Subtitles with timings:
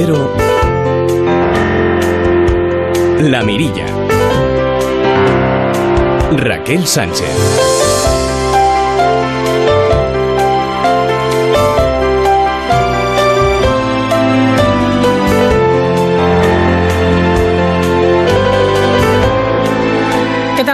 [0.00, 0.32] Cero,
[3.18, 3.86] La Mirilla.
[6.30, 7.34] Raquel Sánchez.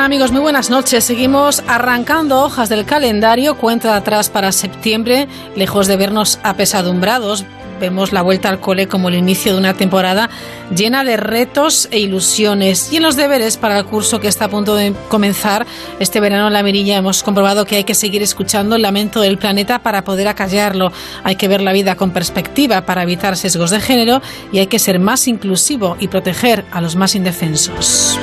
[0.05, 0.33] amigos?
[0.33, 1.03] Muy buenas noches.
[1.03, 7.47] Seguimos arrancando hojas del calendario, cuenta atrás para septiembre, lejos de vernos apesadumbrados.
[7.81, 10.31] Vemos la vuelta al cole como el inicio de una temporada
[10.75, 12.93] llena de retos e ilusiones.
[12.93, 15.67] Y en los deberes para el curso que está a punto de comenzar
[15.99, 19.39] este verano en la Mirilla hemos comprobado que hay que seguir escuchando el lamento del
[19.39, 20.93] planeta para poder acallarlo.
[21.23, 24.23] Hay que ver la vida con perspectiva para evitar sesgos de género
[24.53, 28.19] y hay que ser más inclusivo y proteger a los más indefensos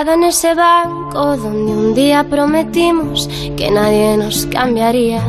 [0.00, 5.22] en ese banco donde un día prometimos que nadie nos cambiaría,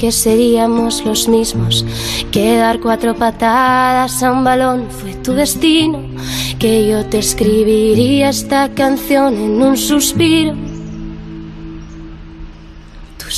[0.00, 1.84] que seríamos los mismos,
[2.32, 6.00] que dar cuatro patadas a un balón fue tu destino,
[6.58, 10.54] que yo te escribiría esta canción en un suspiro.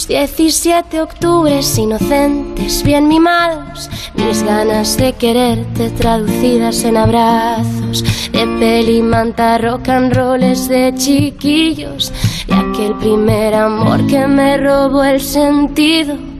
[0.08, 9.58] 17 octubres inocentes, bien mimados, mis ganas de quererte traducidas en abrazos, de peli, manta,
[9.58, 12.12] rock and rolls de chiquillos,
[12.46, 16.31] y aquel primer amor que me robó el sentido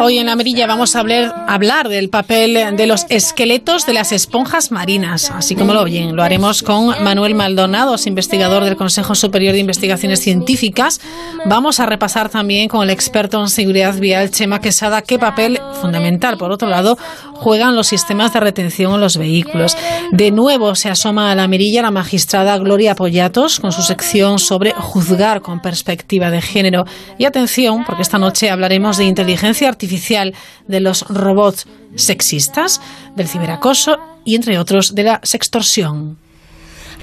[0.00, 4.12] Hoy en la Amarilla vamos a hablar, hablar del papel de los esqueletos de las
[4.12, 6.16] esponjas marinas, así como lo oyen.
[6.16, 11.00] Lo haremos con Manuel Maldonado, investigador del Consejo Superior de Investigaciones Científicas.
[11.46, 16.36] Vamos a repasar también con el experto en seguridad vial, Chema Quesada, qué papel fundamental,
[16.36, 16.96] por otro lado,
[17.34, 19.76] juegan los sistemas de retención en los vehículos.
[20.12, 24.72] De nuevo se asoma a la mirilla la magistrada Gloria Pollatos con su sección sobre
[24.72, 26.84] juzgar con perspectiva de género.
[27.18, 30.34] Y atención, porque esta noche hablaremos de inteligencia artificial,
[30.68, 32.80] de los robots sexistas,
[33.16, 36.16] del ciberacoso y, entre otros, de la sextorsión.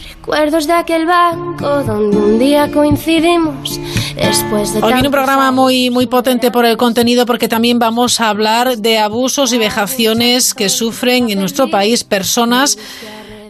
[0.08, 3.78] Recuerdos de aquel banco donde un día coincidimos.
[4.16, 8.22] Después de Hoy viene un programa muy, muy potente por el contenido porque también vamos
[8.22, 12.78] a hablar de abusos y vejaciones que sufren en nuestro país personas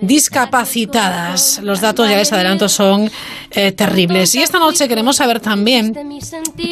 [0.02, 1.60] discapacitadas.
[1.64, 3.12] Los datos, ya les adelanto, son
[3.52, 4.36] eh, terribles.
[4.36, 5.94] Y esta noche queremos saber también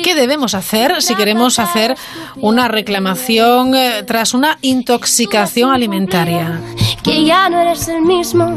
[0.03, 1.95] qué debemos hacer si queremos hacer
[2.37, 6.59] una reclamación eh, tras una intoxicación alimentaria.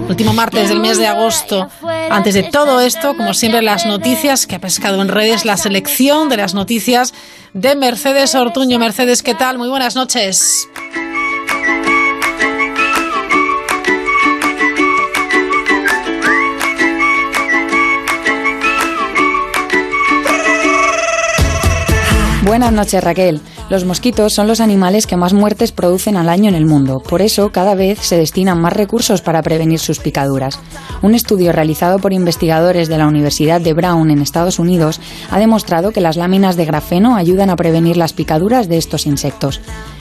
[0.09, 1.69] Último martes del mes de agosto.
[2.11, 6.29] Antes de todo esto, como siempre, las noticias que ha pescado en redes, la selección
[6.29, 7.15] de las noticias
[7.55, 8.79] de Mercedes Ortuño.
[8.79, 9.59] Mercedes, ¿qué tal?
[9.59, 10.69] Muy buenas noches.
[22.51, 23.41] Buenas noches, Raquel.
[23.69, 26.99] Los mosquitos son los animales que más muertes producen al año en el mundo.
[26.99, 30.59] Por eso, cada vez se destinan más recursos para prevenir sus picaduras.
[31.01, 35.01] Un estudio realizado por investigadores de la Universidad de Brown en Estados Unidos
[35.31, 39.61] ha demostrado que las láminas de grafeno ayudan a prevenir las picaduras de estos insectos.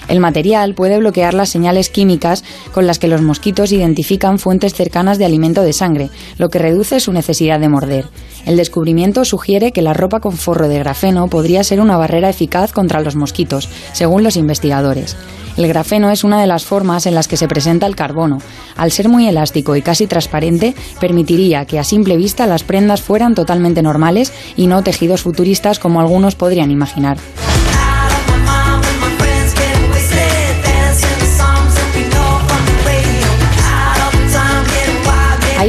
[0.09, 2.43] El material puede bloquear las señales químicas
[2.73, 6.99] con las que los mosquitos identifican fuentes cercanas de alimento de sangre, lo que reduce
[6.99, 8.07] su necesidad de morder.
[8.47, 12.71] El descubrimiento sugiere que la ropa con forro de grafeno podría ser una barrera eficaz
[12.71, 15.15] contra los mosquitos, según los investigadores.
[15.57, 18.39] El grafeno es una de las formas en las que se presenta el carbono.
[18.77, 23.35] Al ser muy elástico y casi transparente, permitiría que a simple vista las prendas fueran
[23.35, 27.17] totalmente normales y no tejidos futuristas como algunos podrían imaginar.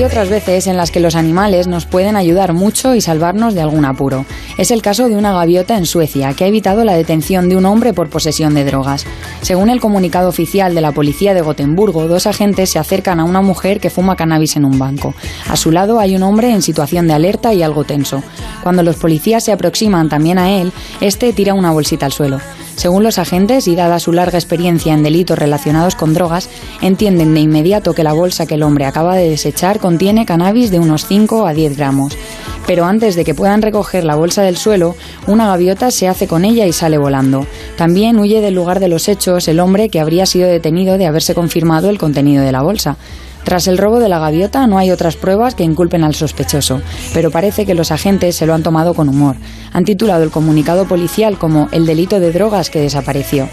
[0.01, 3.61] Hay otras veces en las que los animales nos pueden ayudar mucho y salvarnos de
[3.61, 4.25] algún apuro.
[4.57, 7.67] Es el caso de una gaviota en Suecia que ha evitado la detención de un
[7.67, 9.05] hombre por posesión de drogas.
[9.43, 13.43] Según el comunicado oficial de la policía de Gotemburgo, dos agentes se acercan a una
[13.43, 15.15] mujer que fuma cannabis en un banco.
[15.51, 18.23] A su lado hay un hombre en situación de alerta y algo tenso.
[18.63, 20.73] Cuando los policías se aproximan también a él,
[21.03, 22.41] este tira una bolsita al suelo.
[22.77, 26.49] Según los agentes, y dada su larga experiencia en delitos relacionados con drogas,
[26.81, 30.79] entienden de inmediato que la bolsa que el hombre acaba de desechar contiene cannabis de
[30.79, 32.17] unos 5 a 10 gramos.
[32.67, 34.95] Pero antes de que puedan recoger la bolsa del suelo,
[35.27, 37.47] una gaviota se hace con ella y sale volando.
[37.77, 41.35] También huye del lugar de los hechos el hombre que habría sido detenido de haberse
[41.35, 42.97] confirmado el contenido de la bolsa.
[43.45, 46.81] Tras el robo de la gaviota no hay otras pruebas que inculpen al sospechoso,
[47.15, 49.37] pero parece que los agentes se lo han tomado con humor.
[49.73, 53.49] Han titulado el comunicado policial como el delito de drogas que desapareció.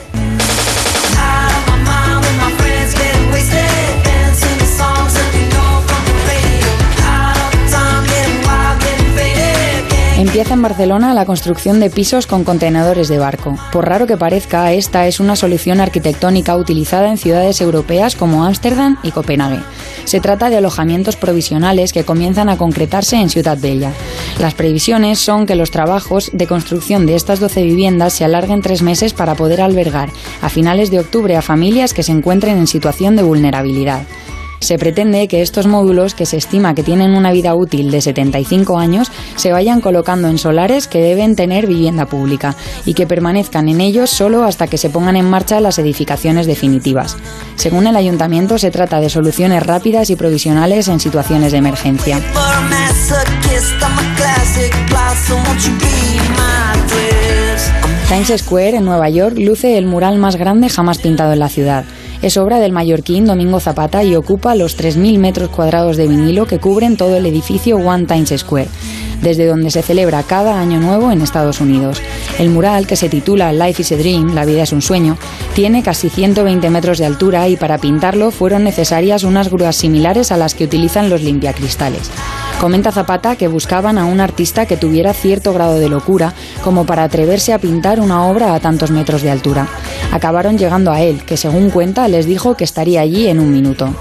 [10.47, 13.57] Empieza en Barcelona la construcción de pisos con contenedores de barco.
[13.73, 18.95] Por raro que parezca, esta es una solución arquitectónica utilizada en ciudades europeas como Ámsterdam
[19.03, 19.59] y Copenhague.
[20.05, 23.91] Se trata de alojamientos provisionales que comienzan a concretarse en Ciudad Bella.
[24.39, 28.81] Las previsiones son que los trabajos de construcción de estas 12 viviendas se alarguen tres
[28.81, 30.07] meses para poder albergar
[30.41, 34.03] a finales de octubre a familias que se encuentren en situación de vulnerabilidad.
[34.59, 38.77] Se pretende que estos módulos, que se estima que tienen una vida útil de 75
[38.77, 42.55] años, se vayan colocando en solares que deben tener vivienda pública
[42.85, 47.17] y que permanezcan en ellos solo hasta que se pongan en marcha las edificaciones definitivas.
[47.55, 52.19] Según el ayuntamiento, se trata de soluciones rápidas y provisionales en situaciones de emergencia.
[58.07, 61.83] Times Square, en Nueva York, luce el mural más grande jamás pintado en la ciudad.
[62.21, 66.59] Es obra del mallorquín Domingo Zapata y ocupa los 3.000 metros cuadrados de vinilo que
[66.59, 68.69] cubren todo el edificio One Times Square,
[69.21, 72.01] desde donde se celebra cada año nuevo en Estados Unidos.
[72.39, 75.15] El mural, que se titula Life is a Dream, La vida es un sueño,
[75.53, 80.37] tiene casi 120 metros de altura y para pintarlo fueron necesarias unas grúas similares a
[80.37, 82.09] las que utilizan los limpiacristales.
[82.59, 86.33] Comenta Zapata que buscaban a un artista que tuviera cierto grado de locura
[86.63, 89.67] como para atreverse a pintar una obra a tantos metros de altura.
[90.11, 93.93] Acabaron llegando a él, que según cuenta les dijo que estaría allí en un minuto.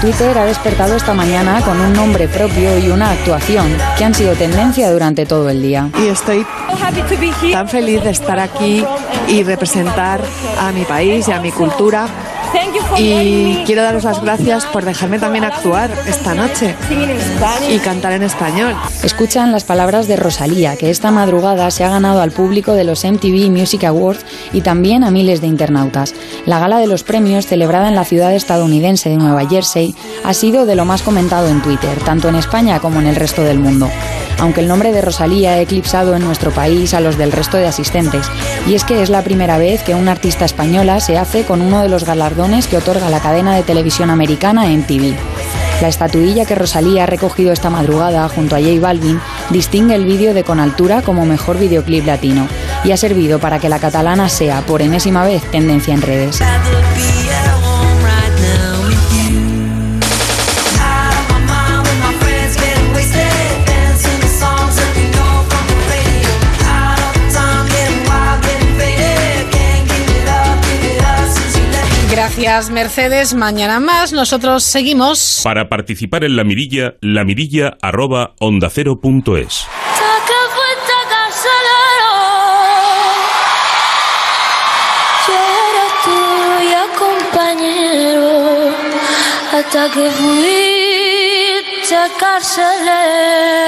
[0.00, 3.66] Twitter ha despertado esta mañana con un nombre propio y una actuación
[3.96, 5.90] que han sido tendencia durante todo el día.
[6.00, 6.46] Y estoy
[7.52, 8.84] tan feliz de estar aquí
[9.26, 10.20] y representar
[10.60, 12.06] a mi país y a mi cultura
[12.96, 16.74] y quiero daros las gracias por dejarme también actuar esta noche
[17.70, 18.74] y cantar en español.
[19.02, 23.04] Escuchan las palabras de Rosalía, que esta madrugada se ha ganado al público de los
[23.04, 26.14] MTV Music Awards y también a miles de internautas.
[26.46, 30.66] La gala de los premios, celebrada en la ciudad estadounidense de Nueva Jersey, ha sido
[30.66, 33.88] de lo más comentado en Twitter, tanto en España como en el resto del mundo
[34.38, 37.66] aunque el nombre de Rosalía ha eclipsado en nuestro país a los del resto de
[37.66, 38.30] asistentes.
[38.66, 41.82] Y es que es la primera vez que una artista española se hace con uno
[41.82, 45.14] de los galardones que otorga la cadena de televisión americana MTV.
[45.80, 49.20] La estatuilla que Rosalía ha recogido esta madrugada junto a J Balvin
[49.50, 52.48] distingue el vídeo de Con Altura como mejor videoclip latino
[52.84, 56.40] y ha servido para que la catalana sea, por enésima vez, tendencia en redes.
[72.40, 73.34] Gracias, Mercedes.
[73.34, 74.12] Mañana más.
[74.12, 75.40] Nosotros seguimos.
[75.42, 79.66] Para participar en la mirilla, la mirilla arroba onda cero punto es.
[89.50, 93.58] hasta que fuiste carcelero.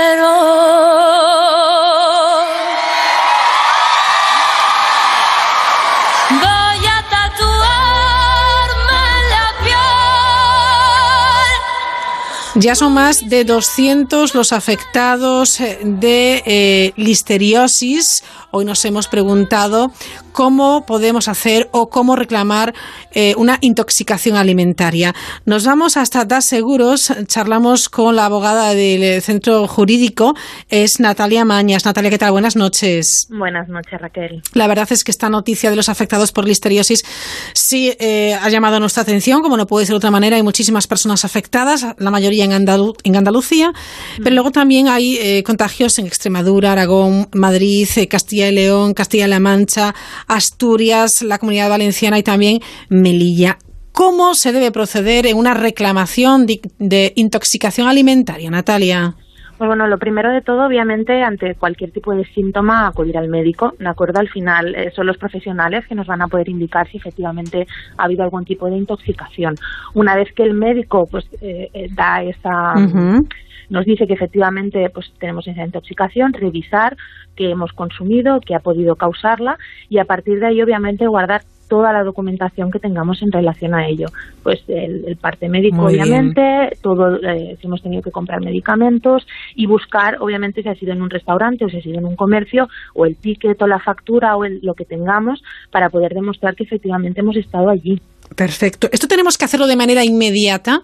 [12.61, 18.23] Ya son más de 200 los afectados eh, de eh, listeriosis.
[18.53, 19.93] Hoy nos hemos preguntado
[20.33, 22.75] cómo podemos hacer o cómo reclamar
[23.13, 25.15] eh, una intoxicación alimentaria.
[25.45, 30.35] Nos vamos hasta DAS Seguros, charlamos con la abogada del centro jurídico,
[30.69, 31.85] es Natalia Mañas.
[31.85, 32.33] Natalia, ¿qué tal?
[32.33, 33.29] Buenas noches.
[33.31, 34.43] Buenas noches, Raquel.
[34.55, 37.05] La verdad es que esta noticia de los afectados por listeriosis
[37.55, 40.35] sí eh, ha llamado nuestra atención, como no puede ser de otra manera.
[40.37, 43.73] Hay muchísimas personas afectadas, la mayoría en, en Andalucía,
[44.19, 49.95] pero luego también hay eh, contagios en Extremadura, Aragón, Madrid, Castilla y León, Castilla-La Mancha,
[50.27, 53.59] Asturias, la Comunidad Valenciana y también Melilla.
[53.93, 59.15] ¿Cómo se debe proceder en una reclamación de, intoxicación alimentaria, Natalia?
[59.59, 63.75] Pues bueno, lo primero de todo, obviamente, ante cualquier tipo de síntoma, acudir al médico,
[63.79, 64.21] ¿de acuerdo?
[64.21, 67.67] Al final eh, son los profesionales que nos van a poder indicar si efectivamente
[67.99, 69.57] ha habido algún tipo de intoxicación.
[69.93, 72.73] Una vez que el médico pues eh, eh, da esa
[73.71, 76.97] nos dice que efectivamente pues tenemos esa intoxicación, revisar
[77.37, 79.59] qué hemos consumido, qué ha podido causarla
[79.89, 83.87] y a partir de ahí obviamente guardar toda la documentación que tengamos en relación a
[83.87, 84.09] ello.
[84.43, 90.17] Pues el, parte médico, obviamente, todo, eh, si hemos tenido que comprar medicamentos y buscar,
[90.21, 93.07] obviamente, si ha sido en un restaurante o si ha sido en un comercio, o
[93.07, 97.37] el ticket o la factura o lo que tengamos para poder demostrar que efectivamente hemos
[97.37, 98.01] estado allí.
[98.35, 98.89] Perfecto.
[98.93, 100.83] ¿Esto tenemos que hacerlo de manera inmediata?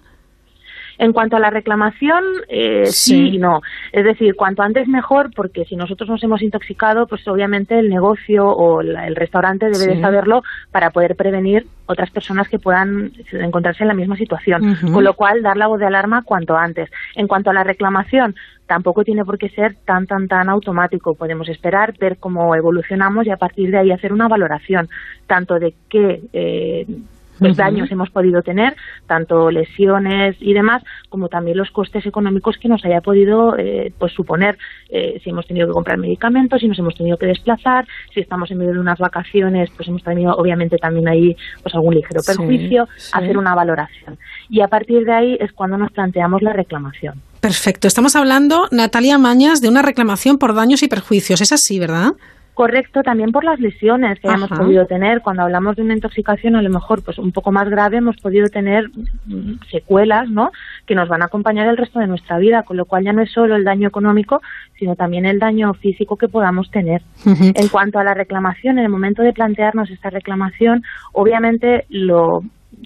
[0.99, 3.35] En cuanto a la reclamación, eh, sí.
[3.35, 3.61] y no.
[3.93, 8.47] Es decir, cuanto antes mejor, porque si nosotros nos hemos intoxicado, pues obviamente el negocio
[8.47, 13.89] o el restaurante debe de saberlo para poder prevenir otras personas que puedan encontrarse en
[13.89, 14.77] la misma situación.
[14.93, 16.91] Con lo cual, dar la voz de alarma cuanto antes.
[17.15, 18.35] En cuanto a la reclamación,
[18.67, 21.15] tampoco tiene por qué ser tan, tan, tan automático.
[21.15, 24.89] Podemos esperar, ver cómo evolucionamos y a partir de ahí hacer una valoración,
[25.27, 26.87] tanto de qué eh,
[27.39, 28.77] pues, daños hemos podido tener,
[29.07, 34.13] tanto lesiones y demás, como también los costes económicos que nos haya podido eh, pues
[34.13, 38.21] suponer, eh, si hemos tenido que comprar medicamentos, si nos hemos tenido que desplazar, si
[38.21, 42.21] estamos en medio de unas vacaciones, pues hemos tenido obviamente también ahí pues algún ligero
[42.27, 44.19] perjuicio, hacer una valoración.
[44.49, 47.21] Y a partir de ahí es cuando nos planteamos la reclamación.
[47.41, 47.87] Perfecto.
[47.87, 51.41] Estamos hablando, Natalia Mañas, de una reclamación por daños y perjuicios.
[51.41, 52.15] Es así, ¿verdad?
[52.57, 55.21] Correcto, también por las lesiones que hemos podido tener.
[55.21, 58.49] Cuando hablamos de una intoxicación, a lo mejor pues un poco más grave, hemos podido
[58.49, 58.89] tener
[59.27, 60.53] mm, secuelas, ¿no?
[60.87, 63.21] Que nos van a acompañar el resto de nuestra vida, con lo cual ya no
[63.21, 64.41] es solo el daño económico,
[64.79, 67.03] sino también el daño físico que podamos tener.
[67.27, 70.83] En cuanto a la reclamación, en el momento de plantearnos esta reclamación,
[71.13, 72.43] obviamente lo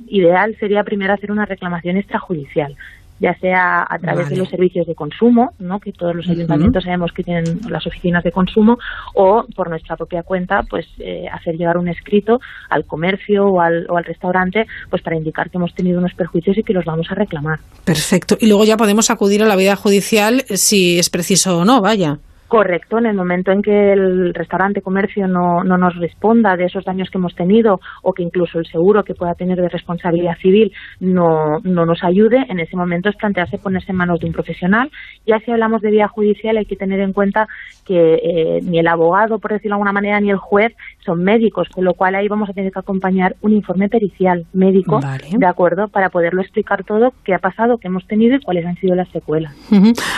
[0.08, 2.76] ideal sería primero hacer una reclamación extrajudicial
[3.20, 5.78] ya sea a través de los servicios de consumo, ¿no?
[5.78, 8.78] que todos los ayuntamientos sabemos que tienen las oficinas de consumo,
[9.14, 13.86] o por nuestra propia cuenta, pues eh, hacer llegar un escrito al comercio o al,
[13.90, 17.06] o al restaurante, pues para indicar que hemos tenido unos perjuicios y que los vamos
[17.10, 17.60] a reclamar.
[17.84, 18.36] Perfecto.
[18.40, 22.18] Y luego ya podemos acudir a la vida judicial si es preciso o no, vaya.
[22.50, 26.84] Correcto, en el momento en que el restaurante comercio no, no, nos responda de esos
[26.84, 30.72] daños que hemos tenido o que incluso el seguro que pueda tener de responsabilidad civil
[30.98, 34.90] no, no nos ayude, en ese momento es plantearse ponerse en manos de un profesional.
[35.24, 37.46] Ya si hablamos de vía judicial hay que tener en cuenta
[37.86, 41.68] que eh, ni el abogado, por decirlo de alguna manera, ni el juez son médicos,
[41.68, 45.88] con lo cual ahí vamos a tener que acompañar un informe pericial médico, ¿de acuerdo?
[45.88, 49.08] Para poderlo explicar todo, qué ha pasado, qué hemos tenido y cuáles han sido las
[49.10, 49.54] secuelas.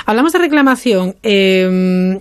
[0.07, 1.15] Hablamos de reclamación.
[1.23, 2.21] Eh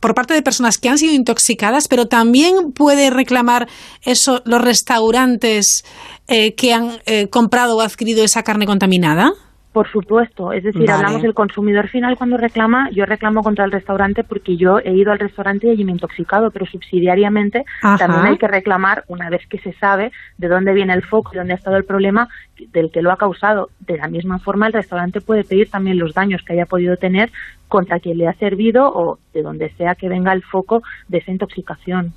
[0.00, 3.68] por parte de personas que han sido intoxicadas, pero también puede reclamar
[4.02, 5.84] eso los restaurantes
[6.28, 9.32] eh, que han eh, comprado o adquirido esa carne contaminada.
[9.78, 14.24] Por supuesto, es decir, hablamos del consumidor final cuando reclama, yo reclamo contra el restaurante
[14.24, 18.48] porque yo he ido al restaurante y me he intoxicado, pero subsidiariamente también hay que
[18.48, 21.76] reclamar una vez que se sabe de dónde viene el foco y dónde ha estado
[21.76, 22.28] el problema
[22.72, 23.70] del que lo ha causado.
[23.78, 27.30] De la misma forma, el restaurante puede pedir también los daños que haya podido tener
[27.68, 31.30] contra quien le ha servido o de donde sea que venga el foco de esa
[31.30, 32.12] intoxicación.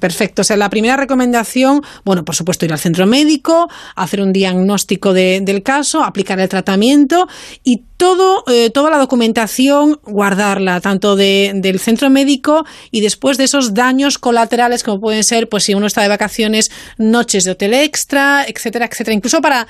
[0.00, 0.42] perfecto.
[0.42, 5.12] O sea, la primera recomendación, bueno, por supuesto, ir al centro médico, hacer un diagnóstico
[5.12, 7.26] del caso, aplicar el tratamiento
[7.62, 13.74] y todo, eh, toda la documentación guardarla, tanto del centro médico y después de esos
[13.74, 18.44] daños colaterales como pueden ser, pues si uno está de vacaciones, noches de hotel extra,
[18.46, 19.14] etcétera, etcétera.
[19.14, 19.66] Incluso para,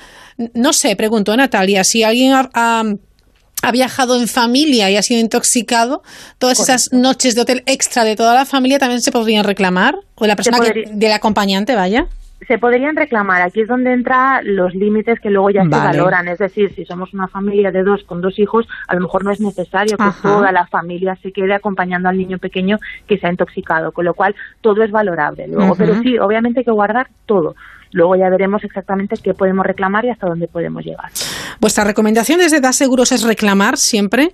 [0.53, 2.83] no sé, pregunto, Natalia, si alguien ha
[3.71, 6.03] viajado en familia y ha sido intoxicado,
[6.37, 10.25] todas esas noches de hotel extra de toda la familia también se podrían reclamar, o
[10.25, 12.07] la persona que, del acompañante, vaya.
[12.47, 16.39] Se podrían reclamar, aquí es donde entran los límites que luego ya se valoran, es
[16.39, 19.39] decir, si somos una familia de dos con dos hijos, a lo mejor no es
[19.39, 23.93] necesario que toda la familia se quede acompañando al niño pequeño que se ha intoxicado,
[23.93, 27.55] con lo cual todo es valorable luego, pero sí, obviamente hay que guardar todo.
[27.93, 31.11] Luego ya veremos exactamente qué podemos reclamar y hasta dónde podemos llegar.
[31.59, 34.33] ¿Vuestra recomendación desde Da Seguros es reclamar siempre?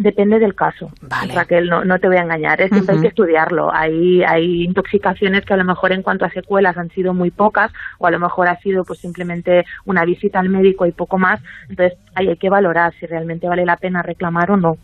[0.00, 0.90] Depende del caso,
[1.34, 2.70] Raquel, no, no te voy a engañar, ¿eh?
[2.70, 3.70] siempre hay que estudiarlo.
[3.70, 7.70] Hay, hay intoxicaciones que a lo mejor en cuanto a secuelas han sido muy pocas
[7.98, 11.42] o a lo mejor ha sido pues simplemente una visita al médico y poco más.
[11.68, 14.74] Entonces ahí hay que valorar si realmente vale la pena reclamar o no.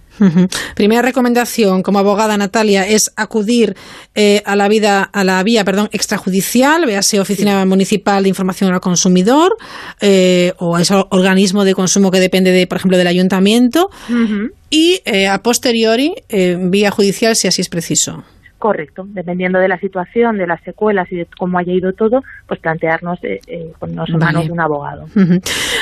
[0.75, 3.75] Primera recomendación como abogada Natalia es acudir
[4.14, 8.80] eh, a la vida a la vía perdón extrajudicial, véase oficina municipal de información al
[8.80, 9.56] consumidor
[10.00, 13.90] eh, o ese organismo de consumo que depende de por ejemplo del ayuntamiento
[14.71, 18.25] y eh, a posteriori eh, vía judicial si así es preciso.
[18.66, 22.58] Correcto, dependiendo de la situación, de las secuelas y de cómo haya ido todo, pues
[22.58, 25.06] plantearnos eh, eh ponernos en manos de un abogado.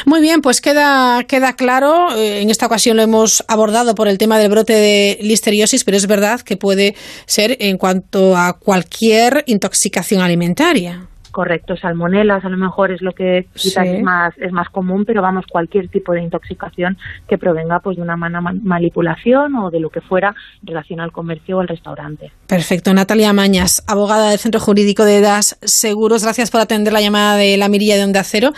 [0.05, 2.09] Muy bien, pues queda, queda claro.
[2.15, 6.07] En esta ocasión lo hemos abordado por el tema del brote de listeriosis, pero es
[6.07, 11.09] verdad que puede ser en cuanto a cualquier intoxicación alimentaria.
[11.35, 15.21] Correcto, salmonelas a lo mejor es lo que quizás es más es más común, pero
[15.21, 16.97] vamos cualquier tipo de intoxicación
[17.29, 21.11] que provenga pues de una mala manipulación o de lo que fuera en relación al
[21.11, 22.31] comercio o al restaurante.
[22.47, 27.35] Perfecto, Natalia Mañas, abogada del Centro Jurídico de Das Seguros, gracias por atender la llamada
[27.35, 28.53] de la Mirilla de Onda Cero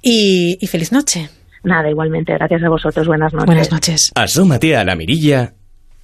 [0.00, 1.28] y, y feliz noche.
[1.64, 3.46] Nada, igualmente, gracias a vosotros, buenas noches.
[3.46, 4.12] Buenas noches.
[4.14, 5.54] Asómate a la Mirilla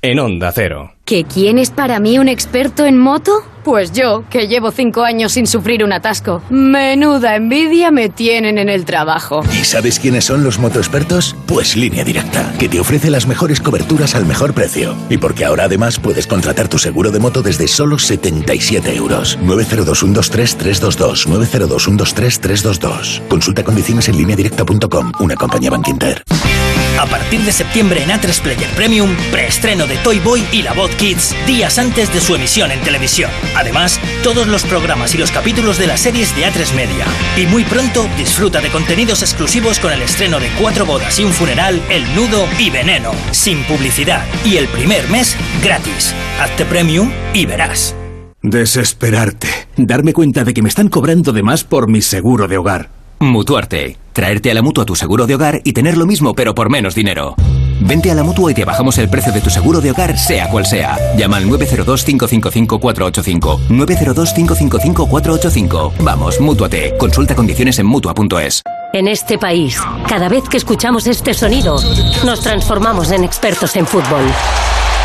[0.02, 0.92] en Onda Cero.
[1.04, 3.32] ¿Que quién es para mí un experto en moto?
[3.64, 6.42] Pues yo, que llevo cinco años sin sufrir un atasco.
[6.50, 9.42] Menuda envidia me tienen en el trabajo.
[9.52, 11.34] ¿Y sabes quiénes son los motoexpertos?
[11.46, 14.94] Pues Línea Directa, que te ofrece las mejores coberturas al mejor precio.
[15.10, 19.38] Y porque ahora además puedes contratar tu seguro de moto desde solo 77 euros.
[19.40, 21.26] 902-123-322.
[21.26, 23.26] 902-123-322.
[23.28, 26.22] Consulta condiciones en lineadirecta.com, una compañía Bank Inter.
[26.98, 30.90] A partir de septiembre en A3 Player Premium, preestreno de Toy Boy y la voz
[30.96, 33.30] Kids días antes de su emisión en televisión.
[33.54, 37.06] Además, todos los programas y los capítulos de las series de A3 Media.
[37.36, 41.32] Y muy pronto disfruta de contenidos exclusivos con el estreno de Cuatro bodas y un
[41.32, 44.26] funeral, El Nudo y Veneno, sin publicidad.
[44.44, 46.12] Y el primer mes gratis.
[46.40, 47.94] Hazte Premium y verás.
[48.42, 49.48] Desesperarte.
[49.76, 52.90] Darme cuenta de que me están cobrando de más por mi seguro de hogar.
[53.20, 54.07] Mutuarte.
[54.18, 56.96] Traerte a la mutua tu seguro de hogar y tener lo mismo pero por menos
[56.96, 57.36] dinero.
[57.78, 60.50] Vente a la mutua y te bajamos el precio de tu seguro de hogar, sea
[60.50, 60.98] cual sea.
[61.16, 63.68] Llama al 902-555-485.
[63.68, 65.92] 902-555-485.
[66.00, 66.96] Vamos, mutuate.
[66.98, 68.64] Consulta condiciones en mutua.es.
[68.92, 71.76] En este país, cada vez que escuchamos este sonido,
[72.24, 74.24] nos transformamos en expertos en fútbol.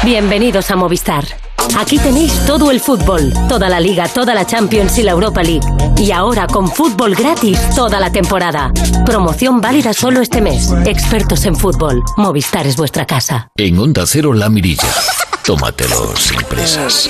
[0.04, 1.43] Bienvenidos a Movistar.
[1.78, 5.68] Aquí tenéis todo el fútbol, toda la liga, toda la Champions y la Europa League.
[5.98, 8.72] Y ahora con fútbol gratis toda la temporada.
[9.06, 10.72] Promoción válida solo este mes.
[10.86, 12.04] Expertos en fútbol.
[12.18, 13.50] Movistar es vuestra casa.
[13.58, 14.90] En Onda Cero La Mirilla.
[15.44, 17.10] Tómatelo sin presas.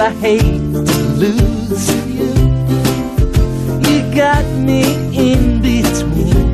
[0.00, 0.80] But I hate to
[1.22, 2.32] lose you.
[3.86, 4.82] You got me
[5.28, 6.46] in between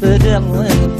[0.00, 0.97] the devil and the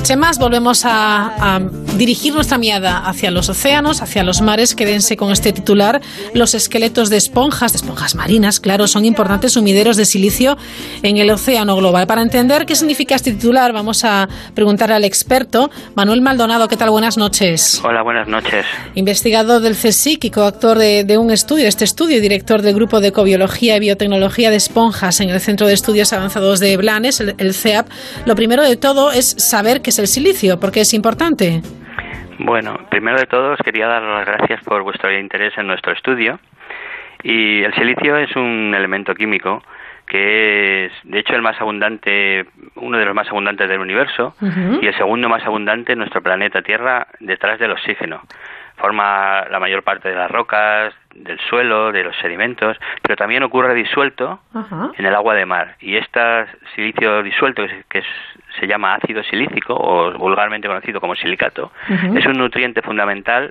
[0.00, 1.60] noche más volvemos a, a
[1.98, 4.74] dirigir nuestra mirada hacia los océanos, hacia los mares.
[4.74, 6.00] Quédense con este titular.
[6.32, 10.56] Los esqueletos de esponjas, de esponjas marinas, claro, son importantes sumideros de silicio
[11.02, 12.06] en el océano global.
[12.06, 16.66] Para entender qué significa este titular, vamos a preguntar al experto Manuel Maldonado.
[16.66, 16.88] ¿Qué tal?
[16.88, 17.82] Buenas noches.
[17.84, 18.64] Hola, buenas noches.
[18.94, 23.00] Investigador del CSIC y coautor de, de un estudio, este estudio, y director del Grupo
[23.00, 27.34] de Ecobiología y Biotecnología de Esponjas en el Centro de Estudios Avanzados de Blanes, el,
[27.36, 27.86] el CEAP.
[28.24, 31.62] Lo primero de todo es saber qué es el silicio, porque es importante.
[32.38, 36.38] Bueno, primero de todo os quería dar las gracias por vuestro interés en nuestro estudio.
[37.24, 39.62] Y el silicio es un elemento químico
[40.06, 42.44] que es, de hecho, el más abundante,
[42.76, 44.34] uno de los más abundantes del universo
[44.80, 48.20] y el segundo más abundante en nuestro planeta Tierra detrás del oxígeno.
[48.76, 53.74] Forma la mayor parte de las rocas, del suelo, de los sedimentos, pero también ocurre
[53.74, 54.40] disuelto
[54.96, 55.76] en el agua de mar.
[55.80, 56.20] Y este
[56.74, 58.06] silicio disuelto, que, es- que es-
[58.60, 61.72] se llama ácido silícico o vulgarmente conocido como silicato,
[62.14, 63.50] es un nutriente fundamental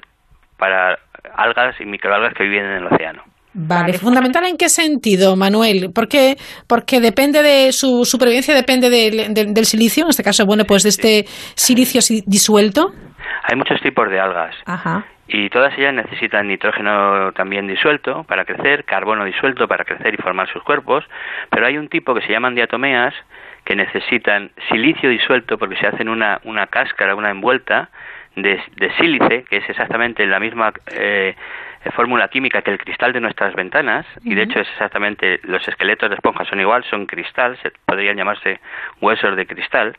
[0.57, 0.97] para
[1.35, 3.23] algas y microalgas que viven en el océano.
[3.51, 5.89] Vale, fundamental en qué sentido, Manuel?
[5.93, 6.35] Porque
[6.67, 10.83] porque depende de su supervivencia depende del, del- del silicio, en este caso, bueno, pues
[10.83, 12.91] de este silicio si- disuelto.
[13.43, 15.03] Hay muchos tipos de algas Ajá.
[15.27, 20.47] y todas ellas necesitan nitrógeno también disuelto para crecer, carbono disuelto para crecer y formar
[20.53, 21.03] sus cuerpos,
[21.49, 23.15] pero hay un tipo que se llaman diatomeas
[23.69, 27.91] que necesitan silicio disuelto porque se hacen una, una cáscara, una envuelta
[28.35, 31.35] de, de sílice, que es exactamente la misma eh,
[31.95, 36.09] fórmula química que el cristal de nuestras ventanas, y de hecho es exactamente, los esqueletos
[36.09, 38.59] de esponjas son igual, son cristal, se, podrían llamarse
[39.01, 39.95] huesos de cristal,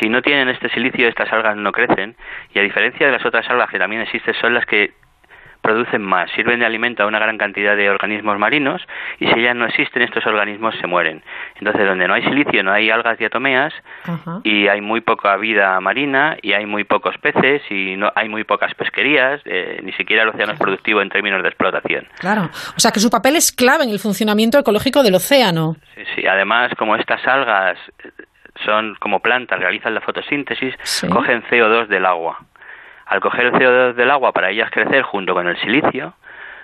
[0.00, 2.16] si no tienen este silicio, estas algas no crecen
[2.52, 4.90] y a diferencia de las otras algas que también existen, son las que
[5.66, 8.80] producen más, sirven de alimento a una gran cantidad de organismos marinos
[9.18, 11.22] y si ya no existen estos organismos se mueren.
[11.56, 13.74] Entonces, donde no hay silicio, no hay algas diatomeas
[14.44, 18.44] y hay muy poca vida marina y hay muy pocos peces y no hay muy
[18.44, 22.06] pocas pesquerías, eh, ni siquiera el océano es productivo en términos de explotación.
[22.20, 22.42] Claro.
[22.76, 25.76] O sea que su papel es clave en el funcionamiento ecológico del océano.
[25.94, 26.26] Sí, sí.
[26.26, 28.10] Además, como estas algas eh,
[28.64, 31.08] son como plantas, realizan la fotosíntesis, Sí.
[31.08, 32.38] cogen CO2 del agua.
[33.06, 36.14] Al coger el CO2 del agua para ellas crecer junto con el silicio,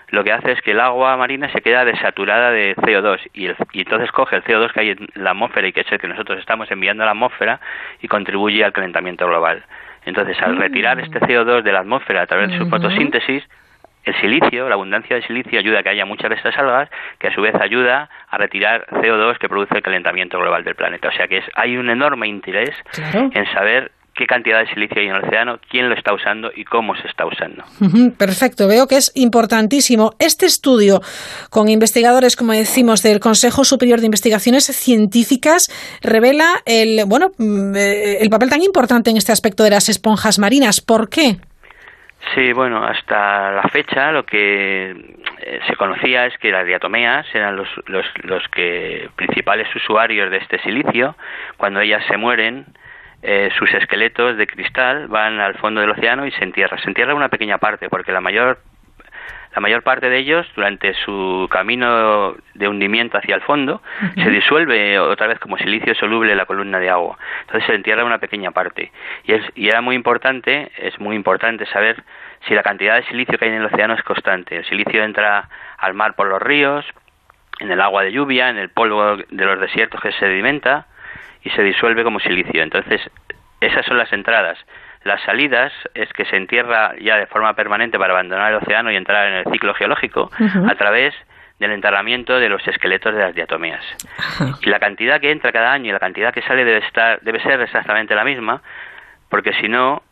[0.08, 3.56] lo que hace es que el agua marina se queda desaturada de CO2 y, el-
[3.72, 6.08] y entonces coge el CO2 que hay en la atmósfera y que es el que
[6.08, 7.60] nosotros estamos enviando a la atmósfera
[8.02, 9.64] y contribuye al calentamiento global.
[10.04, 13.48] Entonces, al retirar este CO2 de la atmósfera a través de su fotosíntesis,
[14.04, 17.28] el silicio, la abundancia de silicio ayuda a que haya muchas de estas algas, que
[17.28, 21.06] a su vez ayuda a retirar CO2 que produce el calentamiento global del planeta.
[21.08, 23.30] O sea que es, hay un enorme interés Claro.
[23.32, 26.64] en saber qué cantidad de silicio hay en el océano, quién lo está usando y
[26.64, 27.64] cómo se está usando.
[28.18, 30.12] Perfecto, veo que es importantísimo.
[30.18, 31.00] Este estudio
[31.50, 35.68] con investigadores, como decimos, del Consejo Superior de Investigaciones Científicas
[36.02, 40.38] revela el, bueno, mm, eh, el papel tan importante en este aspecto de las esponjas
[40.38, 40.80] marinas.
[40.80, 41.36] ¿Por qué?
[42.34, 47.56] Sí, bueno, hasta la fecha lo que eh, se conocía es que las diatomeas eran
[47.56, 51.16] los, los, los que principales usuarios de este silicio.
[51.56, 52.66] Cuando ellas se mueren,
[53.22, 56.78] eh, sus esqueletos de cristal van al fondo del océano y se entierra.
[56.78, 58.58] Se entierra una pequeña parte, porque la mayor,
[59.54, 63.80] la mayor parte de ellos, durante su camino de hundimiento hacia el fondo,
[64.16, 67.16] se disuelve otra vez como silicio soluble en la columna de agua.
[67.42, 68.90] Entonces se entierra una pequeña parte.
[69.24, 72.02] Y, es, y era muy importante, es muy importante saber
[72.48, 74.56] si la cantidad de silicio que hay en el océano es constante.
[74.56, 76.84] El silicio entra al mar por los ríos,
[77.60, 80.86] en el agua de lluvia, en el polvo de los desiertos que se sedimenta,
[81.44, 82.62] y se disuelve como silicio.
[82.62, 83.00] Entonces,
[83.60, 84.58] esas son las entradas.
[85.04, 88.96] Las salidas es que se entierra ya de forma permanente para abandonar el océano y
[88.96, 90.30] entrar en el ciclo geológico
[90.68, 91.14] a través
[91.58, 93.84] del enterramiento de los esqueletos de las diatomeas.
[94.62, 97.40] Y la cantidad que entra cada año y la cantidad que sale debe estar debe
[97.40, 98.62] ser exactamente la misma,
[99.28, 100.02] porque si no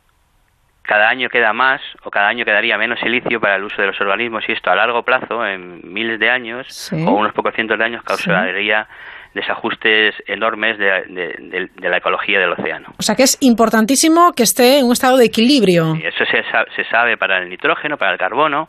[0.82, 4.00] cada año queda más o cada año quedaría menos silicio para el uso de los
[4.00, 7.84] organismos y esto a largo plazo, en miles de años o unos pocos cientos de
[7.84, 8.88] años, causaría
[9.34, 12.92] desajustes enormes de, la ecología del océano.
[12.98, 15.94] O sea que es importantísimo que esté en un estado de equilibrio.
[15.94, 18.68] eso se, se, sabe para el nitrógeno, para el carbono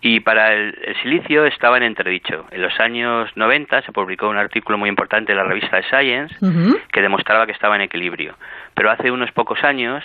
[0.00, 2.46] y para el, silicio estaba en entredicho.
[2.50, 6.34] En los años 90 se publicó un artículo muy importante en la revista Science
[6.92, 8.34] que demostraba que estaba en equilibrio.
[8.74, 10.04] Pero hace unos pocos años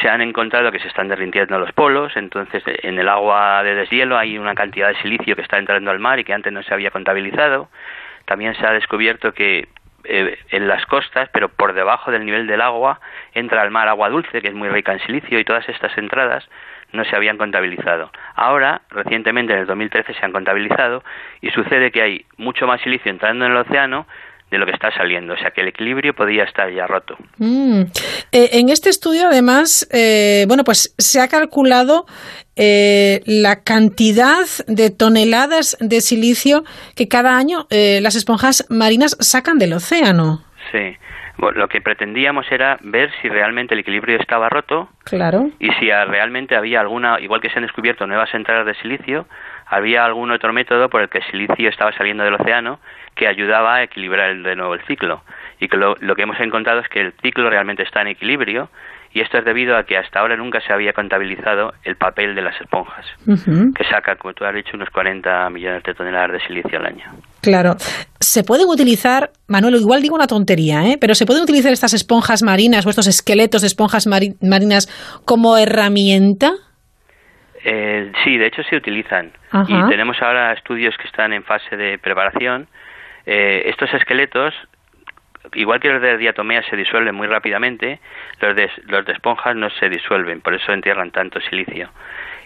[0.00, 4.16] se han encontrado que se están derritiendo los polos, entonces en el agua de deshielo
[4.16, 6.72] hay una cantidad de silicio que está entrando al mar y que antes no se
[6.72, 7.68] había contabilizado
[8.30, 9.66] también se ha descubierto que
[10.04, 13.00] eh, en las costas, pero por debajo del nivel del agua,
[13.34, 16.48] entra al mar agua dulce, que es muy rica en silicio, y todas estas entradas
[16.92, 18.12] no se habían contabilizado.
[18.36, 21.02] Ahora, recientemente, en el 2013, se han contabilizado
[21.40, 24.06] y sucede que hay mucho más silicio entrando en el océano
[24.50, 27.16] de lo que está saliendo, o sea que el equilibrio podía estar ya roto.
[27.38, 27.82] Mm.
[28.32, 32.06] Eh, en este estudio, además, eh, bueno, pues se ha calculado
[32.56, 36.64] eh, la cantidad de toneladas de silicio
[36.96, 40.42] que cada año las esponjas marinas sacan del océano.
[40.72, 40.96] Sí.
[41.38, 44.88] lo que pretendíamos era ver si realmente el equilibrio estaba roto.
[45.04, 45.50] Claro.
[45.58, 49.26] Y si realmente había alguna, igual que se han descubierto nuevas entradas de silicio,
[49.66, 52.80] había algún otro método por el que el silicio estaba saliendo del océano
[53.20, 55.20] que ayudaba a equilibrar de nuevo el ciclo.
[55.60, 58.70] Y que lo, que hemos encontrado es que el ciclo realmente está en equilibrio
[59.12, 62.40] y esto es debido a que hasta ahora nunca se había contabilizado el papel de
[62.40, 66.78] las esponjas, que saca, como tú has dicho, unos 40 millones de toneladas de silicio
[66.78, 67.04] al año.
[67.42, 67.74] Claro.
[68.20, 70.96] ¿Se pueden utilizar, Manuel, igual digo una tontería, ¿eh?
[70.98, 74.86] pero se pueden utilizar estas esponjas marinas o estos esqueletos de esponjas marinas
[75.26, 76.52] como herramienta?
[77.64, 79.32] Eh, sí, de hecho se utilizan.
[79.66, 82.68] Y tenemos ahora estudios que están en fase de preparación
[83.26, 84.54] eh, estos esqueletos,
[85.54, 88.00] igual que los de diatomea se disuelven muy rápidamente,
[88.40, 91.90] los de, los de esponjas no se disuelven, por eso entierran tanto silicio.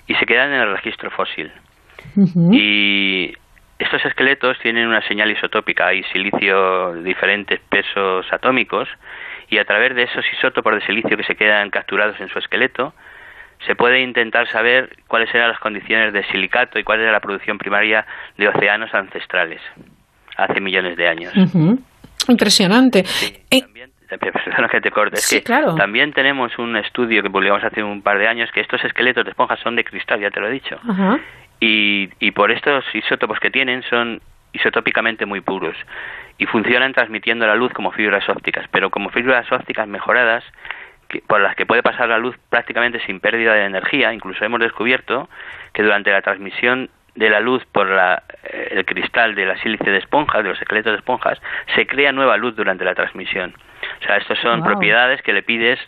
[0.07, 1.51] Y se quedan en el registro fósil.
[2.53, 3.35] Y
[3.79, 8.89] estos esqueletos tienen una señal isotópica, hay silicio de diferentes pesos atómicos,
[9.49, 12.95] y a través de esos isótopos de silicio que se quedan capturados en su esqueleto,
[13.67, 17.57] se puede intentar saber cuáles eran las condiciones de silicato y cuál era la producción
[17.57, 18.07] primaria
[18.37, 19.63] de océanos ancestrales
[20.37, 21.33] hace millones de años.
[22.29, 23.05] Impresionante.
[23.51, 27.83] Eh, también, perdona que te corte, es que también tenemos un estudio que publicamos hace
[27.83, 30.49] un par de años que estos esqueletos de esponjas son de cristal, ya te lo
[30.49, 30.79] he dicho.
[31.61, 34.21] Y, y por estos isótopos que tienen son
[34.53, 35.77] isotópicamente muy puros
[36.39, 40.45] y funcionan transmitiendo la luz como fibras ópticas, pero como fibras ópticas mejoradas
[41.27, 44.13] por las que puede pasar la luz prácticamente sin pérdida de energía.
[44.13, 45.29] Incluso hemos descubierto
[45.73, 49.91] que durante la transmisión de la luz por la, eh, el cristal de la sílice
[49.91, 51.41] de esponjas, de los esqueletos de esponjas,
[51.75, 53.55] se crea nueva luz durante la transmisión.
[54.01, 55.79] O sea, estas son propiedades que le pides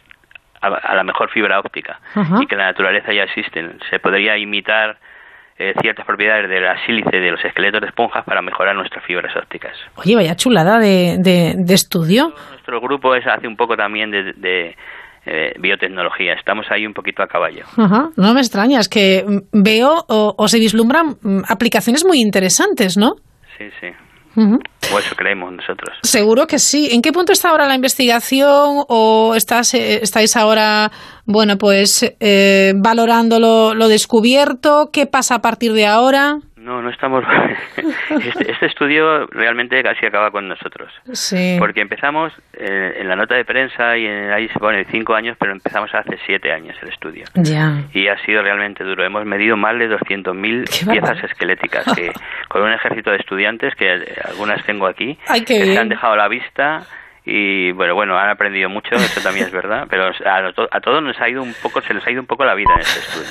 [0.61, 2.01] a, la mejor fibra óptica
[2.41, 3.79] y que en la naturaleza ya existen.
[3.91, 4.99] Se podría imitar
[5.59, 9.35] eh, ciertas propiedades de la sílice de los esqueletos de esponjas para mejorar nuestras fibras
[9.37, 9.77] ópticas.
[9.97, 12.33] Oye, vaya chulada de, de, estudio.
[12.51, 14.77] Nuestro grupo es, hace un poco también de
[15.27, 16.35] eh, biotecnología.
[16.35, 17.65] Estamos ahí un poquito a caballo.
[18.17, 23.17] No me extraña, es que veo o, se vislumbran mm, aplicaciones muy interesantes, ¿no?
[23.59, 23.89] Sí, sí.
[24.39, 25.97] O eso creemos nosotros.
[26.03, 26.91] Seguro que sí.
[26.93, 30.93] ¿En qué punto está ahora la investigación o estás, eh, estáis ahora,
[31.25, 34.91] bueno, pues eh, valorando lo, lo, descubierto?
[34.93, 36.39] ¿Qué pasa a partir de ahora?
[36.67, 37.25] No, no estamos.
[38.25, 40.93] este, este estudio realmente casi acaba con nosotros.
[41.13, 41.55] Sí.
[41.61, 45.37] Porque empezamos eh, en la nota de prensa y en, ahí se pone cinco años,
[45.39, 47.25] pero empezamos hace siete años el estudio.
[47.35, 47.85] Ya.
[47.93, 49.05] Y ha sido realmente duro.
[49.05, 52.11] Hemos medido más de 200.000 piezas esqueléticas que,
[52.49, 56.17] con un ejército de estudiantes, que algunas tengo aquí, Ay, que se han dejado a
[56.17, 56.85] la vista
[57.29, 61.21] y bueno bueno han aprendido mucho eso también es verdad pero a, a todos nos
[61.21, 63.29] ha ido un poco se nos ha ido un poco la vida en este estudio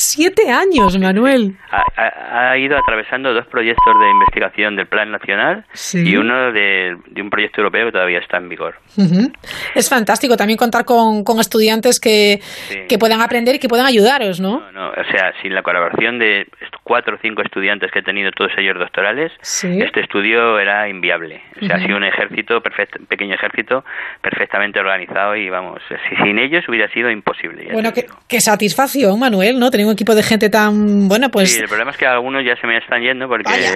[0.00, 1.56] Siete años, Manuel.
[1.72, 6.08] ha, ha- ha ido atravesando dos proyectos de investigación del Plan Nacional Sí.
[6.08, 8.76] y uno de, de un proyecto europeo que todavía está en vigor.
[8.96, 9.32] Ujú.
[9.74, 12.40] Es fantástico también contar con, con estudiantes que,
[12.88, 14.70] que puedan aprender y que puedan ayudaros, ¿no?
[14.72, 16.46] No, o sea, sin la colaboración de
[16.88, 19.80] cuatro o cinco estudiantes que he tenido todos ellos doctorales, Sí.
[19.80, 21.42] este estudio era inviable.
[21.62, 22.60] O sea, ha sido un ejército,
[23.08, 23.84] pequeño ejército,
[24.22, 27.68] perfectamente organizado y vamos, si- sin ellos hubiera sido imposible.
[27.72, 29.70] Bueno, qué, qué satisfacción, Manuel, ¿no?
[29.70, 31.52] Tener un equipo de gente tan, bueno, pues...
[31.52, 33.74] Sí, el problema es que algunos ya se me están yendo porque Vaya.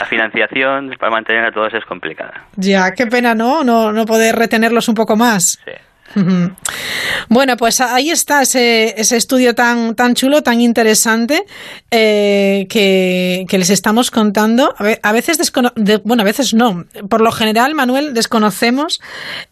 [0.00, 2.44] la financiación para mantener a todos es complicada.
[2.56, 3.64] Ya, qué pena, ¿no?
[3.64, 5.58] No, no poder retenerlos un poco más.
[5.66, 5.76] Ujú.
[7.28, 11.44] Bueno, pues ahí está ese, ese estudio tan, tan chulo, tan interesante
[11.90, 14.74] eh, que, que les estamos contando.
[14.76, 16.84] A, ve- a veces, descono- de- bueno, a veces no.
[17.08, 19.00] Por lo general, Manuel, desconocemos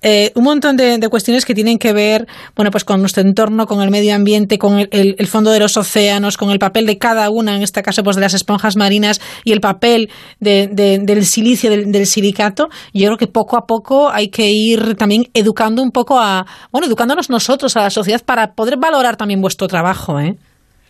[0.02, 3.66] eh, un montón de, de cuestiones que tienen que ver, bueno, pues con nuestro entorno,
[3.66, 6.84] con el medio ambiente, con el, el- el fondo de los océanos, con el papel
[6.86, 10.10] de cada una, en este caso, pues de las esponjas marinas y el papel
[10.40, 10.68] de-
[11.02, 12.68] del silicio, del, del silicato.
[12.92, 16.39] Yo creo que poco a poco hay que ir también educando un poco a,
[16.70, 20.36] bueno, educándonos nosotros, a la sociedad, para poder valorar también vuestro trabajo, ¿eh?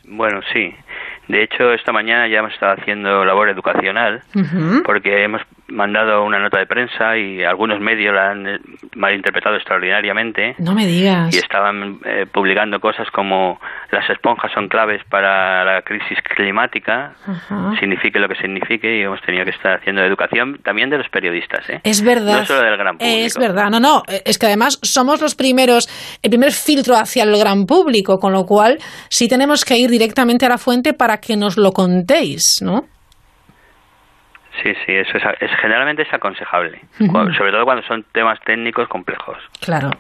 [0.05, 0.75] Bueno, sí.
[1.29, 4.21] De hecho, esta mañana ya hemos estado haciendo labor educacional
[4.85, 8.59] porque hemos mandado una nota de prensa y algunos medios la han eh,
[8.95, 11.35] malinterpretado extraordinariamente No me digas.
[11.35, 17.73] y estaban eh, publicando cosas como las esponjas son claves para la crisis climática, Ajá.
[17.79, 21.69] signifique lo que signifique, y hemos tenido que estar haciendo educación también de los periodistas,
[21.69, 21.81] ¿eh?
[21.85, 22.39] Es verdad.
[22.41, 23.17] No solo del gran público.
[23.27, 25.89] Es verdad, no, no, es que además somos los primeros,
[26.23, 28.79] el primer filtro hacia el gran público, con lo cual
[29.09, 32.85] sí tenemos que ir directamente a la fuente para que nos lo contéis, ¿no?
[34.63, 39.37] Sí, sí, eso es, es- generalmente es aconsejable, sobre todo cuando son temas técnicos complejos.
[39.61, 39.91] Claro.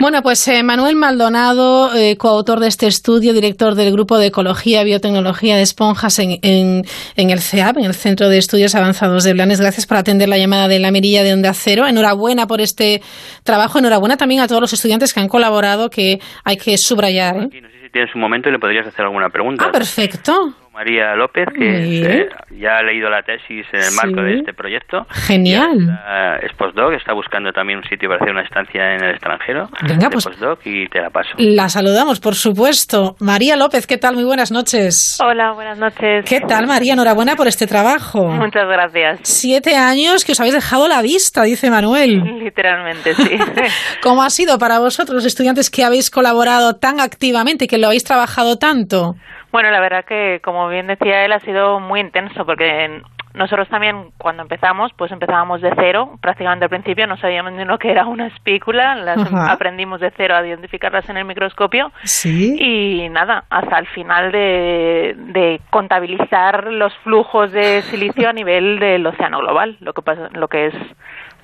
[0.00, 4.82] Bueno, pues eh, Manuel Maldonado, eh, coautor de este estudio, director del Grupo de Ecología
[4.82, 6.84] y Biotecnología de Esponjas en, en,
[7.16, 9.60] en el CEAP, en el Centro de Estudios Avanzados de Blanes.
[9.60, 11.86] Gracias por atender la llamada de la mirilla de Onda Cero.
[11.86, 13.00] Enhorabuena por este
[13.44, 13.78] trabajo.
[13.78, 17.36] Enhorabuena también a todos los estudiantes que han colaborado, que hay que subrayar.
[17.36, 17.48] ¿eh?
[17.52, 19.66] Si tienes un momento le podrías hacer alguna pregunta.
[19.68, 20.52] Ah, perfecto.
[20.74, 23.96] María López, que eh, ya ha leído la tesis en el Sí.
[23.96, 25.06] marco de este proyecto.
[25.08, 26.00] Genial.
[26.42, 29.68] Es postdoc, está buscando también un sitio para hacer una estancia en el extranjero.
[29.88, 31.30] Venga, pues- postdoc y te la paso.
[31.38, 33.14] La saludamos, por supuesto.
[33.20, 34.16] María López, ¿qué tal?
[34.16, 35.16] Muy buenas noches.
[35.24, 36.24] Hola, buenas noches.
[36.28, 36.94] ¿Qué tal, María?
[36.94, 38.26] Enhorabuena por este trabajo.
[38.26, 39.20] Muchas gracias.
[39.22, 42.20] Siete años que os habéis dejado la vista, dice Manuel.
[42.40, 43.30] Literalmente, sí.
[44.02, 47.86] ¿Cómo ha sido para vosotros, los estudiantes que habéis colaborado tan activamente y que lo
[47.86, 49.14] habéis trabajado tanto?
[49.54, 53.00] Bueno, la verdad que, como bien decía él, ha sido muy intenso porque
[53.34, 57.78] nosotros también cuando empezamos, pues empezábamos de cero, prácticamente al principio no sabíamos ni lo
[57.78, 59.52] que era una espícula, las Ajá.
[59.52, 62.56] aprendimos de cero a identificarlas en el microscopio Sí.
[62.58, 69.06] y nada, hasta el final de, de contabilizar los flujos de silicio a nivel del
[69.06, 70.74] océano global, lo que pasa, lo que es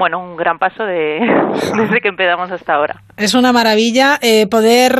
[0.00, 1.20] bueno un gran paso de,
[1.76, 3.02] desde que empezamos hasta ahora.
[3.18, 4.92] Es una maravilla eh, poder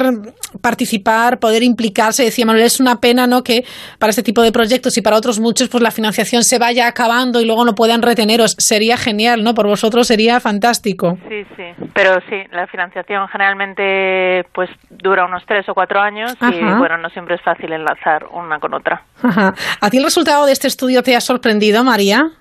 [0.60, 2.22] participar, poder implicarse.
[2.22, 3.42] Decía Manuel, es una pena ¿no?
[3.42, 3.64] que
[3.98, 7.40] para este tipo de proyectos y para otros muchos pues la financiación se vaya acabando
[7.40, 8.56] y luego no puedan reteneros.
[8.58, 9.54] Sería genial, ¿no?
[9.54, 11.16] Por vosotros sería fantástico.
[11.28, 16.60] Sí, sí, pero sí, la financiación generalmente pues dura unos tres o cuatro años y
[16.60, 19.02] bueno, no siempre es fácil enlazar una con otra.
[19.22, 19.54] Ajá.
[19.80, 22.32] ¿A ti el resultado de este estudio te ha sorprendido, María?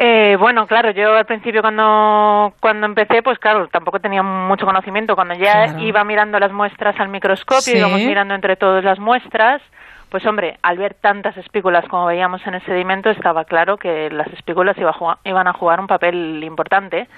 [0.00, 5.16] Eh, bueno, claro, yo al principio cuando, cuando empecé, pues claro, tampoco tenía mucho conocimiento.
[5.16, 5.78] Cuando ya Claro.
[5.80, 7.78] iba mirando las muestras al microscopio, Sí.
[7.78, 9.60] íbamos mirando entre todas las muestras,
[10.08, 14.28] pues hombre, al ver tantas espículas como veíamos en el sedimento, estaba claro que las
[14.28, 17.08] espículas iba a jugar- iban a jugar un papel importante.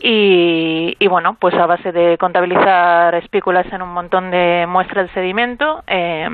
[0.00, 5.12] Y, y bueno, pues a base de contabilizar espículas en un montón de muestras de
[5.12, 6.28] sedimento, eh,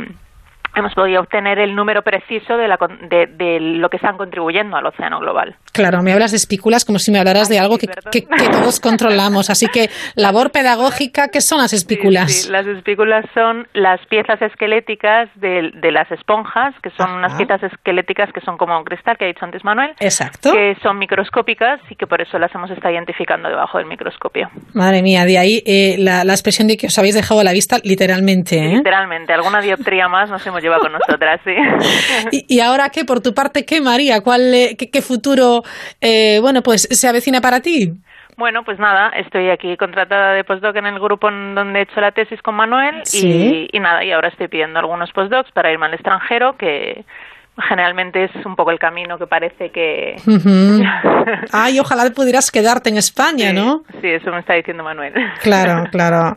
[0.79, 4.77] hemos podido obtener el número preciso de, la, con- de, de lo que están contribuyendo
[4.77, 5.57] al océano global.
[5.73, 8.81] Claro, me hablas de espículas como si me hablaras de algo que, que- que todos
[8.89, 9.51] controlamos.
[9.51, 12.33] Así que, labor pedagógica, ¿qué son las espículas?
[12.33, 17.63] Sí, las espículas son las piezas esqueléticas de, de las esponjas, que son unas piezas
[17.63, 20.53] esqueléticas que son como un cristal, que ha dicho antes Manuel, Exacto.
[20.53, 24.49] que son microscópicas y que por eso las hemos estado identificando debajo del microscopio.
[24.75, 27.53] Madre mía, de ahí eh, la, la expresión de que os habéis dejado a la
[27.53, 28.57] vista literalmente.
[28.59, 28.77] ¿eh?
[28.77, 32.45] Literalmente, alguna dioptría más nos hemos llevado lleva con nosotras, sí.
[32.49, 33.05] ¿Y, ahora qué?
[33.05, 34.21] Por tu parte, ¿qué, María?
[34.21, 35.63] ¿Cuál, eh, qué, futuro,
[36.01, 37.93] eh, bueno, pues se avecina para ti?
[38.37, 42.01] Bueno, pues nada, estoy aquí contratada de postdoc en el grupo en donde he hecho
[42.01, 45.87] la tesis con Manuel y, y, nada, y ahora estoy pidiendo algunos postdocs para irme
[45.87, 47.05] al extranjero que
[47.69, 50.17] generalmente es un poco el camino que parece que...
[51.53, 53.83] Ay, ojalá pudieras quedarte en España, ¿no?
[54.01, 55.13] Sí, eso me está diciendo Manuel.
[55.43, 56.37] Claro, claro.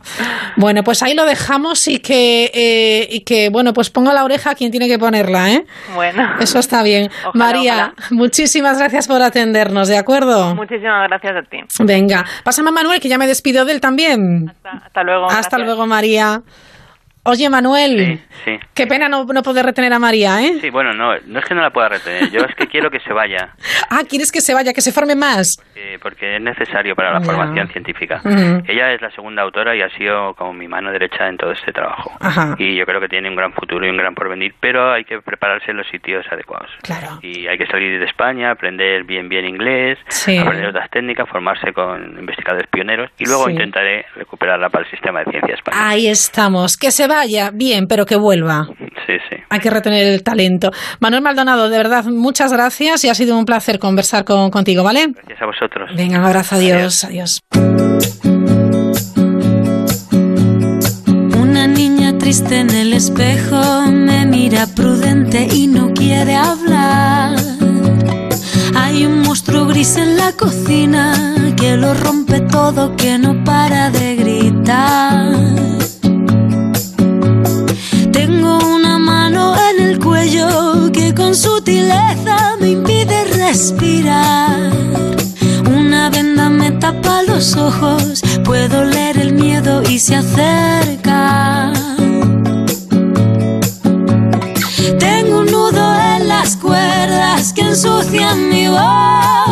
[0.56, 4.50] Bueno, pues ahí lo dejamos y que, eh, y que bueno, pues ponga la oreja
[4.50, 5.64] a quien tiene que ponerla, ¿eh?
[5.94, 6.36] Bueno.
[6.40, 7.10] Eso está bien.
[7.34, 10.54] María, muchísimas gracias por atendernos, ¿de acuerdo?
[10.54, 11.58] Muchísimas gracias a ti.
[11.84, 14.52] Venga, pásame a Manuel, que ya me despido de él también.
[14.64, 15.26] Hasta, luego.
[15.30, 16.42] Hasta luego, María.
[17.24, 20.58] Oye, Manuel, sí, qué pena no, no, poder retener a María, ¿eh?
[20.60, 22.98] Sí, bueno, no, no es que no la pueda retener, yo es que quiero que
[22.98, 23.54] se vaya.
[23.90, 25.56] ah, ¿quieres que se vaya, que se forme más?
[26.00, 28.20] porque es necesario para la formación científica.
[28.66, 31.72] Ella es la segunda autora y ha sido como mi mano derecha en todo este
[31.72, 32.12] trabajo.
[32.58, 35.20] Y yo creo que tiene un gran futuro y un gran porvenir, pero hay que
[35.20, 36.70] prepararse en los sitios adecuados.
[36.82, 37.18] Claro.
[37.22, 39.98] Y hay que salir de España, aprender bien, bien inglés,
[40.40, 45.30] aprender otras técnicas, formarse con investigadores pioneros y luego intentaré recuperarla para el sistema de
[45.30, 45.80] ciencia español.
[45.84, 48.66] Ahí estamos, que se vaya, bien, pero que vuelva.
[49.06, 49.36] Sí, sí.
[49.50, 50.70] Hay que retener el talento.
[51.00, 55.08] Manuel Maldonado, de verdad, muchas gracias y ha sido un placer conversar con, contigo, ¿vale?
[55.14, 55.90] Gracias a vosotros.
[55.96, 57.04] Venga, un abrazo, adiós.
[57.04, 57.40] adiós.
[61.40, 67.36] Una niña triste en el espejo me mira prudente y no quiere hablar.
[68.74, 74.16] Hay un monstruo gris en la cocina que lo rompe todo, que no para de
[74.16, 75.62] gritar.
[78.12, 84.72] Tengo una mano en el cuello que con sutileza me impide respirar.
[85.76, 91.72] Una venda me tapa los ojos, puedo leer el miedo y se acerca.
[94.98, 95.84] Tengo un nudo
[96.16, 99.51] en las cuerdas que ensucian mi voz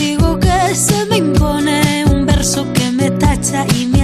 [0.00, 3.99] Castigo que se me impone, un verso que me tacha y me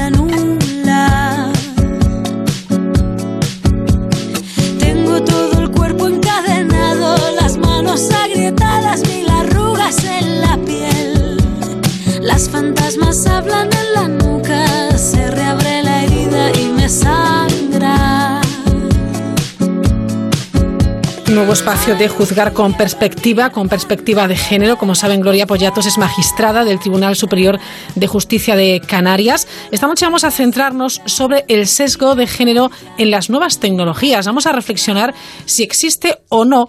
[21.47, 24.77] Nuevo espacio de juzgar con perspectiva, con perspectiva de género.
[24.79, 27.61] Como saben, Gloria Pollatos es magistrada del Tribunal Superior
[27.95, 29.47] de Justicia de Canarias.
[29.71, 34.27] Esta noche vamos a centrarnos sobre el sesgo de género en las nuevas tecnologías.
[34.27, 36.69] Vamos a reflexionar si existe o no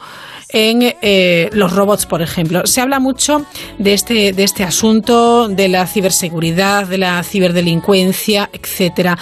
[0.49, 2.65] en eh, los robots, por ejemplo.
[2.65, 3.45] Se habla mucho
[3.77, 9.17] de este, de este asunto, de la ciberseguridad, de la ciberdelincuencia, etcétera.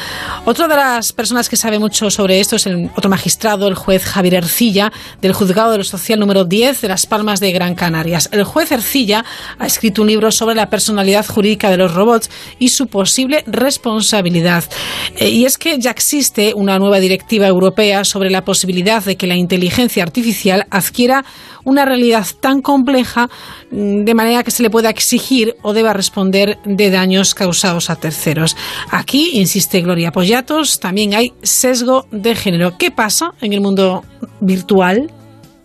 [0.46, 4.06] Otra de las personas que sabe mucho sobre esto es el otro magistrado, el juez
[4.06, 8.30] Javier Ercilla, del Juzgado de lo Social número 10 de Las Palmas de Gran Canarias.
[8.32, 9.26] El juez Ercilla
[9.58, 14.64] ha escrito un libro sobre la personalidad jurídica de los robots y su posible responsabilidad.
[15.18, 19.28] Eh, y es que ya existe una nueva directiva europea sobre la posibilidad de que
[19.28, 21.15] la inteligencia artificial adquiera
[21.64, 23.30] una realidad tan compleja
[23.72, 27.96] mm, de manera que se le pueda exigir o deba responder de daños causados a
[27.96, 28.58] terceros.
[28.90, 32.78] Aquí, insiste Gloria Pollatos, también hay sesgo de género.
[32.78, 34.04] ¿Qué pasa en el mundo
[34.40, 35.12] virtual?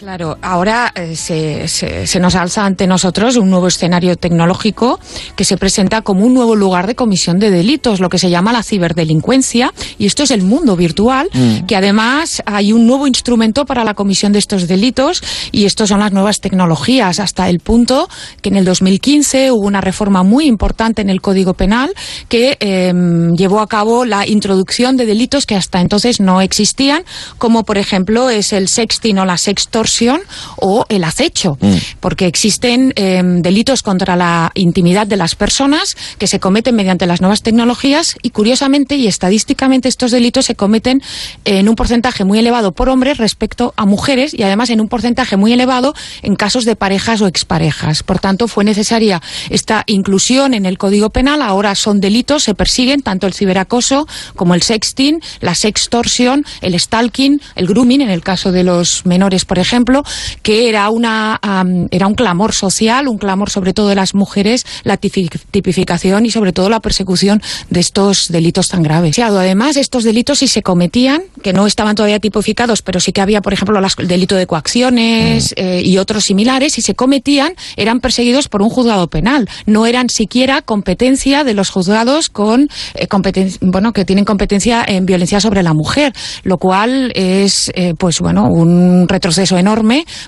[0.01, 4.99] Claro, ahora eh, se, se, se, nos alza ante nosotros un nuevo escenario tecnológico
[5.37, 8.51] que se presenta como un nuevo lugar de comisión de delitos, lo que se llama
[8.51, 11.67] la ciberdelincuencia, y esto es el mundo virtual, mm.
[11.67, 16.01] que además hay un nuevo instrumento para la comisión de estos delitos, y estos son
[16.01, 18.09] las nuevas tecnologías, hasta el punto
[18.41, 21.93] que en el 2015 hubo una reforma muy importante en el Código Penal
[22.31, 22.91] que eh,
[23.37, 27.05] llevó a cabo la introducción de delitos que hasta entonces no existían,
[27.37, 30.21] como por ejemplo es el sexting o la sextorsión extorsión
[30.57, 31.59] o el acecho,
[32.01, 37.21] porque existen em, delitos contra la intimidad de las personas que se cometen mediante las
[37.21, 41.03] nuevas tecnologías y curiosamente y estadísticamente estos delitos se cometen
[41.45, 45.37] en un porcentaje muy elevado por hombres respecto a mujeres y además en un porcentaje
[45.37, 48.03] muy elevado en casos de parejas o exparejas.
[48.03, 51.43] Por tanto, fue necesaria esta inclusión en el Código Penal.
[51.43, 57.41] Ahora son delitos, se persiguen tanto el ciberacoso como el sexting, la sextorsión, el stalking,
[57.57, 59.80] el grooming, en el caso de los menores, por ejemplo,
[60.43, 61.41] que era, una,
[61.91, 66.53] era un clamor social, un clamor sobre todo de las mujeres, la tipificación y sobre
[66.53, 69.19] todo la persecución de estos delitos tan graves.
[69.19, 73.41] Además, estos delitos si se cometían, que no estaban todavía tipificados, pero sí que había,
[73.41, 75.61] por ejemplo, el delito de coacciones mm.
[75.61, 79.49] eh, y otros similares, si se cometían, eran perseguidos por un juzgado penal.
[79.67, 83.09] No eran siquiera competencia de los juzgados con eh,
[83.61, 86.13] bueno, que tienen competencia en violencia sobre la mujer,
[86.43, 89.70] lo cual es, eh, pues bueno, un retroceso enorme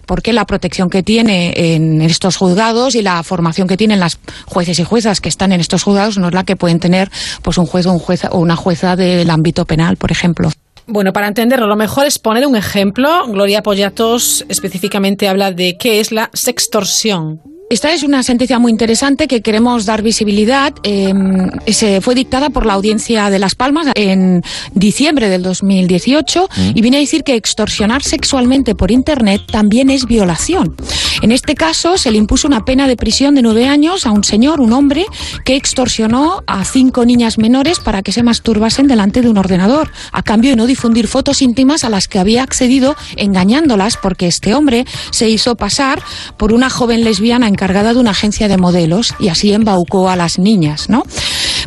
[0.07, 4.79] porque la protección que tiene en estos juzgados y la formación que tienen las jueces
[4.79, 7.11] y juezas que están en estos juzgados no es la que pueden tener
[7.43, 10.51] pues un juez o, un jueza, o una jueza del ámbito penal, por ejemplo.
[10.87, 13.27] Bueno, para entenderlo, lo mejor es poner un ejemplo.
[13.29, 17.41] Gloria Pollatos específicamente habla de qué es la sextorsión.
[17.73, 20.75] Esta es una sentencia muy interesante que queremos dar visibilidad.
[20.83, 24.43] Em, se fue dictada por la Audiencia de Las Palmas en
[24.75, 26.61] diciembre del 2018 mm.
[26.75, 30.77] y viene a decir que extorsionar sexualmente por Internet también es violación.
[31.23, 34.23] En este caso se le impuso una pena de prisión de nueve años a un
[34.23, 35.07] señor, un hombre,
[35.47, 40.23] que extorsionó a cinco niñas menores para que se masturbasen delante de un ordenador, a
[40.23, 44.85] cambio de no difundir fotos íntimas a las que había accedido engañándolas porque este hombre
[45.11, 46.03] se hizo pasar
[46.37, 50.17] por una joven lesbiana en encargada de una agencia de modelos y así embaucó a
[50.17, 51.05] las niñas, ¿no?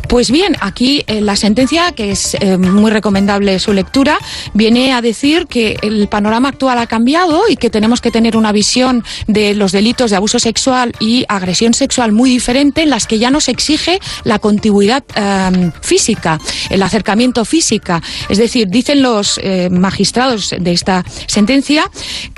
[0.08, 4.18] Pues bien, aquí eh, la sentencia, que es eh, muy recomendable su lectura,
[4.54, 8.52] viene a decir que el panorama actual ha cambiado y que tenemos que tener una
[8.52, 13.18] visión de los delitos de abuso sexual y agresión sexual muy diferente, en las que
[13.18, 16.38] ya no se exige la contigüidad em, física,
[16.70, 18.00] el acercamiento física.
[18.28, 21.90] Es decir, dicen los eh, magistrados de esta sentencia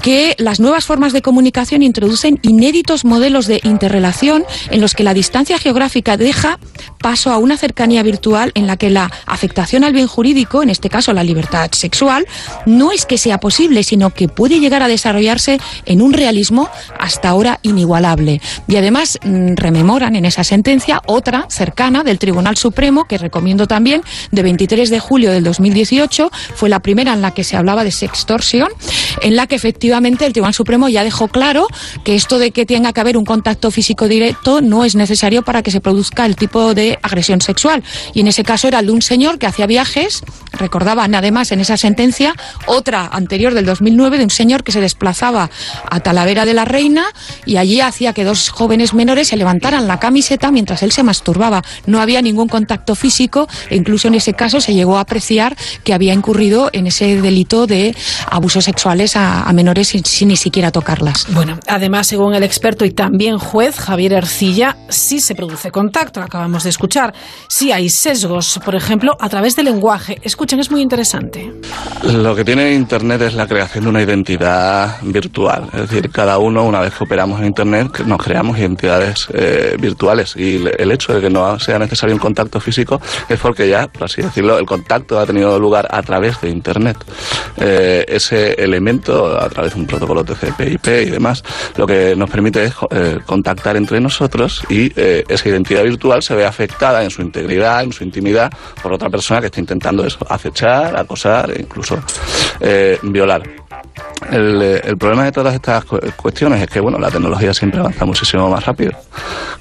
[0.03, 5.13] que las nuevas formas de comunicación introducen inéditos modelos de interrelación en los que la
[5.13, 6.59] distancia geográfica deja
[7.01, 10.89] paso a una cercanía virtual en la que la afectación al bien jurídico, en este
[10.89, 12.27] caso la libertad sexual,
[12.67, 17.29] no es que sea posible, sino que puede llegar a desarrollarse en un realismo hasta
[17.29, 18.41] ahora inigualable.
[18.67, 24.03] Y además mm, rememoran en esa sentencia otra cercana del Tribunal Supremo, que recomiendo también,
[24.31, 27.91] de 23 de julio del 2018, fue la primera en la que se hablaba de
[27.91, 28.69] sextorsión,
[29.23, 31.67] en la que efectivamente el Tribunal Supremo ya dejó claro
[32.05, 35.63] que esto de que tenga que haber un contacto físico directo no es necesario para
[35.63, 37.41] que se produzca el tipo de agresión
[38.15, 40.23] Y en ese caso era el de un señor que hacía viajes,
[40.53, 42.35] recordaban además en esa sentencia
[42.67, 45.51] otra anterior del 2009 de un señor que se desplazaba
[45.91, 47.07] a Talavera de la Reina
[47.47, 51.63] y allí hacía que dos jóvenes menores se levantaran la camiseta mientras él se masturbaba.
[51.87, 55.95] No había ningún contacto físico e incluso en ese caso se llegó a apreciar que
[55.95, 57.97] había incurrido en ese delito de
[58.31, 61.27] abusos sexuales a, menores sin, ni siquiera tocarlas.
[61.31, 66.65] Bueno, además, según el experto y también juez Javier Ercilla, sí se produce contacto, acabamos
[66.65, 67.15] de escuchar.
[67.47, 70.19] Sí hay sesgos, por ejemplo, a través del lenguaje.
[70.23, 71.53] Escuchen, es muy interesante.
[72.03, 75.69] Lo que tiene Internet es la creación de una identidad virtual.
[75.73, 80.35] Es decir, cada uno, una vez que operamos en Internet, nos creamos identidades eh, virtuales.
[80.37, 84.05] Y el hecho de que no sea necesario un contacto físico es porque ya, por
[84.05, 86.99] así decirlo, el contacto ha tenido lugar a través de Internet.
[87.57, 91.43] Eh, ese elemento, a través de un protocolo TCP/IP y demás,
[91.77, 96.45] lo que nos permite es eh, contactar entre nosotros y esa identidad virtual se ve
[96.45, 98.51] afectada en su integridad, en su intimidad,
[98.83, 101.99] por otra persona que está intentando eso, acechar, acosar e incluso
[102.61, 103.58] eh, violar.
[104.31, 105.85] El, el, problema de todas estas
[106.17, 108.93] cuestiones es que bueno la tecnología siempre avanza muchísimo más rápido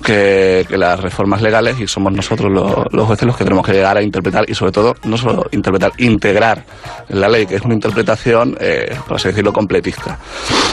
[0.03, 4.01] que, las reformas legales y somos nosotros los, jueces los que tenemos que llegar a
[4.01, 6.63] interpretar y sobre todo no solo interpretar, integrar
[7.09, 10.19] la ley, que es una interpretación, eh, por así decirlo, completista.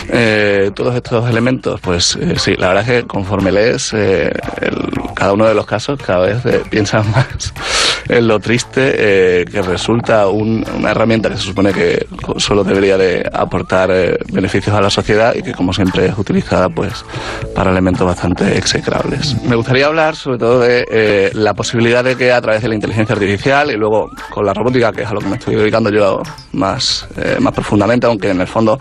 [0.09, 4.33] Eh, todos estos elementos, pues eh, sí, la verdad es que conforme lees el,
[5.15, 7.55] cada uno de los casos, cada vez piensas más
[8.09, 12.07] en lo triste que resulta un, una herramienta que se supone que
[12.37, 13.54] solo debería de aportar
[13.91, 17.05] eh, beneficios a la sociedad y que como siempre es utilizada pues
[17.55, 19.37] para elementos bastante execrables.
[19.43, 22.75] Me gustaría hablar sobre todo de eh, la posibilidad de que a través de la
[22.75, 25.91] inteligencia artificial y luego con la robótica, que es a lo que me estoy dedicando
[25.91, 28.79] yo más, eh, más profundamente, aunque en el fondo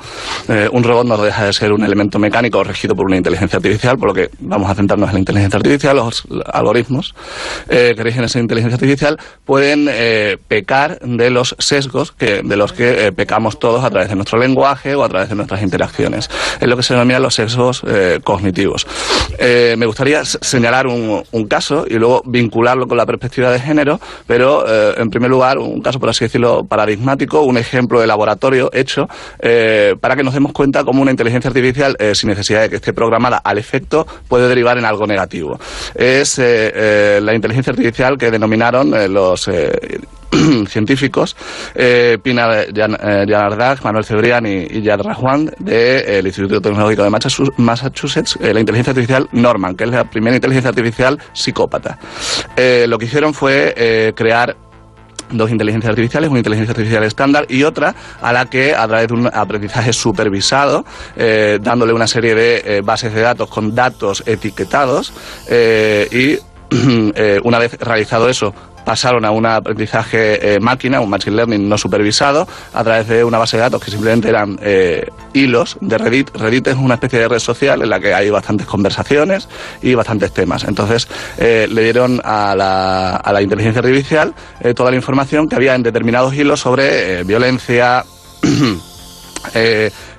[0.71, 4.09] un robot no deja de ser un elemento mecánico regido por una inteligencia artificial, por
[4.09, 7.15] lo que vamos a centrarnos en la inteligencia artificial, los algoritmos
[7.67, 13.07] que rigen esa inteligencia artificial pueden eh, pecar de los sesgos que, de los que
[13.07, 16.29] eh, pecamos todos a través de nuestro lenguaje o a través de nuestras interacciones.
[16.59, 18.87] Es lo que se denomina los sesgos eh, cognitivos.
[19.37, 24.63] Eh, me gustaría señalar un, caso y luego vincularlo con la perspectiva de género, pero
[24.65, 29.07] eh, en primer lugar, un caso, por así decirlo, paradigmático, un ejemplo de laboratorio hecho
[29.39, 32.93] eh, para que nos demos cuenta cómo una inteligencia artificial, sin necesidad de que esté
[32.93, 35.59] programada al efecto, puede derivar en algo negativo.
[35.95, 39.49] Es la inteligencia artificial que denominaron los
[40.67, 41.35] científicos,
[41.75, 47.53] eh, Pina Jan- eh, Manuel Cebrián y, y Yad Rahwan del Instituto Tecnológico de Massachu-
[47.57, 51.97] Massachusetts, eh, la inteligencia artificial Norman, que es la primera inteligencia artificial psicópata.
[52.55, 54.55] Eh, lo que hicieron fue eh, crear
[55.31, 59.13] dos inteligencias artificiales, una inteligencia artificial estándar y otra a la que a través de
[59.15, 65.11] un aprendizaje supervisado, eh, dándole una serie de eh, bases de datos con datos etiquetados
[65.49, 66.39] eh, y
[67.15, 68.53] eh, una vez realizado eso
[68.85, 73.37] pasaron a un aprendizaje eh, máquina, un machine learning no supervisado, a través de una
[73.37, 76.35] base de datos que simplemente eran eh, hilos de Reddit.
[76.35, 79.47] Reddit es una especie de red social en la que hay bastantes conversaciones
[79.81, 80.63] y bastantes temas.
[80.63, 81.07] Entonces
[81.37, 85.75] eh, le dieron a la, a la inteligencia artificial eh, toda la información que había
[85.75, 88.05] en determinados hilos sobre violencia.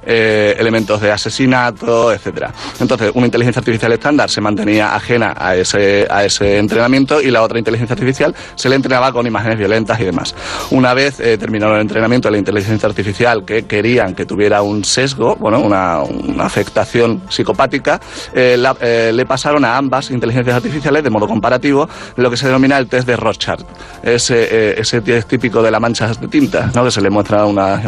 [0.06, 2.52] eh, elementos de asesinato, etcétera.
[2.80, 7.42] Entonces, una inteligencia artificial estándar se mantenía ajena a ese, a ese entrenamiento y la
[7.42, 10.34] otra inteligencia artificial se le entrenaba con imágenes violentas y demás.
[10.70, 14.84] Una vez eh, terminaron el entrenamiento de la inteligencia artificial que querían que tuviera un
[14.84, 18.00] sesgo, bueno, una, una afectación psicopática,
[18.34, 22.78] eh, eh, le pasaron a ambas inteligencias artificiales de modo comparativo lo que se denomina
[22.78, 23.60] el test de Rorschach.
[24.02, 26.84] Ese, ese test típico de la mancha de tinta, ¿no?
[26.84, 27.82] que se le muestra una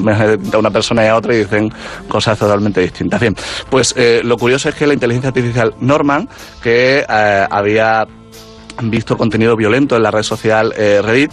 [0.59, 1.73] una persona y a otra y dicen
[2.07, 3.21] cosas totalmente distintas.
[3.21, 3.35] Bien,
[3.71, 6.29] pues eh, lo curioso es que la inteligencia artificial Norman,
[6.63, 8.07] que eh, había
[8.83, 11.33] visto contenido violento en la red social eh, Reddit,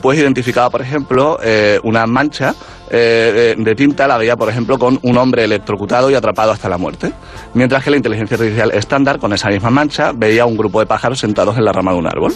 [0.00, 1.40] pues identificaba, por ejemplo,
[1.82, 2.54] una mancha
[2.88, 6.78] de, de tinta, la veía, por ejemplo, con un hombre electrocutado y atrapado hasta la
[6.78, 7.12] muerte.
[7.54, 11.18] Mientras que la inteligencia artificial estándar, con esa misma mancha, veía un grupo de pájaros
[11.18, 12.32] sentados en la rama de un árbol.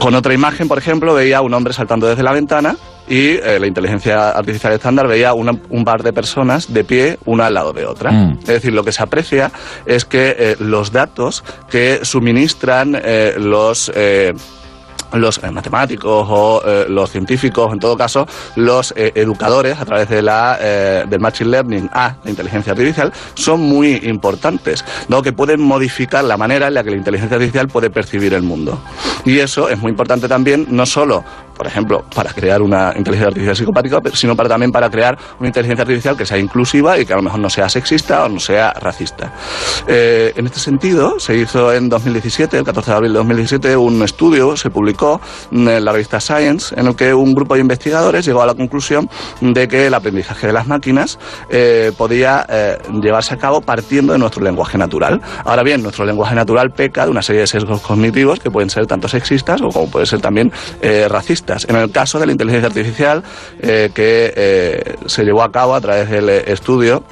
[0.00, 2.74] Con otra imagen, por ejemplo, veía a un hombre saltando desde la ventana
[3.06, 7.46] y eh, la inteligencia artificial estándar veía una- un par de personas de pie, una
[7.46, 8.10] al lado de otra.
[8.10, 8.38] Mm.
[8.40, 9.52] Es decir, lo que se aprecia
[9.84, 13.92] es que eh, los datos que suministran eh, los...
[15.12, 20.08] los eh, matemáticos o eh, los científicos, en todo caso, los eh, educadores a través
[20.08, 25.32] de la, eh, del Machine Learning a la inteligencia artificial son muy importantes, dado que
[25.32, 28.80] pueden modificar la manera en la que la inteligencia artificial puede percibir el mundo.
[29.24, 31.24] Y eso es muy importante también, no solo,
[31.56, 35.82] por ejemplo, para crear una inteligencia artificial psicopática, sino para, también para crear una inteligencia
[35.82, 38.72] artificial que sea inclusiva y que a lo mejor no sea sexista o no sea
[38.72, 39.32] racista.
[39.86, 44.02] Eh, en este sentido, se hizo en 2017, el 14 de abril de 2017, un
[44.02, 44.99] estudio, se publicó
[45.50, 49.08] en la revista Science, en el que un grupo de investigadores llegó a la conclusión
[49.40, 54.18] de que el aprendizaje de las máquinas eh, podía eh, llevarse a cabo partiendo de
[54.18, 55.20] nuestro lenguaje natural.
[55.44, 58.86] Ahora bien, nuestro lenguaje natural peca de una serie de sesgos cognitivos que pueden ser
[58.86, 61.66] tanto sexistas o como pueden ser también eh, racistas.
[61.68, 63.22] En el caso de la inteligencia artificial,
[63.60, 67.02] que se llevó a cabo a través del estudio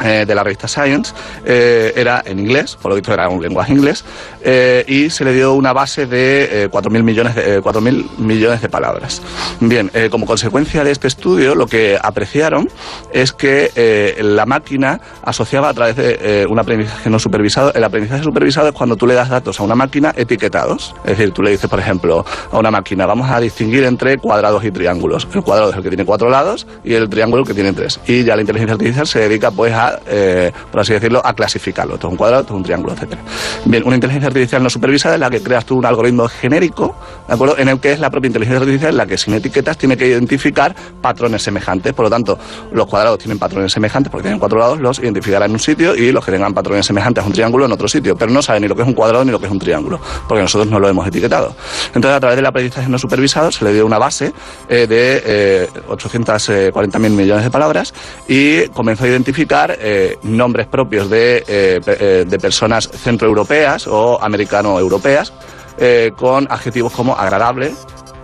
[0.00, 1.12] de la revista Science
[1.44, 4.04] eh, era en inglés, por lo visto era un lenguaje inglés,
[4.42, 8.60] eh, y se le dio una base de eh, 4.000 millones, de, eh, 4.000 millones
[8.60, 9.22] de palabras.
[9.60, 12.68] Bien, eh, como consecuencia de este estudio, lo que apreciaron
[13.12, 17.72] es que eh, la máquina asociaba a través de eh, un aprendizaje no supervisado.
[17.74, 20.94] El aprendizaje supervisado es cuando tú le das datos a una máquina etiquetados.
[21.04, 24.64] Es decir, tú le dices, por ejemplo, a una máquina, vamos a distinguir entre cuadrados
[24.64, 25.26] y triángulos.
[25.32, 28.00] El cuadrado es el que tiene cuatro lados y el triángulo el que tiene tres.
[28.06, 31.96] Y ya la inteligencia artificial se dedica, pues, a, eh, por así decirlo, a clasificarlo.
[31.96, 33.22] Es un cuadrado, es un triángulo, etcétera.
[33.64, 37.34] Bien, una inteligencia artificial no supervisada es la que creas tú un algoritmo genérico, ¿de
[37.34, 37.58] acuerdo?
[37.58, 40.74] En el que es la propia inteligencia artificial la que sin etiquetas tiene que identificar
[41.00, 41.92] patrones semejantes.
[41.92, 42.38] Por lo tanto,
[42.72, 46.12] los cuadrados tienen patrones semejantes porque tienen cuatro lados, los identificará en un sitio y
[46.12, 48.16] los que tengan patrones semejantes a un triángulo en otro sitio.
[48.16, 50.00] Pero no saben ni lo que es un cuadrado ni lo que es un triángulo,
[50.28, 51.54] porque nosotros no lo hemos etiquetado.
[51.94, 54.32] Entonces, a través del aprendizaje no supervisado se le dio una base
[54.68, 57.92] eh, de eh, 840.000 millones de palabras
[58.28, 65.32] y comenzó a identificar eh, nombres propios de, eh, eh, de personas centroeuropeas o americano-europeas
[66.16, 67.74] con adjetivos como agradable,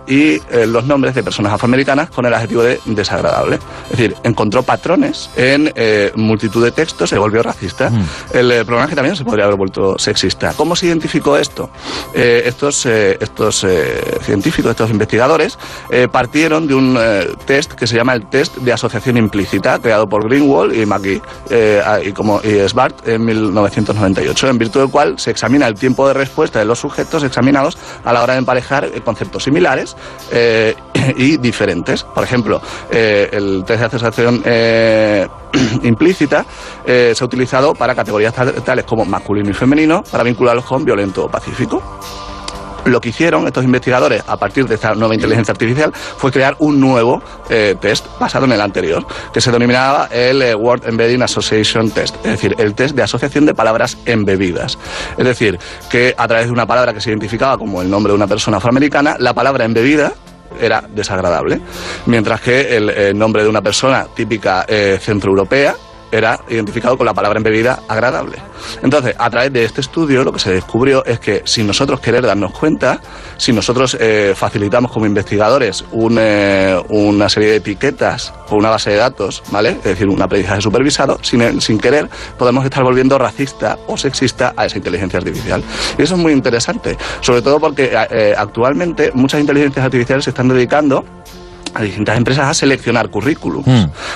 [0.07, 3.59] y eh, los nombres de personas afroamericanas con el adjetivo de desagradable.
[3.85, 7.89] Es decir, encontró patrones en eh, multitud de textos, se volvió racista.
[7.89, 8.05] Mm.
[8.33, 10.53] El eh, problema es que también se podría haber vuelto sexista.
[10.55, 11.69] ¿Cómo se identificó esto?
[12.13, 15.57] Eh, estos eh, estos eh, científicos, estos investigadores,
[15.89, 20.07] eh, partieron de un eh, test que se llama el test de asociación implícita, creado
[20.07, 25.19] por Greenwald y McGee eh, y, como, y Svart en 1998, en virtud del cual
[25.19, 28.85] se examina el tiempo de respuesta de los sujetos examinados a la hora de emparejar
[28.85, 29.92] eh, conceptos similares
[30.31, 30.75] eh,
[31.17, 32.03] y diferentes.
[32.03, 35.27] Por ejemplo, eh, el test de asociación eh,
[35.83, 36.45] implícita
[36.85, 40.83] eh, se ha utilizado para categorías tal- tales como masculino y femenino para vincularlos con
[40.83, 41.81] violento o pacífico.
[42.85, 46.79] Lo que hicieron estos investigadores a partir de esta nueva inteligencia artificial fue crear un
[46.79, 51.91] nuevo eh, test basado en el anterior, que se denominaba el eh, Word Embedding Association
[51.91, 54.77] Test, es decir, el test de asociación de palabras embebidas.
[55.17, 55.59] Es decir,
[55.89, 58.57] que a través de una palabra que se identificaba como el nombre de una persona
[58.57, 60.13] afroamericana, la palabra embebida
[60.59, 61.61] era desagradable,
[62.05, 65.75] mientras que el, eh, nombre de una persona típica eh, centroeuropea
[66.13, 68.37] era identificado con la palabra embebida agradable.
[68.81, 72.25] Entonces, a través de este estudio, lo que se descubrió es que sin nosotros querer
[72.25, 73.01] darnos cuenta,
[73.37, 78.91] si nosotros eh, facilitamos como investigadores un, eh, una serie de etiquetas o una base
[78.91, 79.69] de datos, ¿vale?
[79.71, 84.65] Es decir, un aprendizaje supervisado, sin, sin querer podemos estar volviendo racista o sexista a
[84.65, 85.63] esa inteligencia artificial.
[85.97, 90.47] Y eso es muy interesante, sobre todo porque eh, actualmente muchas inteligencias artificiales se están
[90.47, 91.03] dedicando
[91.73, 93.67] a distintas empresas a seleccionar currículums.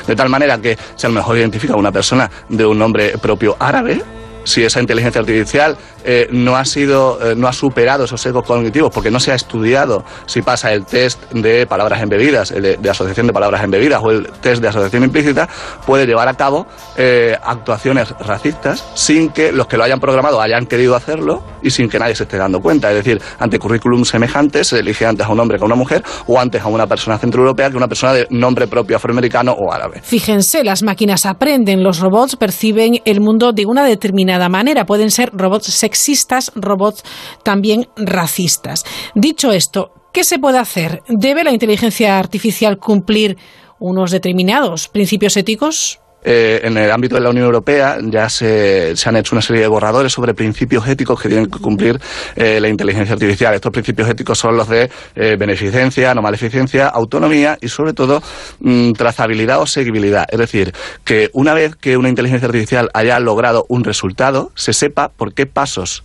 [0.05, 3.18] De tal manera que si a lo mejor identifica a una persona de un nombre
[3.18, 4.01] propio árabe,
[4.48, 8.91] si esa inteligencia artificial eh, no ha sido, eh, no ha superado esos sesgos cognitivos
[8.93, 13.34] porque no se ha estudiado si pasa el test de palabras embebidas, de asociación de
[13.34, 15.50] palabras embebidas o el test de asociación implícita,
[15.86, 20.66] puede llevar a cabo eh, actuaciones racistas sin que los que lo hayan programado hayan
[20.66, 22.89] querido hacerlo y sin que nadie se esté dando cuenta.
[22.89, 26.04] Es decir, ante currículum semejantes se elige antes a un hombre que a una mujer
[26.26, 30.02] o antes a una persona centroeuropea que una persona de nombre propio afroamericano o árabe.
[30.04, 34.85] Fíjense, las máquinas aprenden, los robots perciben el mundo de una determinada manera.
[34.85, 37.03] Pueden ser robots sexistas, robots
[37.43, 38.83] también racistas.
[39.15, 41.03] Dicho esto, ¿qué se puede hacer?
[41.07, 43.38] ¿Debe la inteligencia artificial cumplir
[43.79, 45.99] unos determinados principios éticos?
[46.30, 49.67] Eh, en el ámbito de la Unión Europea ya se, han hecho una serie de
[49.69, 51.97] borradores sobre principios éticos que tienen que cumplir
[52.36, 53.53] eh, la inteligencia artificial.
[53.53, 58.21] Estos principios éticos son los de eh, beneficencia, no maleficencia, autonomía y sobre todo
[58.59, 60.25] mm, trazabilidad o seguibilidad.
[60.30, 60.73] Es decir,
[61.05, 65.45] que una vez que una inteligencia artificial haya logrado un resultado, se sepa por qué
[65.45, 66.03] pasos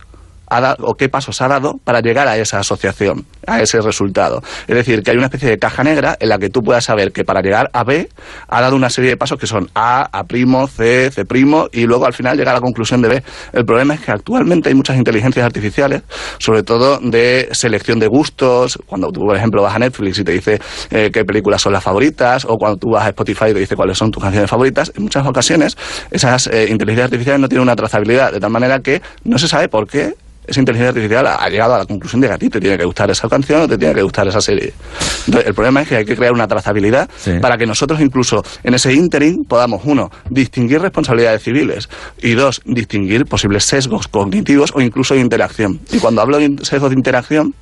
[0.53, 4.41] ha da- o qué pasos ha dado para llegar a esa asociación, a ese resultado.
[4.67, 7.11] Es decir, que hay una especie de caja negra en la que tú puedas saber
[7.11, 8.07] que para llegar a B
[8.47, 10.23] ha dado una serie de pasos que son A, A',
[10.67, 11.23] C, C'
[11.71, 13.23] y luego al final llegar a la conclusión de B.
[13.53, 16.03] El problema es que actualmente hay muchas inteligencias artificiales,
[16.37, 20.31] sobre todo de selección de gustos, cuando tú, por ejemplo, vas a Netflix y te
[20.33, 23.59] dice eh, qué películas son las favoritas, o cuando tú vas a Spotify y te
[23.59, 25.75] dice cuáles son tus canciones favoritas, en muchas ocasiones
[26.11, 29.67] esas eh, inteligencias artificiales no tienen una trazabilidad, de tal manera que no se sabe
[29.67, 30.13] por qué
[30.45, 32.85] esa inteligencia artificial ha llegado a la conclusión de que a ti te tiene que
[32.85, 34.73] gustar esa canción o te tiene que gustar esa serie.
[35.25, 37.09] Entonces, el problema es que hay que crear una trazabilidad
[37.41, 41.89] para que nosotros incluso en ese interim podamos, uno, distinguir responsabilidades civiles
[42.21, 45.79] y dos, distinguir posibles sesgos cognitivos o incluso de interacción.
[45.91, 47.53] Y cuando hablo de sesgos de interacción,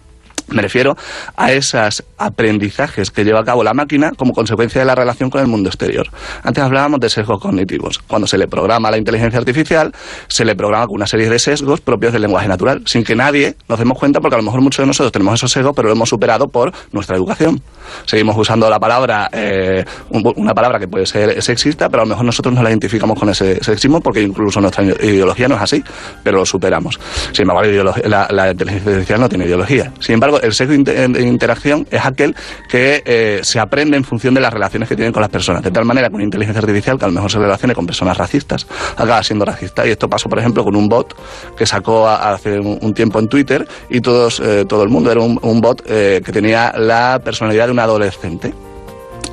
[0.51, 0.95] me refiero
[1.35, 5.41] a esos aprendizajes que lleva a cabo la máquina como consecuencia de la relación con
[5.41, 6.07] el mundo exterior.
[6.43, 7.99] Antes hablábamos de sesgos cognitivos.
[7.99, 9.91] Cuando se le programa a la inteligencia artificial,
[10.27, 13.55] se le programa con una serie de sesgos propios del lenguaje natural, sin que nadie
[13.67, 15.93] nos demos cuenta, porque a lo mejor muchos de nosotros tenemos esos sesgos, pero lo
[15.93, 17.61] hemos superado por nuestra educación.
[18.05, 22.09] Seguimos usando la palabra, eh, un- una palabra que puede ser sexista, pero a lo
[22.09, 25.83] mejor nosotros no la identificamos con ese sexismo porque incluso nuestra ideología no es así,
[26.23, 26.99] pero lo superamos.
[27.31, 27.61] Sin embargo,
[28.05, 29.91] la- la inteligencia artificial no tiene ideología.
[29.99, 32.35] Sin embargo, el sesgo de inter- de interacción es aquel
[32.69, 35.61] que eh, se aprende en función de las relaciones que tienen con las personas.
[35.63, 38.17] De tal manera que una inteligencia artificial que a lo mejor se relacione con personas
[38.17, 38.67] racistas
[38.97, 39.85] acaba siendo racista.
[39.85, 41.15] Y esto pasó, por ejemplo, con un bot
[41.57, 45.21] que sacó hace un, un tiempo en Twitter y todos, eh, todo el mundo era
[45.21, 48.53] un, un bot eh, que tenía la personalidad de un adolescente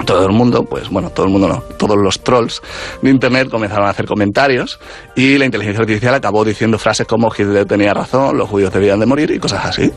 [0.07, 2.63] todo el mundo, pues bueno, todo el mundo no, todos los trolls
[3.03, 4.81] de Internet comenzaron a hacer comentarios
[5.15, 9.07] y la inteligencia artificial acabó diciendo frases como Hitler tenía razón, los judíos debían de
[9.07, 9.91] morir y cosas así.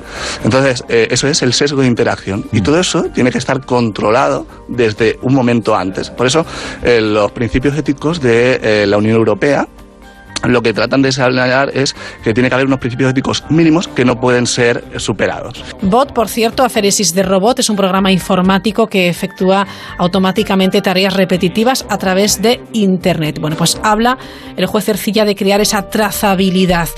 [0.43, 4.45] Entonces, eh, eso es el sesgo de interacción y todo eso tiene que estar controlado
[4.67, 6.09] desde un momento antes.
[6.09, 6.45] Por eso,
[6.83, 9.67] eh, los principios éticos de eh, la Unión Europea
[10.43, 14.05] lo que tratan de señalar es que tiene que haber unos principios éticos mínimos que
[14.05, 15.63] no pueden ser superados.
[15.81, 19.67] Bot, por cierto, Aferesis de Robot es un programa informático que efectúa
[19.97, 23.39] automáticamente tareas repetitivas a través de Internet.
[23.39, 24.17] Bueno, pues habla
[24.55, 26.89] el juez Ercilla de crear esa trazabilidad.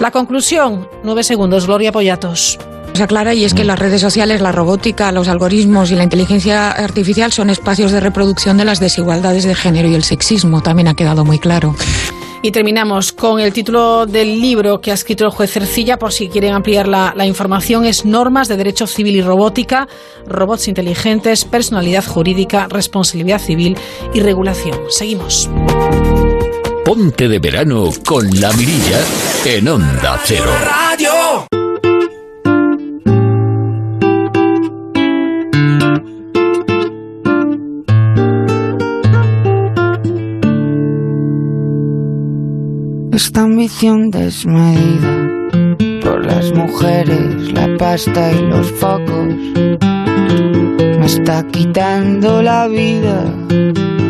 [0.00, 2.58] La conclusión, nueve segundos, Gloria Pollatos.
[2.92, 6.70] cosa clara y es que las redes sociales, la robótica, los algoritmos y la inteligencia
[6.70, 10.60] artificial son espacios de reproducción de las desigualdades de género y el sexismo.
[10.60, 11.74] También ha quedado muy claro.
[12.44, 16.28] Y terminamos con el título del libro que ha escrito el juez Cercilla, por si
[16.28, 19.86] quieren ampliar la, la, información, es Normas de Derecho Civil y Robótica,
[20.26, 23.76] Robots Inteligentes, Personalidad Jurídica, Responsabilidad Civil
[24.12, 24.76] y Regulación.
[24.88, 25.48] Seguimos.
[26.84, 29.00] Ponte de verano con la mirilla
[29.44, 30.50] en Onda Cero.
[30.64, 31.21] Radio.
[43.12, 45.28] Esta ambición desmedida
[46.02, 49.34] por las mujeres, la pasta y los focos
[50.98, 53.24] me está quitando la vida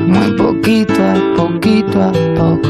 [0.06, 2.68] muy poquito a poquito a poco.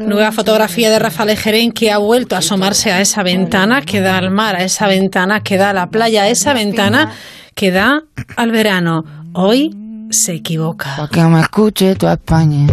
[0.00, 4.18] Nueva fotografía de Rafael Ejerén que ha vuelto a asomarse a esa ventana que da
[4.18, 7.12] al mar, a esa ventana que da a la playa, a esa ventana
[7.54, 8.02] que da
[8.36, 9.04] al verano.
[9.34, 9.70] Hoy
[10.10, 10.96] se equivoca.
[10.96, 12.66] Pa' que me escuche tu España.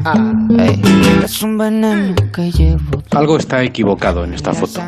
[0.57, 0.81] Ey,
[1.23, 3.03] es un veneno que llevo.
[3.11, 4.81] Algo está equivocado en esta foto.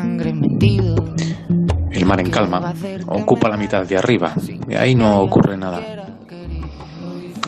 [1.90, 2.72] El mar en calma
[3.06, 4.32] ocupa la mitad de arriba
[4.68, 5.80] y ahí no ocurre nada.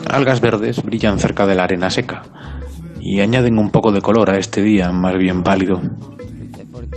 [0.09, 2.23] Algas verdes brillan cerca de la arena seca
[2.99, 5.81] y añaden un poco de color a este día más bien pálido.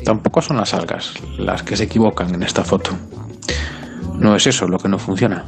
[0.04, 2.90] Tampoco son las algas las que se equivocan en esta foto.
[4.18, 5.44] No es eso lo que no funciona.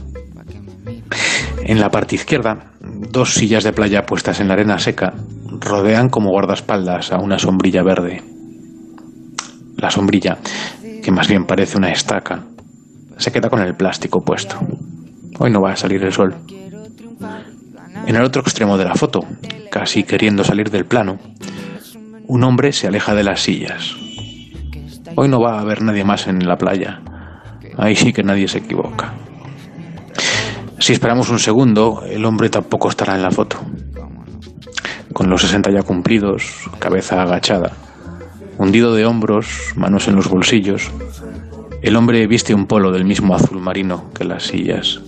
[1.68, 5.14] En la parte izquierda, dos sillas de playa puestas en la arena seca
[5.58, 8.22] rodean como guardaespaldas a una sombrilla verde.
[9.76, 10.38] La sombrilla,
[11.02, 12.44] que más bien parece una estaca,
[13.16, 14.60] se queda con el plástico puesto.
[15.40, 16.36] Hoy no va a salir el sol.
[18.06, 19.26] En el otro extremo de la foto,
[19.68, 21.18] casi queriendo salir del plano,
[22.28, 23.96] un hombre se aleja de las sillas.
[25.16, 27.00] Hoy no va a haber nadie más en la playa.
[27.76, 29.14] Ahí sí que nadie se equivoca.
[30.78, 33.58] Si esperamos un segundo, el hombre tampoco estará en la foto.
[35.12, 37.72] Con los 60 ya cumplidos, cabeza agachada,
[38.58, 40.90] hundido de hombros, manos en los bolsillos,
[41.80, 45.00] el hombre viste un polo del mismo azul marino que las sillas.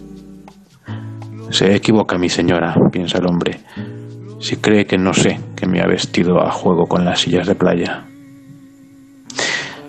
[1.50, 3.60] Se equivoca mi señora, piensa el hombre,
[4.40, 7.54] si cree que no sé que me ha vestido a juego con las sillas de
[7.54, 8.06] playa.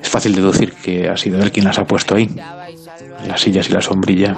[0.02, 2.30] Es fácil deducir que ha sido él quien las ha puesto ahí,
[3.26, 4.36] las sillas y la sombrilla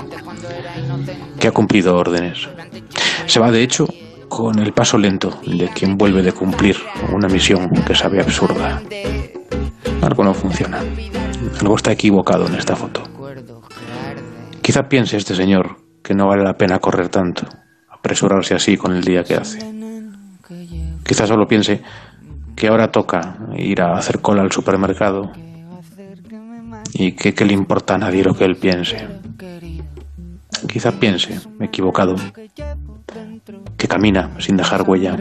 [1.40, 2.48] que ha cumplido órdenes.
[3.26, 3.86] Se va, de hecho,
[4.28, 6.78] con el paso lento de quien vuelve de cumplir
[7.14, 8.82] una misión que sabe absurda.
[10.02, 10.80] Algo no funciona.
[11.60, 13.04] Algo está equivocado en esta foto.
[14.62, 17.46] Quizá piense este señor que no vale la pena correr tanto,
[17.90, 19.60] apresurarse así con el día que hace.
[21.04, 21.82] Quizá solo piense
[22.56, 25.32] que ahora toca ir a hacer cola al supermercado
[26.94, 29.21] y que qué le importa a nadie lo que él piense.
[30.68, 32.16] Quizá piense, equivocado,
[33.78, 35.16] que camina sin dejar huella.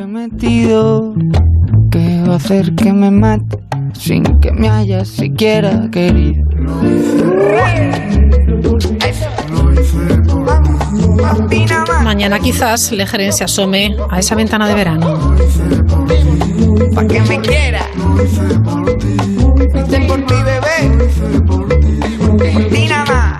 [1.90, 3.58] Que va a hacer que me mate
[3.94, 6.44] sin que me haya siquiera querido.
[12.04, 15.36] Mañana quizás Lejeren se asome a esa ventana de verano.
[16.94, 17.86] Pa' que me quiera.
[19.84, 21.08] Hice por ti, bebé.
[22.52, 23.30] Por ti nada más.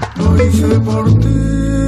[0.60, 1.79] somewhere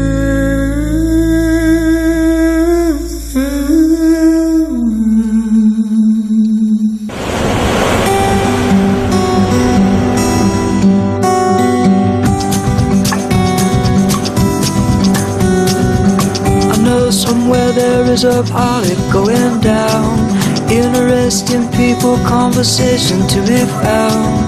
[17.74, 20.18] there is a pilot going down.
[20.70, 24.41] Interesting people, conversation to be found.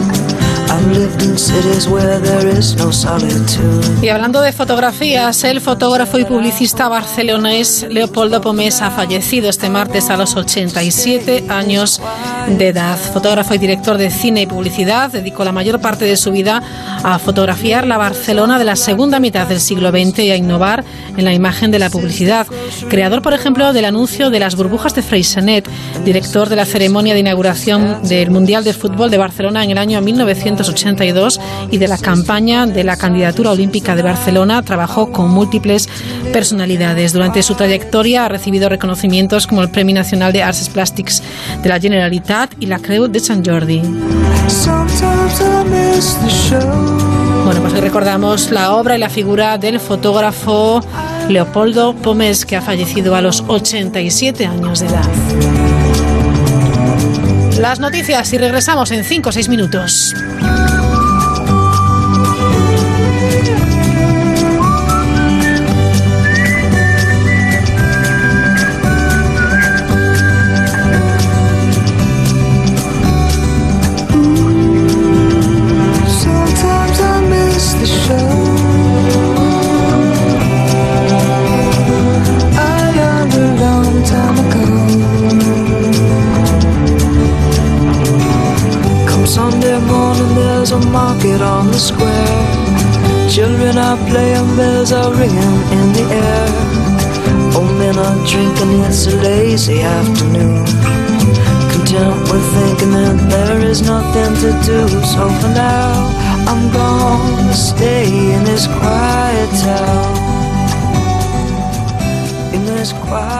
[4.02, 10.10] Y hablando de fotografías, el fotógrafo y publicista barcelonés Leopoldo Pomés ha fallecido este martes
[10.10, 12.00] a los 87 años
[12.48, 12.98] de edad.
[12.98, 16.62] Fotógrafo y director de cine y publicidad, dedicó la mayor parte de su vida
[17.02, 20.84] a fotografiar la Barcelona de la segunda mitad del siglo XX y a innovar
[21.16, 22.46] en la imagen de la publicidad.
[22.88, 25.68] Creador, por ejemplo, del anuncio de las burbujas de Freixenet,
[26.04, 29.98] director de la ceremonia de inauguración del Mundial de Fútbol de Barcelona en el año
[30.74, 35.88] 1982 y de la campaña de la candidatura olímpica de Barcelona, trabajó con múltiples
[36.32, 37.12] personalidades.
[37.12, 41.22] Durante su trayectoria ha recibido reconocimientos como el Premio Nacional de Arts Plàstics
[41.62, 43.82] de la Generalitat y la Creu de Sant Jordi.
[47.44, 50.80] Bueno, pues hoy recordamos la obra y la figura del fotógrafo
[51.28, 55.08] Leopoldo Pomés, que ha fallecido a los 87 años de edad.
[57.58, 60.14] Las noticias y regresamos en 5 o 6 minutos.
[89.34, 93.28] Sunday morning, there's a market on the square.
[93.28, 96.48] Children are playing, bells are ringing in the air.
[97.56, 100.64] Old men are drinking, it's a lazy afternoon.
[101.72, 104.86] Content with thinking that there is nothing to do.
[105.02, 106.13] So for now,
[106.46, 110.14] I'm gonna stay in this quiet town.
[112.54, 113.33] In this quiet.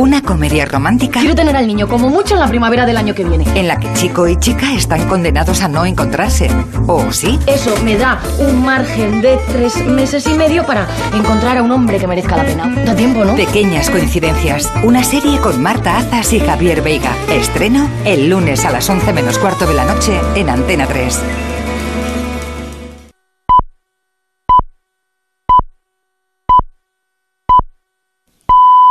[0.00, 1.20] Una comedia romántica.
[1.20, 3.44] Quiero tener al niño como mucho en la primavera del año que viene.
[3.54, 6.50] En la que chico y chica están condenados a no encontrarse.
[6.86, 7.38] ¿O sí?
[7.46, 11.98] Eso me da un margen de tres meses y medio para encontrar a un hombre
[11.98, 12.74] que merezca la pena.
[12.86, 13.36] Da tiempo, ¿no?
[13.36, 14.72] Pequeñas coincidencias.
[14.84, 17.14] Una serie con Marta Azas y Javier Veiga.
[17.30, 21.20] Estreno el lunes a las 11 menos cuarto de la noche en Antena 3.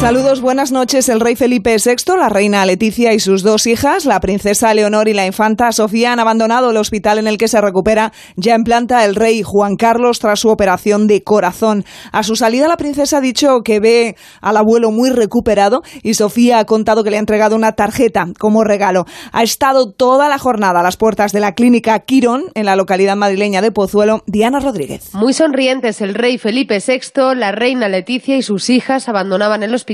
[0.00, 1.08] Saludos, buenas noches.
[1.08, 5.14] El rey Felipe VI, la reina Leticia y sus dos hijas, la princesa Leonor y
[5.14, 9.06] la infanta Sofía, han abandonado el hospital en el que se recupera ya en planta
[9.06, 11.86] el rey Juan Carlos tras su operación de corazón.
[12.12, 16.58] A su salida, la princesa ha dicho que ve al abuelo muy recuperado y Sofía
[16.58, 19.06] ha contado que le ha entregado una tarjeta como regalo.
[19.32, 23.16] Ha estado toda la jornada a las puertas de la clínica Quirón, en la localidad
[23.16, 25.14] madrileña de Pozuelo, Diana Rodríguez.
[25.14, 29.85] Muy sonrientes el rey Felipe VI, la reina Leticia y sus hijas abandonaban el hospital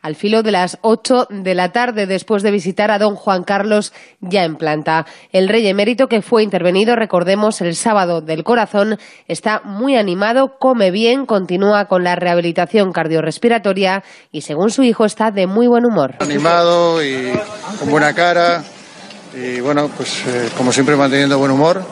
[0.00, 3.92] al filo de las 8 de la tarde después de visitar a don Juan Carlos
[4.20, 5.06] ya en planta.
[5.32, 10.90] El rey emérito que fue intervenido, recordemos, el sábado del corazón, está muy animado, come
[10.90, 14.02] bien, continúa con la rehabilitación cardiorrespiratoria
[14.32, 16.16] y según su hijo está de muy buen humor.
[16.20, 17.32] animado y
[17.78, 18.62] con buena cara
[19.34, 21.82] y bueno, pues eh, como siempre manteniendo buen humor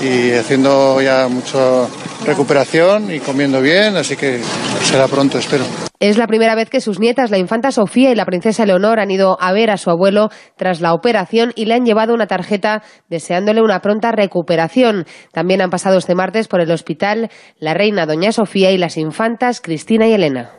[0.00, 1.86] y haciendo ya mucha
[2.24, 4.40] recuperación y comiendo bien, así que
[4.82, 5.64] será pronto, espero.
[6.02, 9.10] Es la primera vez que sus nietas, la infanta Sofía y la princesa Leonor, han
[9.10, 12.82] ido a ver a su abuelo tras la operación y le han llevado una tarjeta
[13.10, 15.04] deseándole una pronta recuperación.
[15.30, 17.28] También han pasado este martes por el hospital
[17.58, 20.52] la reina Doña Sofía y las infantas Cristina y Elena.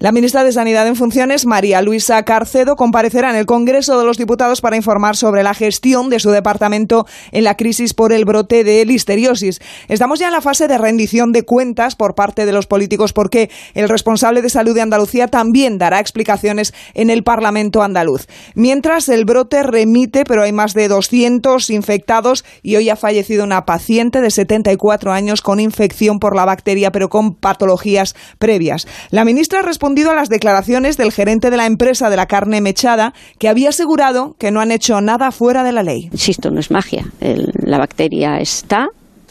[0.00, 4.18] La ministra de Sanidad en funciones, María Luisa Carcedo, comparecerá en el Congreso de los
[4.18, 8.64] Diputados para informar sobre la gestión de su departamento en la crisis por el brote
[8.64, 9.60] de listeriosis.
[9.86, 13.48] Estamos ya en la fase de rendición de cuentas por parte de los políticos porque
[13.74, 18.26] el responsable de salud de Andalucía también dará explicaciones en el Parlamento andaluz.
[18.54, 23.66] Mientras el brote remite, pero hay más de 200 infectados y hoy ha fallecido una
[23.66, 28.86] paciente de 74 años con infección por la bacteria, pero con patologías previas.
[29.10, 32.60] La ministra ha respondido a las declaraciones del gerente de la empresa de la carne
[32.60, 36.08] mechada, que había asegurado que no han hecho nada fuera de la ley.
[36.12, 37.04] Insisto, no es magia.
[37.20, 38.88] La bacteria está,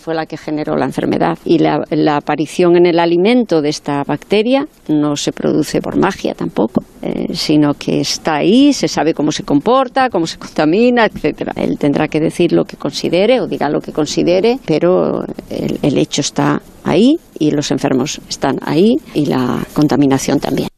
[0.07, 1.37] fue la que generó la enfermedad.
[1.43, 6.33] Y la, la aparición en el alimento de esta bacteria no se produce por magia
[6.33, 11.51] tampoco, eh, sino que está ahí, se sabe cómo se comporta, cómo se contamina, etcétera.
[11.57, 16.21] Él tendrá que decir lo que considere o diga lo que considere, pero el hecho
[16.21, 20.69] está ahí y los enfermos están ahí y la contaminación también.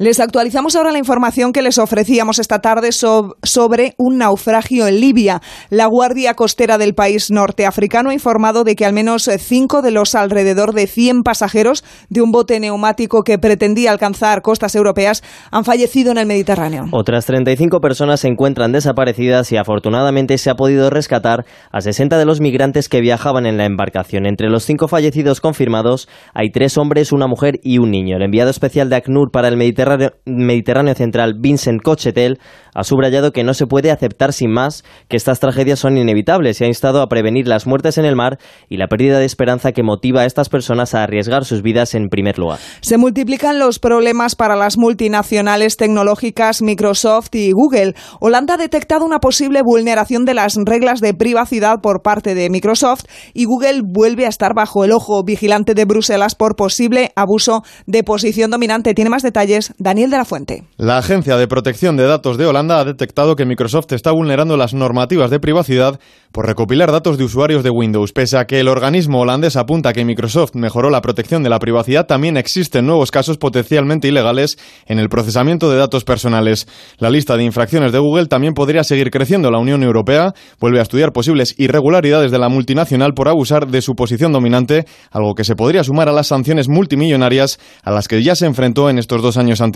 [0.00, 4.98] Les actualizamos ahora la información que les ofrecíamos esta tarde sob- sobre un naufragio en
[4.98, 5.42] Libia.
[5.68, 10.14] La Guardia Costera del país norteafricano ha informado de que al menos cinco de los
[10.14, 16.12] alrededor de 100 pasajeros de un bote neumático que pretendía alcanzar costas europeas han fallecido
[16.12, 16.86] en el Mediterráneo.
[16.92, 22.24] Otras 35 personas se encuentran desaparecidas y afortunadamente se ha podido rescatar a 60 de
[22.24, 24.24] los migrantes que viajaban en la embarcación.
[24.24, 28.16] Entre los cinco fallecidos confirmados hay tres hombres, una mujer y un niño.
[28.16, 29.89] El enviado especial de ACNUR para el Mediterráneo,
[30.24, 32.38] Mediterráneo Central, Vincent Cochetel,
[32.74, 36.64] ha subrayado que no se puede aceptar sin más que estas tragedias son inevitables y
[36.64, 38.38] ha instado a prevenir las muertes en el mar
[38.68, 42.08] y la pérdida de esperanza que motiva a estas personas a arriesgar sus vidas en
[42.08, 42.58] primer lugar.
[42.80, 47.94] Se multiplican los problemas para las multinacionales tecnológicas Microsoft y Google.
[48.20, 53.04] Holanda ha detectado una posible vulneración de las reglas de privacidad por parte de Microsoft
[53.34, 58.04] y Google vuelve a estar bajo el ojo vigilante de Bruselas por posible abuso de
[58.04, 58.94] posición dominante.
[58.94, 60.64] Tiene más detalles Daniel de la Fuente.
[60.76, 64.74] La Agencia de Protección de Datos de Holanda ha detectado que Microsoft está vulnerando las
[64.74, 65.98] normativas de privacidad
[66.32, 68.12] por recopilar datos de usuarios de Windows.
[68.12, 72.06] Pese a que el organismo holandés apunta que Microsoft mejoró la protección de la privacidad,
[72.06, 76.68] también existen nuevos casos potencialmente ilegales en el procesamiento de datos personales.
[76.98, 79.50] La lista de infracciones de Google también podría seguir creciendo.
[79.50, 83.94] La Unión Europea vuelve a estudiar posibles irregularidades de la multinacional por abusar de su
[83.94, 88.36] posición dominante, algo que se podría sumar a las sanciones multimillonarias a las que ya
[88.36, 89.69] se enfrentó en estos dos años anteriores.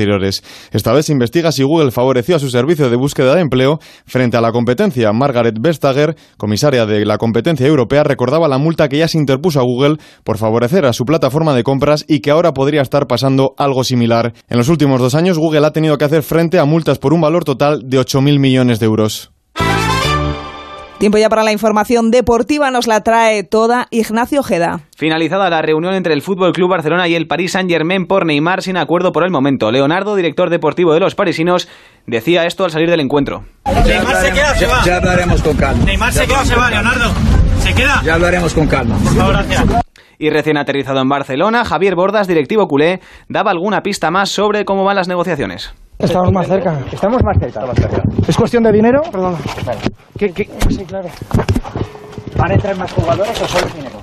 [0.73, 4.41] Esta vez investiga si Google favoreció a su servicio de búsqueda de empleo frente a
[4.41, 5.13] la competencia.
[5.13, 9.65] Margaret Vestager, comisaria de la competencia europea, recordaba la multa que ya se interpuso a
[9.65, 13.85] Google por favorecer a su plataforma de compras y que ahora podría estar pasando algo
[13.85, 14.35] similar.
[14.49, 17.21] En los últimos dos años, Google ha tenido que hacer frente a multas por un
[17.21, 19.34] valor total de 8.000 millones de euros.
[21.05, 24.81] Tiempo ya para la información deportiva, nos la trae toda Ignacio Ojeda.
[24.97, 28.79] Finalizada la reunión entre el Fútbol Club Barcelona y el Paris Saint-Germain por Neymar sin
[28.79, 29.71] acuerdo por el momento.
[29.71, 31.69] Leonardo, director deportivo de los parisinos,
[32.07, 33.45] decía esto al salir del encuentro.
[33.87, 34.83] Neymar se queda, se va.
[34.83, 35.85] Ya hablaremos con calma.
[35.85, 37.13] Neymar se queda, se va, Leonardo.
[37.59, 38.01] ¿Se queda?
[38.03, 38.97] Ya hablaremos con calma.
[38.97, 39.85] Por favor, gracias.
[40.19, 44.85] Y recién aterrizado en Barcelona, Javier Bordas, directivo culé, daba alguna pista más sobre cómo
[44.85, 45.75] van las negociaciones.
[45.99, 46.79] Estamos más cerca.
[46.93, 47.63] Estamos más cerca.
[48.27, 49.01] ¿Es cuestión de dinero?
[49.11, 49.37] Perdón.
[50.19, 50.49] ¿Qué, qué?
[50.69, 51.09] Sí, claro.
[52.37, 53.97] ¿Van a entrar más jugadores o solo dinero?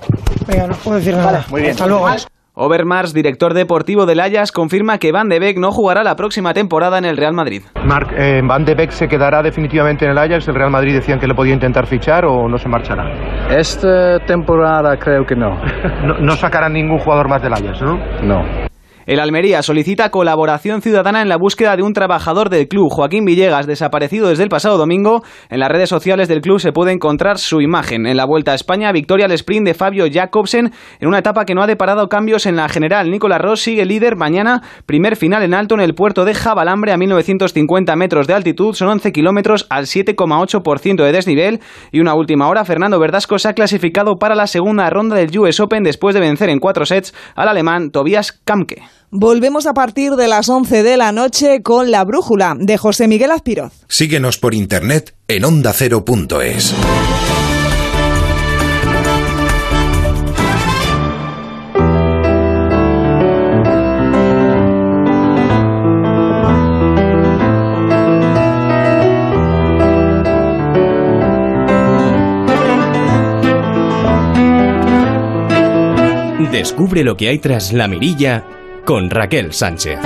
[0.48, 1.46] Venga, no puedo decir nada.
[1.50, 1.72] muy bien.
[1.72, 2.08] Hasta luego.
[2.54, 6.98] Overmars, director deportivo del Ajax, confirma que Van de Beek no jugará la próxima temporada
[6.98, 7.64] en el Real Madrid.
[7.86, 10.48] Marc, eh, Van de Beek se quedará definitivamente en el Ajax.
[10.50, 13.06] El Real Madrid decían que le podía intentar fichar o no se marchará.
[13.50, 15.52] Esta temporada creo que no.
[16.06, 17.98] No, no sacarán ningún jugador más del Ajax, ¿no?
[18.24, 18.71] No.
[19.12, 23.68] El Almería solicita colaboración ciudadana en la búsqueda de un trabajador del club, Joaquín Villegas,
[23.68, 25.22] desaparecido desde el pasado domingo.
[25.50, 28.06] En las redes sociales del club se puede encontrar su imagen.
[28.06, 31.54] En la Vuelta a España, victoria al sprint de Fabio Jacobsen en una etapa que
[31.54, 33.12] no ha deparado cambios en la general.
[33.12, 36.98] Nicolás Ross sigue líder mañana, primer final en alto en el puerto de Jabalambre a
[36.98, 41.60] 1950 metros de altitud, son 11 kilómetros al 7,8% de desnivel.
[41.92, 45.60] Y una última hora, Fernando Verdasco se ha clasificado para la segunda ronda del US
[45.60, 48.82] Open después de vencer en cuatro sets al alemán Tobias Kamke.
[49.14, 53.32] Volvemos a partir de las 11 de la noche con La Brújula de José Miguel
[53.32, 53.74] Azpiroz.
[53.90, 56.74] Síguenos por internet en ondacero.es.
[76.54, 78.46] Descubre lo que hay tras la mirilla
[78.86, 80.00] con Raquel Sánchez.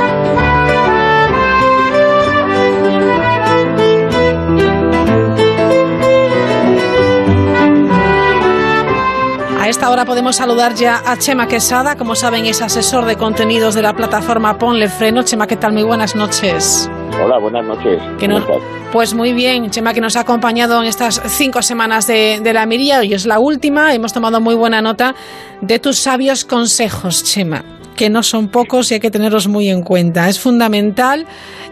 [9.60, 13.74] A esta hora podemos saludar ya a Chema Quesada, como saben es asesor de contenidos
[13.74, 15.24] de la plataforma Ponle Freno.
[15.24, 15.74] Chema, ¿qué tal?
[15.74, 16.90] Muy buenas noches.
[17.24, 18.00] Hola, buenas noches.
[18.20, 18.46] Que no,
[18.92, 22.66] pues muy bien, Chema, que nos ha acompañado en estas cinco semanas de, de la
[22.66, 23.00] mirilla.
[23.00, 23.94] Hoy es la última.
[23.94, 25.16] Hemos tomado muy buena nota
[25.62, 29.82] de tus sabios consejos, Chema que no son pocos y hay que tenerlos muy en
[29.82, 30.28] cuenta.
[30.30, 31.26] Es fundamental,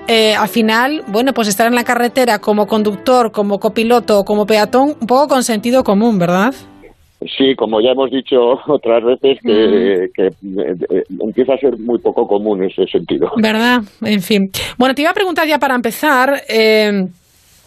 [0.08, 4.46] eh, al final, bueno, pues estar en la carretera como conductor, como copiloto o como
[4.46, 6.54] peatón, un poco con sentido común, ¿verdad?
[7.38, 12.28] Sí, como ya hemos dicho otras veces, que, que eh, empieza a ser muy poco
[12.28, 13.32] común ese sentido.
[13.38, 13.82] ¿Verdad?
[14.02, 14.50] En fin.
[14.78, 16.42] Bueno, te iba a preguntar ya para empezar.
[16.50, 17.06] Eh,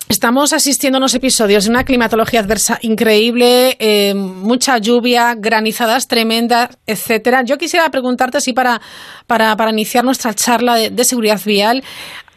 [0.09, 6.79] Estamos asistiendo a unos episodios de una climatología adversa increíble, eh, mucha lluvia, granizadas tremendas,
[6.87, 7.43] etcétera.
[7.43, 8.81] Yo quisiera preguntarte así para,
[9.27, 11.83] para, para iniciar nuestra charla de, seguridad vial.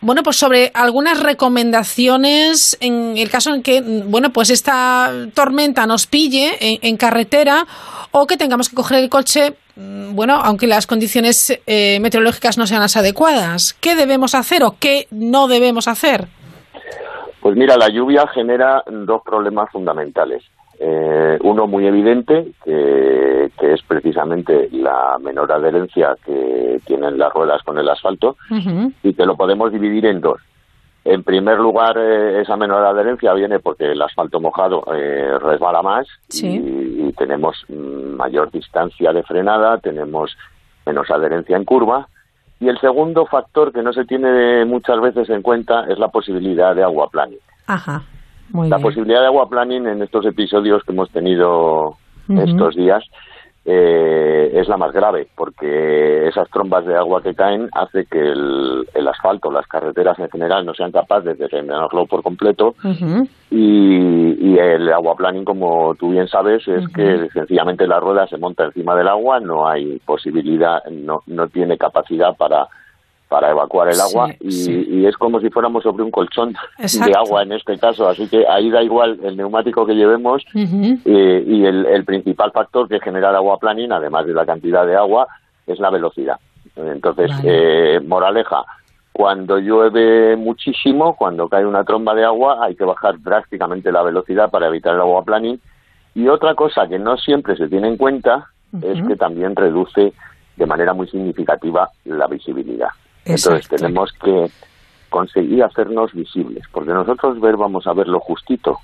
[0.01, 6.07] Bueno, pues sobre algunas recomendaciones en el caso en que, bueno, pues esta tormenta nos
[6.07, 7.67] pille en, en carretera
[8.09, 12.81] o que tengamos que coger el coche, bueno, aunque las condiciones eh, meteorológicas no sean
[12.81, 13.75] las adecuadas.
[13.79, 16.27] ¿Qué debemos hacer o qué no debemos hacer?
[17.49, 20.43] Pues mira, la lluvia genera dos problemas fundamentales.
[20.77, 27.63] Eh, uno muy evidente, que, que, es precisamente la menor adherencia que tienen las ruedas
[27.63, 28.93] con el asfalto, uh -huh.
[29.01, 30.39] y que lo podemos dividir en dos.
[31.03, 36.07] En primer lugar, eh, esa menor adherencia viene porque el asfalto mojado eh, resbala más
[36.27, 36.49] sí.
[36.49, 40.37] y, y, tenemos mayor distancia de frenada, tenemos
[40.85, 42.07] menos adherencia en curva.
[42.59, 46.75] Y el segundo factor que no se tiene muchas veces en cuenta es la posibilidad
[46.75, 47.39] de aguaplaning.
[47.67, 48.03] Ajá.
[48.51, 48.87] Muy la bien.
[48.87, 51.95] posibilidad de aguaplaning en estos episodios que hemos tenido uh
[52.27, 52.49] -huh.
[52.49, 53.03] estos días
[53.65, 58.87] eh, es la más grave, porque esas trombas de agua que caen hace que el,
[58.93, 62.75] el, asfalto, las carreteras en general, no sean capaces de frenarlo por completo.
[62.83, 63.29] Uh -huh.
[63.51, 66.93] y, y, el aguaplaning, como tú bien sabes, es uh -huh.
[66.93, 71.77] que sencillamente la rueda se monta encima del agua, no hay posibilidad, no, no tiene
[71.77, 72.67] capacidad para
[73.29, 77.53] para evacuar el agua y, es como si fuéramos sobre un colchón de agua en
[77.53, 82.51] este caso, así que ahí da igual el neumático que llevemos eh, y el, principal
[82.51, 85.27] factor que genera el agua planning, además de la cantidad de agua,
[85.67, 86.37] es la velocidad.
[86.75, 88.63] Entonces, eh, moraleja,
[89.11, 94.49] cuando llueve muchísimo, cuando cae una tromba de agua, hay que bajar drásticamente la velocidad
[94.49, 95.59] para evitar el agua planning.
[96.15, 98.47] Y otra cosa que no siempre se tiene en cuenta
[98.81, 100.13] es que también reduce
[100.55, 102.89] de manera muy significativa la visibilidad.
[103.25, 104.49] Entonces tenemos que
[105.09, 108.79] conseguir hacernos visibles, porque nosotros ver vamos a ver lo justito.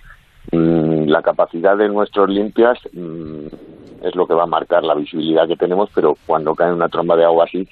[0.51, 3.47] Mm, la capacidad de nuestros limpias mm,
[4.03, 7.15] es lo que va a marcar la visibilidad que tenemos, pero cuando cae una tromba
[7.15, 7.67] de agua así,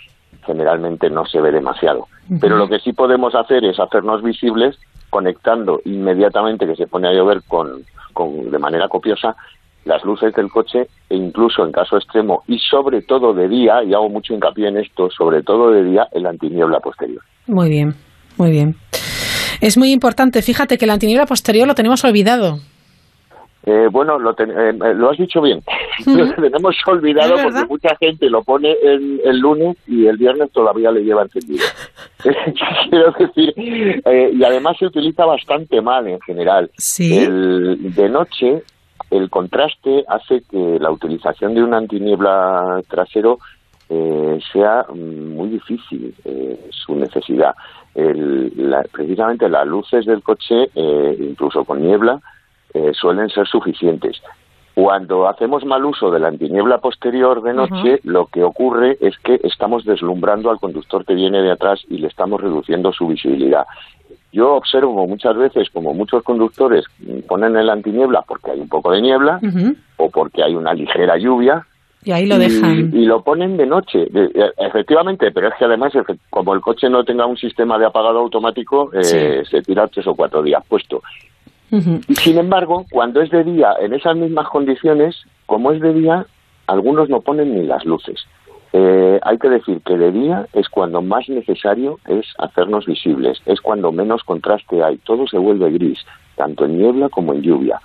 [0.45, 2.07] generalmente no se ve demasiado.
[2.39, 7.13] Pero lo que sí podemos hacer es hacernos visibles conectando inmediatamente que se pone a
[7.13, 7.83] llover con,
[8.13, 9.35] con de manera copiosa
[9.85, 13.93] las luces del coche e incluso en caso extremo y sobre todo de día, y
[13.93, 17.21] hago mucho hincapié en esto, sobre todo de día, el antiniebla posterior.
[17.47, 17.93] Muy bien,
[18.37, 18.75] muy bien.
[19.61, 22.57] Es muy importante, fíjate que el antiniebla posterior lo tenemos olvidado.
[23.65, 25.61] Eh, bueno, lo, eh, eh, lo, has dicho bien.
[26.05, 30.91] lo tenemos olvidado porque mucha gente lo pone el, el, lunes y el viernes todavía
[30.91, 31.63] le lleva encendido.
[32.89, 36.69] Quiero decir, y además se utiliza bastante mal en general.
[36.77, 37.17] ¿Sí?
[37.17, 38.63] El, de noche
[39.13, 43.37] el contraste hace que la utilización de un antiniebla trasero
[43.89, 47.53] eh, sea muy difícil eh, su necesidad.
[48.91, 52.19] precisamente las luces del coche, eh, incluso con niebla,
[52.93, 54.19] suelen ser suficientes.
[54.73, 59.39] Cuando hacemos mal uso de la antiniebla posterior de noche, lo que ocurre es que
[59.43, 63.65] estamos deslumbrando al conductor que viene de atrás y le estamos reduciendo su visibilidad.
[64.33, 66.85] Yo observo muchas veces como muchos conductores
[67.27, 69.39] ponen el antiniebla porque hay un poco de niebla
[69.97, 71.65] o porque hay una ligera lluvia.
[72.03, 72.91] Y ahí lo dejan.
[72.93, 75.93] Y, lo ponen de noche, e, efectivamente, pero es que además,
[76.31, 80.15] como el coche no tenga un sistema de apagado automático, eh, se tira tres o
[80.15, 81.01] cuatro días puesto.
[81.69, 85.15] Sin embargo, cuando es de día, en esas mismas condiciones,
[85.45, 86.25] como es de día,
[86.67, 88.25] algunos no ponen ni las luces.
[88.75, 93.61] Eh, hay que decir que de día es cuando más necesario es hacernos visibles, es
[93.61, 95.99] cuando menos contraste hay, todo se vuelve gris,
[96.35, 97.79] tanto en niebla como en lluvia.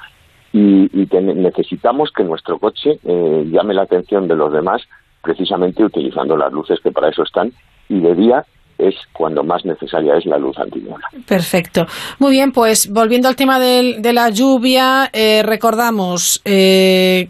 [0.51, 4.82] Y, necesitamos que nuestro coche eh, llame la atención de los demás
[5.22, 7.53] precisamente utilizando las luces que para eso están
[7.89, 8.45] y de día
[8.78, 11.08] es cuando más necesaria es la luz antiniebla.
[11.26, 11.86] Perfecto.
[12.18, 17.28] Muy bien, pues volviendo al tema de, la lluvia, eh, recordamos eh,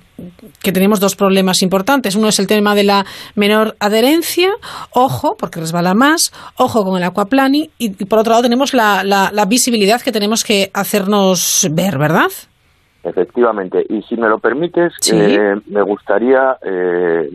[0.62, 2.14] que tenemos dos problemas importantes.
[2.14, 4.50] Uno es el tema de la menor adherencia,
[4.90, 9.02] ojo, porque resbala más, ojo con el aquaplani, y, y por otro lado tenemos la,
[9.04, 12.30] la visibilidad que tenemos que hacernos ver, ¿verdad?
[13.04, 17.30] Efectivamente, y si me lo permites, eh, me gustaría eh,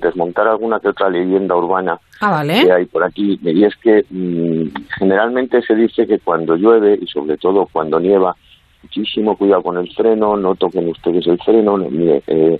[0.00, 3.38] desmontar alguna que otra leyenda urbana ah, que hay por aquí.
[3.42, 8.36] Y es que mm, generalmente se dice que cuando llueve y sobre todo cuando nieva,
[8.84, 11.76] muchísimo cuidado con el freno, no toquen ustedes el freno.
[11.76, 12.58] mire, eh,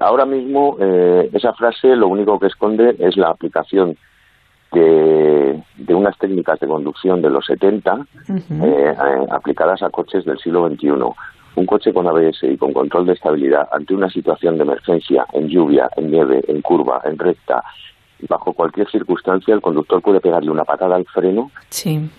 [0.00, 0.76] ahora mismo
[1.32, 3.96] esa frase lo único que esconde es la aplicación
[4.72, 8.06] de, de unas técnicas de conducción de los 70
[9.30, 10.90] aplicadas a coches del siglo XXI
[11.56, 15.48] un coche con ABS y con control de estabilidad ante una situación de emergencia, en
[15.48, 17.62] lluvia, en nieve, en curva, en recta,
[18.28, 21.50] bajo cualquier circunstancia, el conductor puede pegarle una patada al freno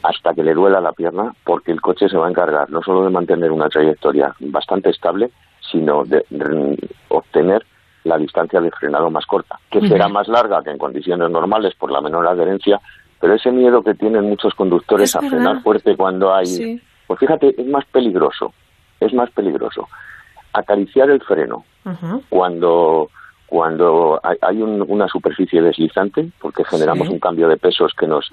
[0.04, 3.04] hasta que le duela la pierna, porque el coche se va a encargar no solo
[3.04, 5.32] de mantener una trayectoria bastante estable,
[5.72, 6.26] sino de,
[7.10, 7.64] obtener
[8.04, 11.92] la distancia de frenado más corta, que será más larga que en condiciones normales por
[11.92, 12.80] la menor adherencia,
[13.20, 16.82] pero ese miedo que tienen muchos conductores a frenar fuerte cuando hay...
[17.06, 18.54] Pues fíjate, es más peligroso
[19.02, 19.90] es más peligroso.
[20.54, 21.66] Acariciar el freno
[22.30, 23.10] cuando
[23.48, 28.32] cuando hay una superficie deslizante, porque generamos un cambio de pesos que nos,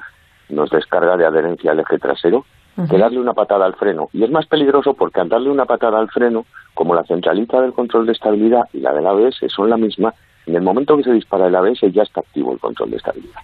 [0.48, 2.44] nos descarga de adherencia al eje trasero,
[2.88, 4.10] que darle una patada al freno.
[4.12, 7.72] Y es más peligroso porque al darle una patada al freno, como la centralita del
[7.72, 10.14] control de estabilidad y la del ABS son la misma,
[10.46, 13.40] en el momento que se dispara el ABS ya está activo el control de estabilidad.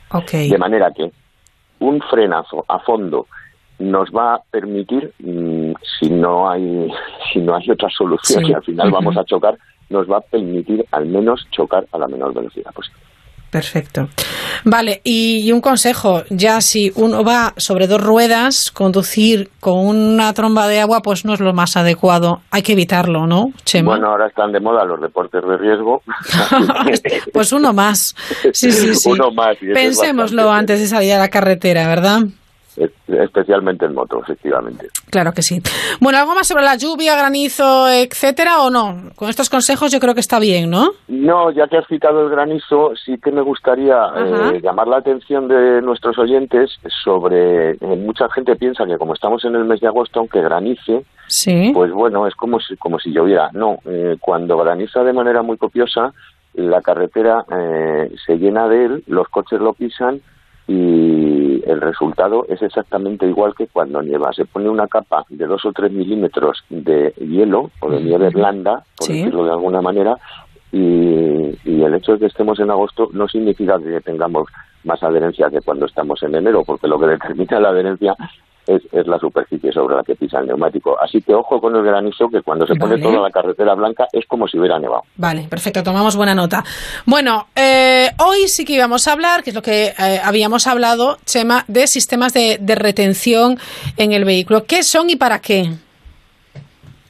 [0.48, 1.10] De manera que
[1.80, 3.26] un frenazo a fondo
[3.78, 6.88] nos va a permitir, mm, si no hay
[7.32, 9.56] si no hay otra solución y al final vamos a chocar,
[9.90, 13.04] nos va a permitir al menos chocar a la menor velocidad posible.
[13.54, 14.08] Perfecto.
[14.64, 20.66] Vale, y, un consejo, ya si uno va sobre dos ruedas, conducir con una tromba
[20.66, 22.40] de agua pues no es lo más adecuado.
[22.50, 23.92] Hay que evitarlo, ¿no, Chema?
[23.92, 26.02] Bueno, ahora están de moda los deportes de riesgo.
[27.32, 28.16] pues uno más.
[28.52, 29.10] Sí, sí, sí.
[29.12, 29.56] Uno más.
[29.58, 32.22] Pensémoslo antes de salir a la carretera, ¿verdad?
[32.76, 34.88] Especialmente en moto, efectivamente.
[35.10, 35.60] Claro que sí.
[36.00, 39.10] Bueno, ¿algo más sobre la lluvia, granizo, etcétera, o no?
[39.14, 40.90] Con estos consejos yo creo que está bien, ¿no?
[41.08, 45.48] No, ya que has citado el granizo, sí que me gustaría eh, llamar la atención
[45.48, 47.72] de nuestros oyentes sobre...
[47.72, 51.70] Eh, mucha gente piensa que como estamos en el mes de agosto, aunque granice, sí.
[51.72, 53.50] pues bueno, es como si, como si lloviera.
[53.52, 56.12] No, eh, cuando graniza de manera muy copiosa,
[56.54, 57.44] la carretera
[58.24, 60.20] se llena de él, los coches lo pisan
[60.66, 64.32] y el resultado es exactamente igual que cuando nieva.
[64.32, 68.82] Se pone una capa de dos o tres milímetros de hielo o de nieve blanda,
[68.96, 70.16] por decirlo de alguna manera,
[70.72, 74.48] y, y, el hecho de que estemos en agosto no significa que tengamos
[74.82, 78.16] más adherencia que cuando estamos en enero, porque lo que determina la adherencia
[78.66, 80.96] es, la superficie sobre la que pisa el neumático.
[81.00, 84.26] Así que ojo con el granizo, que cuando se pone toda la carretera blanca es
[84.26, 85.02] como si hubiera nevado.
[85.16, 86.64] Vale, perfecto, tomamos buena nota.
[87.06, 91.18] Bueno, eh, hoy sí que íbamos a hablar, que es lo que eh, habíamos hablado,
[91.24, 93.56] Chema, de sistemas de, retención
[93.96, 94.64] en el vehículo.
[94.64, 95.70] ¿Qué son y para qué?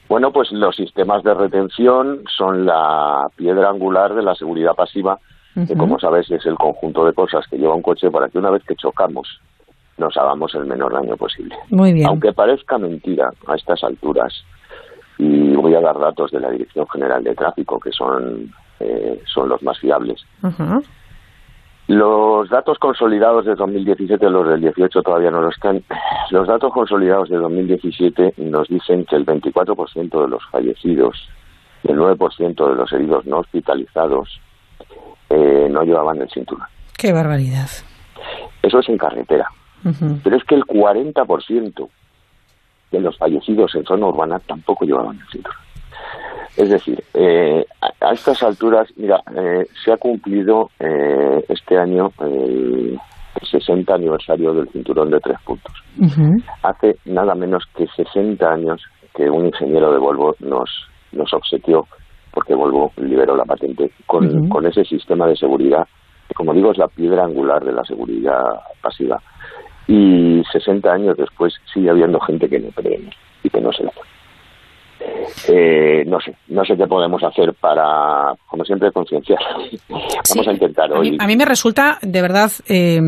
[0.09, 5.19] Bueno, pues los sistemas de retención son la piedra angular de la seguridad pasiva,
[5.67, 8.51] que como sabes es el conjunto de cosas que lleva un coche para que una
[8.51, 9.41] vez que chocamos
[9.99, 11.57] nos hagamos el menor daño posible.
[11.71, 12.07] Muy bien.
[12.07, 14.33] Aunque parezca mentira a estas alturas,
[15.19, 19.49] y voy a dar datos de la Dirección General de Tráfico, que son, eh, son
[19.49, 20.25] los más fiables.
[21.87, 25.85] Los datos consolidados de 2017, los del 18 todavía no lo están.
[26.31, 31.29] Los datos consolidados de 2017 nos dicen que el 24% de los fallecidos
[31.83, 34.41] y el 9% de los heridos no hospitalizados
[35.29, 36.66] eh, no llevaban el cinturón.
[36.97, 37.69] Qué barbaridad.
[38.62, 39.47] Eso es en carretera.
[40.23, 41.89] Pero es que el 40%
[42.90, 45.59] de los fallecidos en zona urbana tampoco llevaban el cinturón.
[46.56, 47.65] Es decir, eh,
[48.01, 52.98] a, estas alturas, mira, eh, se ha cumplido eh, este año el
[53.43, 55.73] 60 aniversario del cinturón de tres puntos.
[56.62, 58.81] Hace nada menos que 60 años
[59.15, 60.70] que un ingeniero de Volvo nos,
[61.12, 61.86] nos obsequió,
[62.32, 65.86] porque Volvo liberó la patente, con, con ese sistema de seguridad,
[66.28, 68.43] que como digo es la piedra angular de la seguridad
[68.81, 69.20] pasiva
[69.86, 73.11] y 60 años después sigue habiendo gente que no cree
[73.43, 74.14] y que no se la pone.
[75.49, 79.39] Eh, no sé, no sé qué podemos hacer para, como siempre, concienciar.
[79.89, 81.17] Vamos a intentar hoy.
[81.19, 83.01] A mí, me resulta de verdad eh,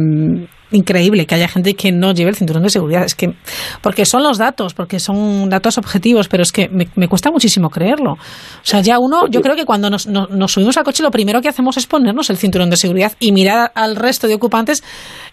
[0.70, 3.05] increíble que haya gente que no lleve el cinturón de seguridad.
[3.05, 3.35] Es que,
[3.82, 8.12] porque son los datos, porque son datos objetivos, pero es que me, cuesta muchísimo creerlo.
[8.12, 8.18] O
[8.62, 11.77] sea, ya uno, yo creo que cuando nos, subimos al coche, lo primero que hacemos
[11.77, 14.82] es ponernos el cinturón de seguridad y mirar al resto de ocupantes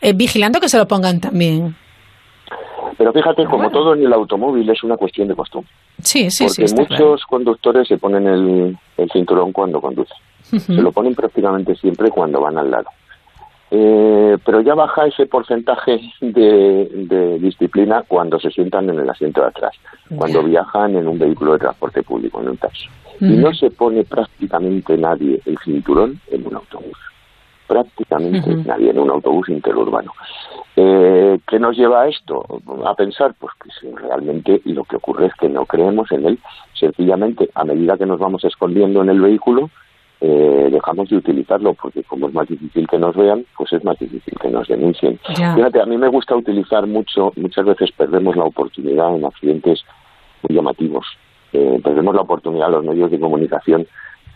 [0.02, 1.76] eh, vigilando que se lo pongan también.
[2.98, 5.70] Pero fíjate, como todo en el automóvil es una cuestión de costumbre.
[6.02, 8.78] Sí, sí, Porque muchos conductores se ponen el,
[9.12, 10.18] cinturón cuando conducen.
[10.44, 12.88] Se lo ponen prácticamente siempre cuando van al lado.
[13.76, 19.48] Eh, pero ya baja ese porcentaje de, disciplina cuando se sientan en el asiento de
[19.48, 19.74] atrás,
[20.16, 22.86] cuando viajan en un vehículo de transporte público, en un taxi.
[23.20, 26.98] Y no se pone prácticamente nadie el cinturón en un autobús.
[27.66, 30.12] Prácticamente nadie en un autobús interurbano.
[30.76, 32.44] Eh, ¿Qué nos lleva a esto?
[32.86, 36.40] A pensar pues que realmente lo que ocurre es que no creemos en él.
[36.74, 39.70] Sencillamente, a medida que nos vamos escondiendo en el vehículo,
[40.20, 44.00] eh, dejamos de utilizarlo porque como es más difícil que nos vean, pues es más
[44.00, 45.20] difícil que nos denuncien.
[45.26, 49.84] Fíjate, a mí me gusta utilizar mucho, muchas veces perdemos la oportunidad en accidentes
[50.42, 51.06] muy llamativos.
[51.52, 53.86] Eh, perdemos la oportunidad a los medios de comunicación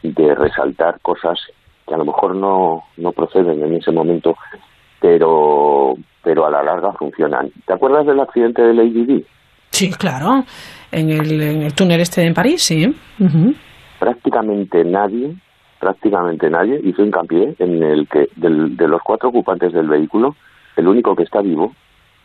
[0.04, 1.40] de resaltar cosas
[1.88, 4.36] que a lo mejor no, no proceden en ese momento,
[5.00, 5.96] pero,
[6.28, 7.50] pero a la larga funcionan.
[7.66, 9.26] ¿Te acuerdas del accidente de Lady?
[9.70, 10.44] Sí, claro,
[10.92, 12.94] en el, en el túnel este en París, sí.
[13.98, 15.34] Prácticamente nadie
[15.80, 20.36] prácticamente nadie hizo hincapié en el que de los cuatro ocupantes del vehículo,
[20.76, 21.74] el único que está vivo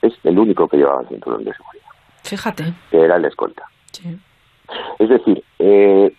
[0.00, 1.86] es el único que llevaba el cinturón de seguridad.
[2.24, 2.64] Fíjate.
[2.90, 3.62] Que era el escolta.
[4.98, 6.12] Es decir, eh,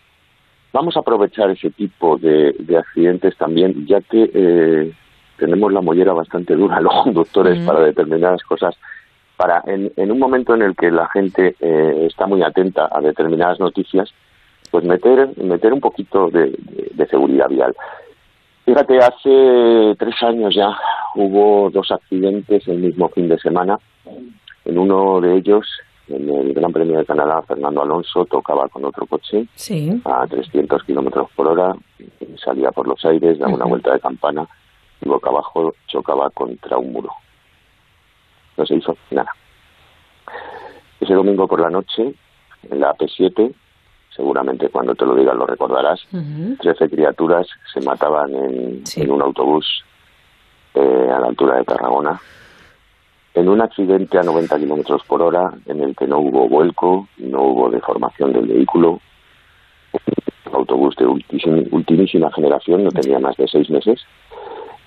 [0.72, 4.94] vamos a aprovechar ese tipo de, accidentes también, ya que eh,
[5.38, 8.76] tenemos la mollera bastante dura los conductores para determinadas cosas.
[9.36, 13.02] Para en, en, un momento en el que la gente eh, está muy atenta a
[13.02, 14.14] determinadas noticias,
[14.70, 16.58] pues meter, meter un poquito de,
[17.10, 17.76] seguridad vial.
[18.66, 20.70] Fíjate, hace tres años ya
[21.16, 23.78] hubo dos accidentes el mismo fin de semana.
[24.66, 25.68] En uno de ellos,
[26.08, 29.48] en el Gran Premio de Canadá, Fernando Alonso tocaba con otro coche
[30.06, 31.76] a 300 kilómetros por hora,
[32.44, 34.48] salía por los aires, daba una vuelta de campana
[35.04, 37.10] boca abajo chocaba contra un muro.
[38.58, 39.32] No se hizo nada.
[41.00, 42.14] Ese domingo por la noche,
[42.70, 43.54] en la AP7,
[44.16, 46.02] seguramente cuando te lo digan lo recordarás,
[46.60, 49.84] trece criaturas se mataban en, un autobús
[50.76, 52.22] eh, a la altura de Tarragona
[53.34, 57.42] en un accidente a 90 kilómetros por hora en el que no hubo vuelco, no
[57.42, 59.00] hubo deformación del vehículo.
[60.46, 64.02] Un autobús de ultimísima generación, no tenía más de seis meses.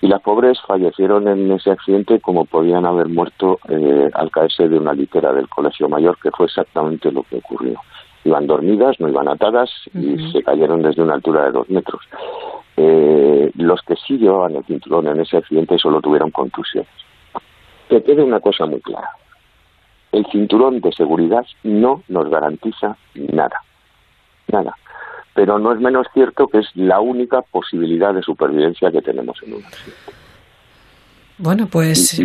[0.00, 4.78] Y las pobres fallecieron en ese accidente como podían haber muerto eh, al caerse de
[4.78, 7.80] una litera del colegio mayor, que fue exactamente lo que ocurrió.
[8.24, 12.02] Iban dormidas, no iban atadas y se cayeron desde una altura de dos metros.
[12.76, 16.88] Eh, los que sí llevaban el cinturón en ese accidente solo tuvieron contusiones
[17.88, 19.10] que quede una cosa muy clara.
[20.12, 23.60] El cinturón de seguridad no nos garantiza nada.
[24.48, 24.74] Nada.
[25.36, 29.54] Pero no es menos cierto que es la única posibilidad de supervivencia que tenemos en
[29.54, 30.12] un accidente.
[31.38, 32.18] Bueno, pues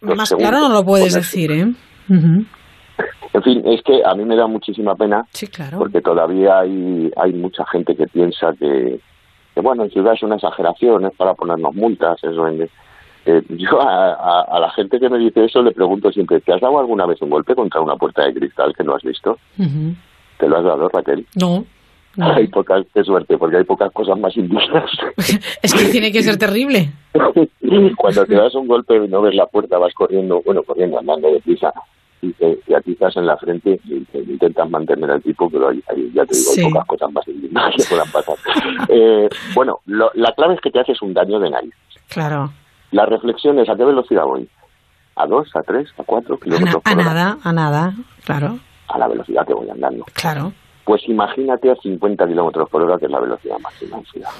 [0.00, 1.66] más claro no lo puedes decir, ¿eh?
[2.08, 5.78] En fin, es que a mí me da muchísima pena sí, claro.
[5.78, 9.00] porque todavía hay, hay mucha gente que piensa que,
[9.54, 12.68] que, bueno, en ciudad es una exageración, es para ponernos multas, eso en,
[13.26, 16.78] eh, yo a, la gente que me dice eso le pregunto siempre, ¿te has dado
[16.78, 19.38] alguna vez un golpe contra una puerta de cristal que no has visto?
[20.38, 21.26] ¿Te lo has dado, Raquel?
[21.34, 21.64] No.
[22.18, 24.90] Hay poca suerte, porque hay pocas cosas más indignas.
[25.62, 26.90] es que tiene que ser terrible.
[27.96, 31.28] Cuando te das un golpe y no ves la puerta, vas corriendo, bueno, corriendo, andando
[31.32, 31.72] de prisa,
[32.22, 35.82] y te, atizas en la frente y te intentas mantener al tipo, pero hay,
[36.14, 38.36] ya te digo, hay pocas cosas más indignas que puedan pasar.
[38.88, 41.74] Eh, bueno, la clave es que te haces un daño de nariz.
[42.08, 42.52] Claro.
[42.92, 44.48] La reflexión es a qué velocidad voy.
[45.16, 48.58] ¿A dos, a tres, a cuatro kilómetros a, nada, a nada, claro.
[48.88, 50.04] A la velocidad que voy andando.
[50.12, 50.52] Claro.
[50.84, 54.30] Pues imagínate a 50 kilómetros por hora, que es la velocidad máxima en ciudad.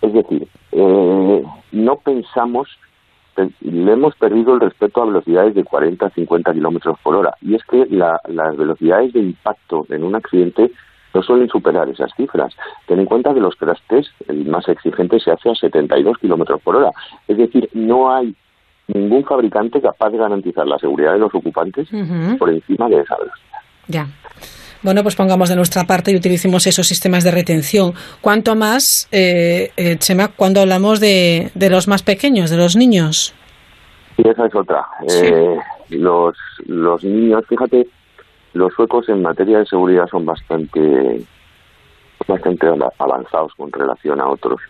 [0.00, 2.68] Es decir, eh, no pensamos,
[3.60, 7.34] le hemos perdido el respeto a velocidades de 40, 50 kilómetros por hora.
[7.42, 10.70] Y es que las velocidades de impacto en un accidente
[11.14, 12.54] no suelen superar esas cifras.
[12.86, 16.60] Ten en cuenta que los crash test, el más exigente, se hace a 72 kilómetros
[16.62, 16.92] por hora.
[17.26, 18.34] Es decir, no hay
[18.88, 21.88] ningún fabricante capaz de garantizar la seguridad de los ocupantes
[22.38, 23.58] por encima de esa velocidad.
[23.88, 24.06] Ya.
[24.82, 27.94] Bueno, pues pongamos de nuestra parte y utilicemos esos sistemas de retención.
[28.20, 33.34] ¿Cuánto más, eh, eh, Chema, cuando hablamos de, de los más pequeños, de los niños?
[34.16, 34.86] Y esa es otra.
[35.08, 35.56] Eh,
[35.90, 36.36] los,
[36.66, 37.88] los niños, fíjate,
[38.52, 41.22] los suecos en materia de seguridad son bastante,
[42.26, 42.66] bastante
[42.98, 44.60] avanzados con relación a otros.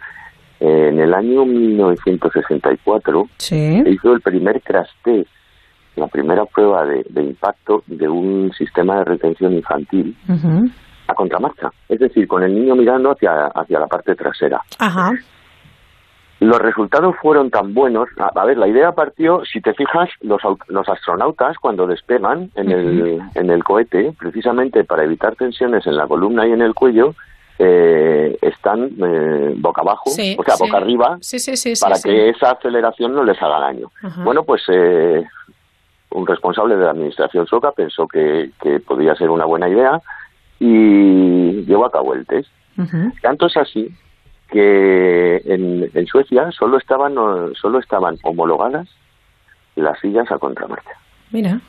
[0.60, 5.30] En el año 1964 se hizo el primer crash test,
[5.98, 10.16] la primera prueba de, impacto de un sistema de retención infantil
[11.06, 14.60] a contramarcha, es decir, con el niño mirando hacia, hacia la parte trasera.
[14.78, 15.12] Ajá.
[16.40, 18.08] Los resultados fueron tan buenos.
[18.16, 23.20] A, ver, la idea partió, si te fijas, los, los astronautas cuando despegan en, el,
[23.34, 27.14] en el cohete, precisamente para evitar tensiones en la columna y en el cuello,
[27.58, 31.18] eh, están eh, boca abajo, o sea, boca arriba,
[31.80, 33.90] para que esa aceleración no les haga daño.
[34.22, 35.24] Bueno, pues eh,
[36.10, 40.00] un responsable de la administración SOCA pensó que, que podía ser una buena idea
[40.58, 42.50] y llevó a cabo el test.
[43.22, 43.90] Tanto es así
[44.50, 47.14] que en, en Suecia solo estaban
[47.54, 48.88] solo estaban homologadas
[49.76, 50.92] las sillas a contramarcha.
[51.30, 51.60] Mira.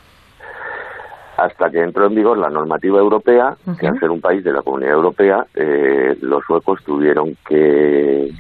[1.38, 4.62] Hasta que entró en vigor la normativa europea, que al ser un país de la
[4.62, 8.32] Comunidad Europea, eh, los suecos tuvieron que,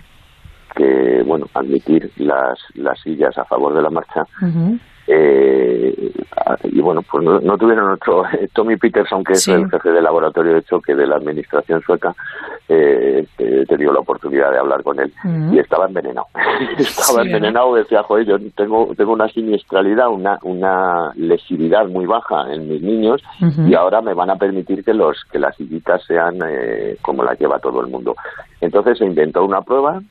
[0.76, 4.26] que bueno admitir las, las sillas a favor de la marcha
[5.12, 6.12] eh,
[6.66, 8.24] y bueno, pues no, tuvieron otro.
[8.54, 12.14] Tommy Peterson, que es el jefe del laboratorio de choque de la administración sueca,
[12.68, 15.12] eh, he tenido la oportunidad de hablar con él
[15.52, 16.28] y estaba envenenado.
[16.78, 22.68] estaba envenenado, decía, joder, yo tengo, tengo una siniestralidad, una, una lesividad muy baja en
[22.68, 23.24] mis niños
[23.66, 27.40] y ahora me van a permitir que, los, que las sillitas sean eh, como las
[27.40, 28.16] lleva todo el mundo.
[28.62, 30.02] Entonces se inventó una prueba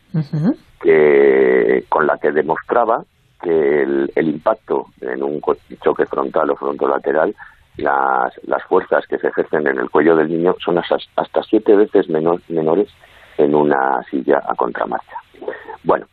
[0.81, 3.05] que con la que demostraba
[3.41, 5.41] que el, impacto en un
[5.83, 7.35] choque frontal o frontolateral,
[7.77, 11.77] las, las fuerzas que se ejercen en el cuello del niño son hasta, hasta siete
[11.77, 12.91] veces menores
[13.37, 15.17] en una silla a contramarcha.
[15.85, 16.07] Bueno,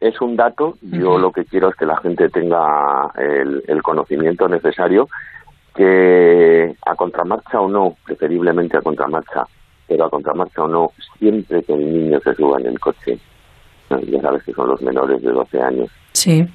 [0.00, 4.48] es un dato, yo lo que quiero es que la gente tenga el, el conocimiento
[4.48, 5.08] necesario
[5.74, 9.44] que a contramarcha o no, preferiblemente a contramarcha,
[9.88, 13.18] pero a contramarcha o no, siempre que el niño se suba en el coche,
[13.90, 15.90] ya sabes que son los menores de 12 años,
[16.24, 16.46] Sí.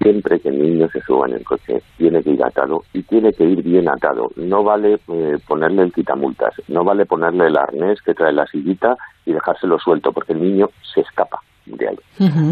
[0.00, 3.32] Siempre que el niño se suba en el coche, tiene que ir atado y tiene
[3.32, 4.30] que ir bien atado.
[4.36, 8.96] No vale eh, ponerle el quitamultas, no vale ponerle el arnés que trae la sillita
[9.26, 11.98] y dejárselo suelto, porque el niño se escapa de ahí.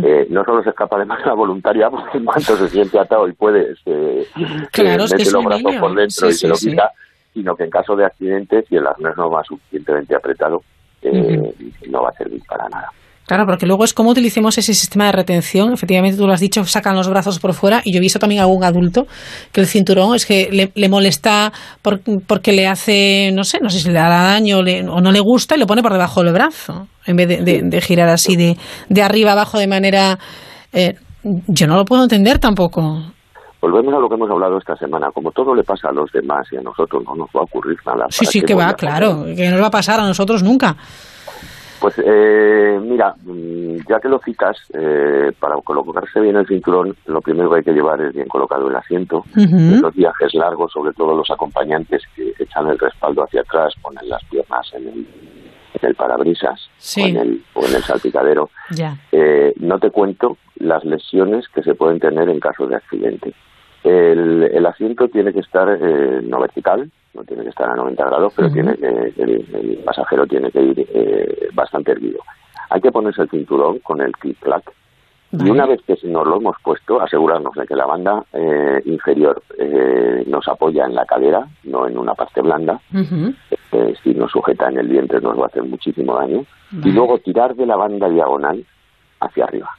[0.04, 3.32] Eh, no solo se escapa de manera voluntaria, porque en cuanto se siente atado y
[3.32, 4.26] puede, se,
[4.72, 6.90] claro, mete los brazos por dentro y se lo quita,
[7.32, 10.62] sino que en caso de accidente, si el arnés no va suficientemente apretado,
[11.00, 11.54] eh,
[11.88, 12.90] no va a servir para nada.
[13.26, 15.72] Claro, porque luego es cómo utilicemos ese sistema de retención.
[15.72, 17.82] Efectivamente, tú lo has dicho, sacan los brazos por fuera.
[17.84, 19.06] Y yo he visto también a algún adulto
[19.52, 23.88] que el cinturón es que le, molesta porque le hace, no sé, no sé si
[23.88, 26.86] le da daño o no le gusta y lo pone por debajo del brazo.
[27.04, 28.56] En vez de, girar así de,
[28.88, 30.18] de, arriba abajo de manera.
[30.72, 30.94] Eh,
[31.48, 33.02] yo no lo puedo entender tampoco.
[33.60, 35.08] Volvemos a lo que hemos hablado esta semana.
[35.12, 37.76] Como todo le pasa a los demás y a nosotros no nos va a ocurrir
[37.84, 38.06] nada.
[38.10, 39.24] Sí, sí, que va, claro.
[39.34, 40.76] Que no va a pasar a nosotros nunca.
[41.80, 47.20] Pues eh, mira, mm, ya que lo citas, eh, para colocarse bien el cinturón, lo
[47.20, 49.24] primero que hay que llevar es bien colocado el asiento.
[49.36, 54.08] En los viajes largos, sobre todo los acompañantes que echan el respaldo hacia atrás, ponen
[54.08, 55.06] las piernas en el,
[55.74, 58.50] en el parabrisas o, en el, o en el salpicadero.
[59.12, 63.34] Eh, no te cuento las lesiones que se pueden tener en caso de accidente.
[63.86, 68.04] El, el asiento tiene que estar eh, no vertical, no tiene que estar a 90
[68.04, 72.18] grados, pero tiene que, el, pasajero tiene que ir eh, bastante erguido.
[72.70, 74.72] Hay que ponerse el cinturón con el click-clack
[75.30, 79.40] y una vez que nos lo hemos puesto, asegurarnos de que la banda eh, inferior
[80.26, 82.80] nos apoya en la cadera, no en una parte blanda.
[84.02, 86.44] si nos sujeta en el vientre nos va a hacer muchísimo daño.
[86.82, 88.64] Y luego tirar de la banda diagonal
[89.20, 89.70] hacia arriba.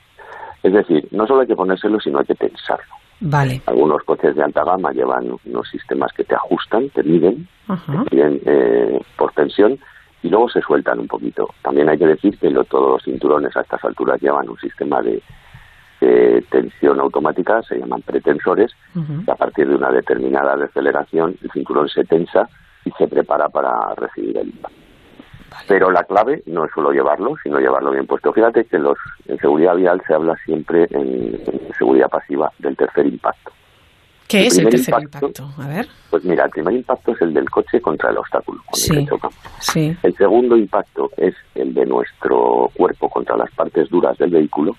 [0.64, 2.97] Es decir, no solo hay que ponérselo, sino hay que tensarlo.
[3.20, 3.62] Vale.
[3.66, 8.42] Algunos coches de alta gama llevan unos sistemas que te ajustan, te miden, te miden
[8.46, 9.80] eh, por tensión
[10.22, 11.50] y luego se sueltan un poquito.
[11.62, 15.22] También hay que decir que todos los cinturones a estas alturas llevan un sistema de,
[16.52, 22.04] tensión automática, se llaman pretensores, y a partir de una determinada deceleración el cinturón se
[22.04, 22.48] tensa
[22.86, 24.87] y se prepara para recibir el impacto.
[25.68, 28.32] Pero la clave no es solo llevarlo, sino llevarlo bien puesto.
[28.34, 28.98] Fíjate que los,
[29.28, 31.42] en seguridad vial se habla siempre en,
[31.78, 33.52] seguridad pasiva del tercer impacto.
[34.28, 35.88] ¿Qué es el tercer impacto, A ver.
[36.10, 39.38] Pues mira, el primer impacto es el del coche contra el obstáculo, con sí, chocamos.
[39.60, 39.96] Sí.
[40.04, 44.76] El segundo impacto es el de nuestro cuerpo contra las partes duras del vehículo,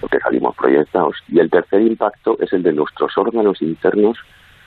[0.00, 1.16] porque salimos proyectados.
[1.28, 4.16] Y el tercer impacto es el de nuestros órganos internos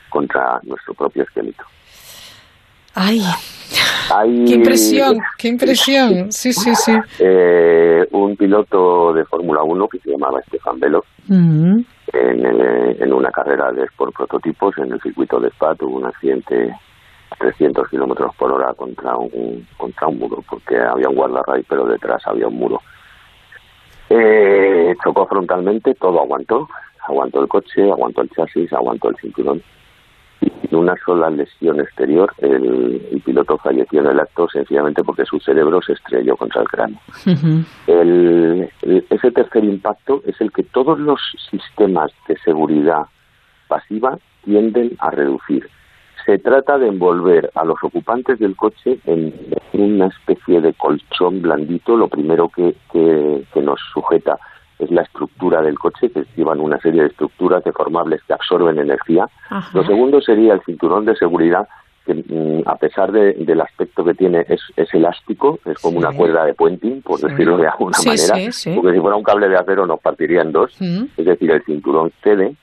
[0.10, 1.64] contra nuestro propio esqueleto.
[2.96, 3.22] ¡Ay!
[4.48, 5.20] ¡Qué impresión!
[5.38, 6.32] ¡Qué impresión!
[6.32, 6.94] Sí, sí, sí.
[7.20, 13.72] Eh, un piloto de Fórmula 1 que se llamaba Stefan Velo, en, en, una carrera
[13.72, 16.76] de Sport Prototipos en el circuito de Spa tuvo un accidente
[17.30, 21.86] a 300 kilómetros por hora contra un, contra un muro, porque había un guardarray, pero
[21.86, 22.82] detrás había un muro.
[24.10, 26.68] Eh, chocó frontalmente, todo aguantó.
[27.08, 29.62] Aguantó el coche, aguantó el chasis, aguantó el cinturón
[30.72, 35.94] una sola lesión exterior, el, piloto falleció en el acto sencillamente porque su cerebro se
[35.94, 37.00] estrelló contra el cráneo.
[37.88, 38.70] el,
[39.10, 43.04] ese tercer impacto es el que todos los sistemas de seguridad
[43.68, 45.70] pasiva tienden a reducir.
[46.26, 49.34] Se trata de envolver a los ocupantes del coche en
[49.74, 54.38] una especie de colchón blandito, lo primero que, que, que nos sujeta
[54.80, 59.28] es la estructura del coche, que llevan una serie de estructuras deformables que absorben energía.
[59.74, 61.68] Lo segundo sería el cinturón de seguridad,
[62.06, 64.62] que mm, a pesar del aspecto que tiene es,
[64.94, 69.16] elástico, es como una cuerda de puenting, por decirlo de alguna manera, porque si fuera
[69.16, 72.56] un cable de acero nos partiría en dos, es decir, el cinturón cede.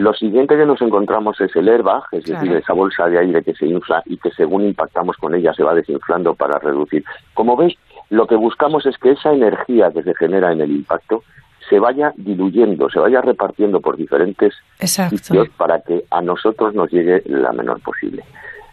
[0.00, 3.52] Lo siguiente que nos encontramos es el airbag, es decir, esa bolsa de aire que
[3.52, 7.04] se infla y que según impactamos con ella se va desinflando para reducir.
[7.34, 7.76] Como veis,
[8.10, 11.22] lo que buscamos es que esa energía que se genera en el impacto
[11.68, 17.22] se vaya diluyendo, se vaya repartiendo por diferentes sitios para que a nosotros nos llegue
[17.26, 18.24] la menor posible.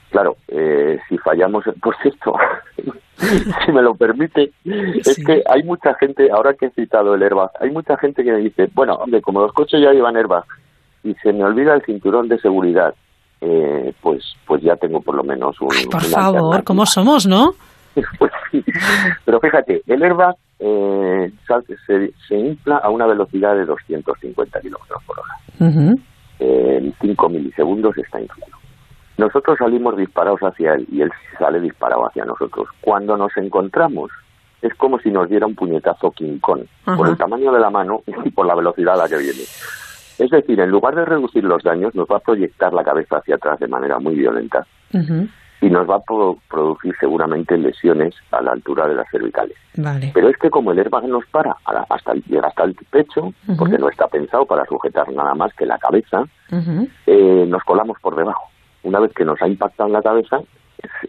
[0.10, 2.34] Claro, eh, si fallamos, por cierto,
[3.66, 7.52] si me lo permite, es que hay mucha gente, ahora que he citado el airbag,
[7.60, 10.46] hay mucha gente que me dice, bueno, hombre, como los coches ya llevan airbag
[11.04, 12.96] y se me olvida el cinturón de seguridad,
[13.42, 15.70] eh, pues, pues ya tengo por lo menos un.
[15.92, 17.54] por favor, ¿cómo somos, no?
[18.20, 18.64] pues sí.
[19.26, 21.32] Pero fíjate, el airbag eh,
[21.86, 25.36] se, se, infla a una velocidad de 250 kilómetros por hora.
[26.40, 28.54] En 5 milisegundos está inflado.
[29.18, 32.68] Nosotros salimos disparados hacia él y él sale disparado hacia nosotros.
[32.82, 34.12] Cuando nos encontramos,
[34.62, 38.04] es como si nos diera un puñetazo King Kong, por el tamaño de la mano
[38.26, 39.44] y por la velocidad a la que viene.
[40.20, 43.36] Es decir, en lugar de reducir los daños, nos va a proyectar la cabeza hacia
[43.36, 44.66] atrás de manera muy violenta
[45.62, 49.58] y nos va a producir seguramente lesiones a la altura de las cervicales.
[50.14, 51.56] Pero es que como el airbag nos para
[51.90, 55.78] hasta llega hasta el pecho, porque no está pensado para sujetar nada más que la
[55.78, 56.24] cabeza,
[57.06, 58.44] eh, nos colamos por debajo.
[58.84, 60.40] Una vez que nos ha impactado en la cabeza,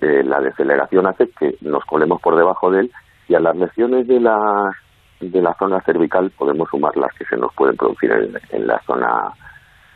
[0.00, 2.92] eh, la deceleración hace que nos colemos por debajo de él
[3.28, 4.36] y a las lesiones de la,
[5.20, 8.10] de la zona cervical podemos sumar las que se nos pueden producir
[8.50, 9.30] en, la zona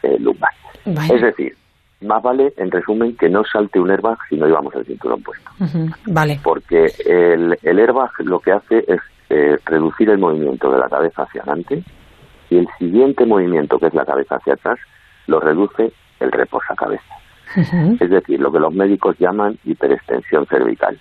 [0.03, 0.51] eh, lumbar.
[0.85, 1.57] Es decir,
[2.05, 5.51] más vale, en resumen, que no salte un airbag si no llevamos el cinturón puesto.
[6.07, 6.41] Vale.
[6.43, 9.01] Porque el, el airbag lo que hace es
[9.31, 11.83] eh, reducir el movimiento de la cabeza hacia adelante
[12.51, 14.79] y el siguiente movimiento, que es la cabeza hacia atrás,
[15.27, 17.19] lo reduce el reposacabezas.
[18.01, 20.99] Es decir, lo que los médicos llaman hiperextensión cervical.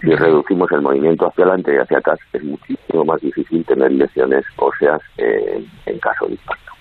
[0.00, 4.44] Si reducimos el movimiento hacia adelante y hacia atrás, es muchísimo más difícil tener lesiones
[4.56, 6.72] óseas eh, en caso de impacto.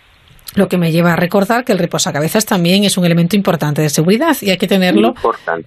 [0.56, 3.90] Lo que me lleva a recordar que el reposacabezas también es un elemento importante de
[3.90, 5.14] seguridad y hay que tenerlo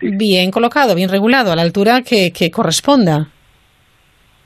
[0.01, 3.29] bien colocado, bien regulado, a la altura que, que corresponda.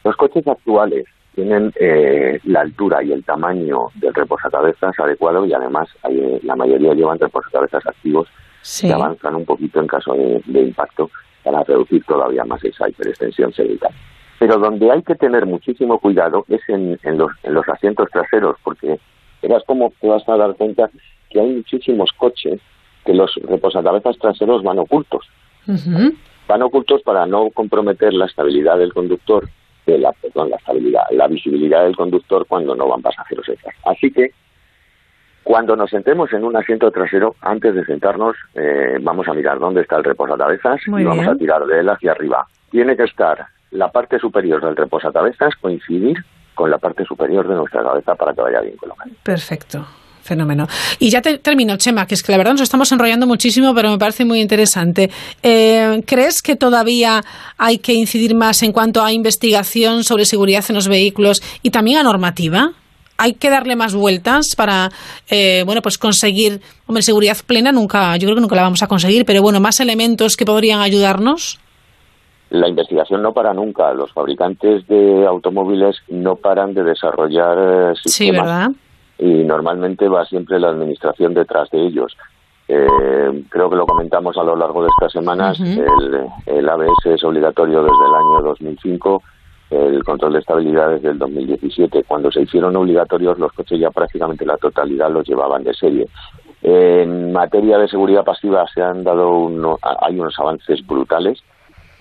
[0.05, 1.05] Los coches actuales
[1.35, 6.95] tienen eh, la altura y el tamaño del reposacabezas adecuado y además hay, la mayoría
[6.95, 8.29] llevan reposacabezas activos
[8.81, 11.11] que avanzan un poquito en caso de, de, impacto
[11.43, 13.93] para reducir todavía más esa hiperextensión cervical.
[14.39, 18.57] Pero donde hay que tener muchísimo cuidado es en, en, los, en los asientos traseros,
[18.65, 18.99] porque
[19.43, 20.91] verás cómo te vas a dar cuenta
[21.31, 22.61] que hay muchísimos coches
[23.05, 25.27] que los reposacabezas traseros van ocultos.
[26.49, 29.49] Van ocultos para no comprometer la estabilidad del conductor,
[29.87, 33.75] de la, perdón, la estabilidad, la visibilidad del conductor cuando no van pasajeros extras.
[33.85, 34.33] Así que
[35.43, 39.83] cuando nos sentemos en un asiento trasero, antes de sentarnos, eh, vamos a mirar dónde
[39.83, 42.47] está el reposacabezas y vamos a tirar de él hacia arriba.
[42.71, 46.19] Tiene que estar la parte superior del reposacabezas coincidir
[46.61, 49.11] con la parte superior de nuestra cabeza para que vaya bien colocado.
[49.23, 49.87] Perfecto.
[50.23, 50.69] Fenómeno.
[50.99, 53.91] Y ya te, termino, Chema, que es que la verdad nos estamos enrollando muchísimo, pero
[53.91, 55.11] me parece muy interesante.
[55.43, 57.23] Eh, ¿Crees que todavía
[57.57, 61.99] hay que incidir más en cuanto a investigación sobre seguridad en los vehículos y también
[61.99, 62.73] a normativa?
[63.17, 64.89] hay que darle más vueltas para
[65.29, 68.87] eh, bueno pues conseguir hombre seguridad plena nunca yo creo que nunca la vamos a
[68.87, 71.61] conseguir pero bueno más elementos que podrían ayudarnos
[72.51, 73.93] la investigación no para nunca.
[73.95, 78.15] Los fabricantes de automóviles no paran de desarrollar sistemas.
[78.15, 78.71] Sí, ¿verdad?
[79.19, 82.17] Y normalmente va siempre la administración detrás de ellos.
[82.67, 85.59] Eh, creo que lo comentamos a lo largo de estas semanas.
[85.61, 89.23] el, el, ABS es obligatorio desde el año 2005,
[89.71, 92.05] el control de estabilidad desde el 2017.
[92.05, 96.07] Cuando se hicieron obligatorios, los coches ya prácticamente la totalidad los llevaban de serie.
[96.63, 101.43] En materia de seguridad pasiva se han dado uno, hay unos avances brutales.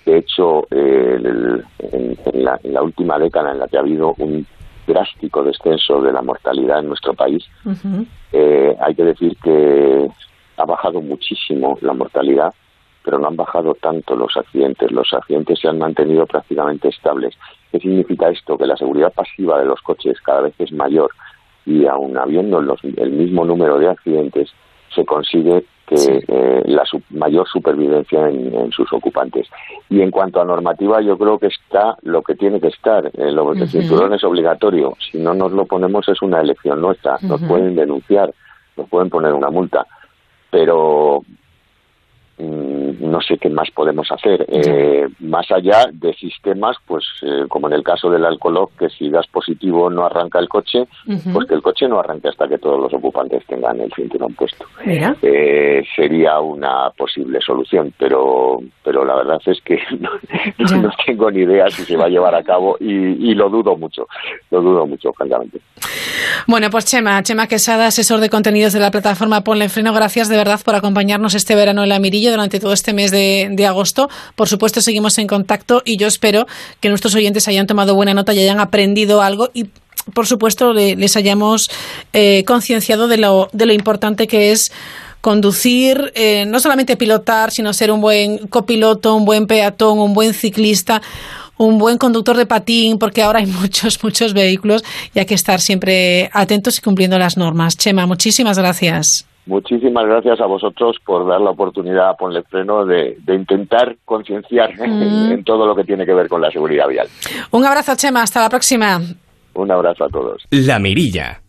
[0.06, 4.16] De hecho, eh, en, en, la, en, la, última década en la que ha habido
[4.18, 4.46] un
[4.88, 8.06] drástico descenso de la mortalidad en nuestro país, uh -huh.
[8.32, 10.10] eh, hay que decir que
[10.58, 12.54] ha bajado muchísimo la mortalidad,
[13.04, 14.92] pero no han bajado tanto los accidentes.
[14.92, 17.34] Los accidentes se han mantenido prácticamente estables.
[17.72, 18.58] ¿Qué significa esto?
[18.58, 21.12] Que la seguridad pasiva de los coches cada vez es mayor
[21.66, 24.52] y aun habiendo los, el mismo número de accidentes,
[24.94, 26.11] se consigue que sí.
[26.28, 29.48] eh, la su mayor supervivencia en, en, sus ocupantes.
[29.90, 33.07] Y en cuanto a normativa, yo creo que está lo que tiene que estar.
[33.18, 34.94] Eh, lo, cinturón es obligatorio.
[34.99, 37.16] Si no nos lo ponemos es una elección nuestra.
[37.16, 37.28] Uh -huh.
[37.30, 38.32] Nos pueden denunciar,
[38.78, 39.88] nos pueden poner una multa.
[40.52, 41.24] Pero
[42.40, 44.45] no sé qué más podemos hacer.
[44.48, 49.10] Eh, más allá de sistemas, pues eh, como en el caso del alcohol, que si
[49.10, 51.34] das positivo no arranca el coche, uh -huh.
[51.34, 54.66] pues que el coche no arranque hasta que todos los ocupantes tengan el cinturón puesto.
[54.86, 61.70] Eh, sería una posible solución, pero pero la verdad es que no, tengo ni idea
[61.70, 64.07] si se va a llevar a cabo y, y lo dudo mucho,
[64.49, 65.60] lo dudo mucho, francamente.
[66.48, 70.38] Bueno, pues Chema, Chema Quesada, asesor de contenidos de la plataforma Ponle Freno, gracias de
[70.38, 74.10] verdad por acompañarnos este verano en la Mirilla durante todo este mes de, agosto.
[74.36, 76.48] Por supuesto, seguimos en contacto y yo espero
[76.80, 79.66] que nuestros oyentes hayan tomado buena nota y hayan aprendido algo y
[80.14, 81.70] por supuesto les hayamos
[82.14, 84.72] eh, concienciado de lo, de lo importante que es
[85.22, 90.34] conducir, eh, no solamente pilotar, sino ser un buen copiloto, un buen peatón, un buen
[90.34, 91.02] ciclista,
[91.58, 94.84] un buen conductor de patín, porque ahora hay muchos, muchos vehículos
[95.14, 97.78] y hay que estar siempre atentos y cumpliendo las normas.
[97.78, 99.29] Chema, muchísimas gracias.
[99.50, 104.78] Muchísimas gracias a vosotros por dar la oportunidad a Ponle Freno de, de intentar concienciar
[104.78, 104.84] mm.
[104.84, 107.08] en, en todo lo que tiene que ver con la seguridad vial.
[107.50, 108.22] Un abrazo, Chema.
[108.22, 109.00] Hasta la próxima.
[109.56, 110.44] Un abrazo a todos.
[110.52, 111.42] La Mirilla.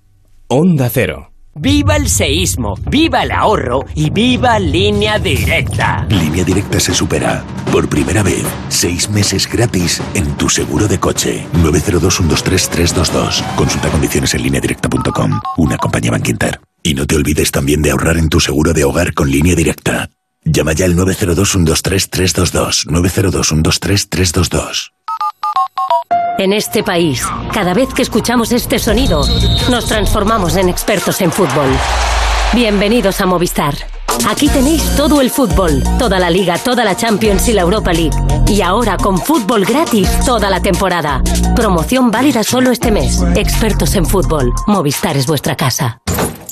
[0.49, 1.27] Onda Cero.
[1.55, 2.75] ¡Viva el seísmo!
[2.89, 3.81] ¡Viva el ahorro!
[3.95, 6.07] ¡Y viva Línea Directa!
[6.09, 7.45] Línea Directa se supera.
[7.71, 11.45] Por primera vez, seis meses gratis en tu seguro de coche.
[11.55, 13.57] 902-123-322.
[13.57, 15.41] Consulta condiciones en lineadirecta.com.
[15.59, 16.59] Una compañía Banquinter.
[16.83, 20.09] Y no te olvides también de ahorrar en tu seguro de hogar con Línea Directa.
[20.45, 22.87] Llama ya al 902-123-322.
[22.87, 24.93] 902-123-322.
[26.39, 29.27] En este país, cada vez que escuchamos este sonido,
[29.71, 31.69] nos transformamos en expertos en fútbol.
[32.55, 33.75] Bienvenidos a Movistar.
[34.27, 38.17] Aquí tenéis todo el fútbol, toda la liga, toda la Champions y la Europa League.
[38.49, 41.23] Y ahora con fútbol gratis toda la temporada.
[41.55, 43.23] Promoción válida solo este mes.
[43.37, 44.55] Expertos en fútbol.
[44.67, 46.01] Movistar es vuestra casa.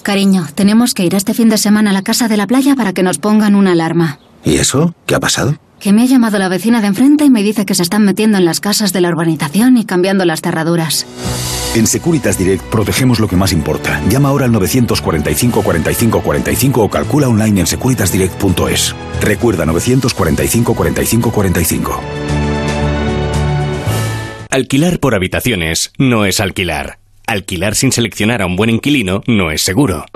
[0.08, 2.94] Cariño, tenemos que ir este fin de semana a la casa de la playa para
[2.94, 4.18] que nos pongan una alarma.
[4.42, 4.94] ¿Y eso?
[5.04, 5.58] ¿Qué ha pasado?
[5.80, 8.38] Que me ha llamado la vecina de enfrente y me dice que se están metiendo
[8.38, 11.04] en las casas de la urbanización y cambiando las cerraduras.
[11.74, 14.00] En Securitas Direct protegemos lo que más importa.
[14.08, 18.94] Llama ahora al 945 45 45 o calcula online en securitasdirect.es.
[19.20, 22.00] Recuerda 945 45 45.
[24.48, 26.98] Alquilar por habitaciones no es alquilar.
[27.28, 30.06] Alquilar sin seleccionar a un buen inquilino no es seguro.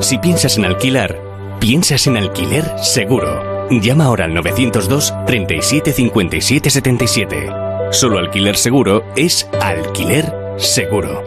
[0.00, 1.18] Si piensas en alquilar,
[1.60, 3.66] piensas en alquiler seguro.
[3.70, 7.50] Llama ahora al 902 37 57 77.
[7.90, 11.24] Solo alquiler seguro es alquiler seguro.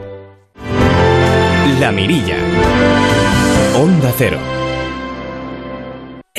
[1.80, 2.38] La Mirilla.
[3.76, 4.61] Onda Cero.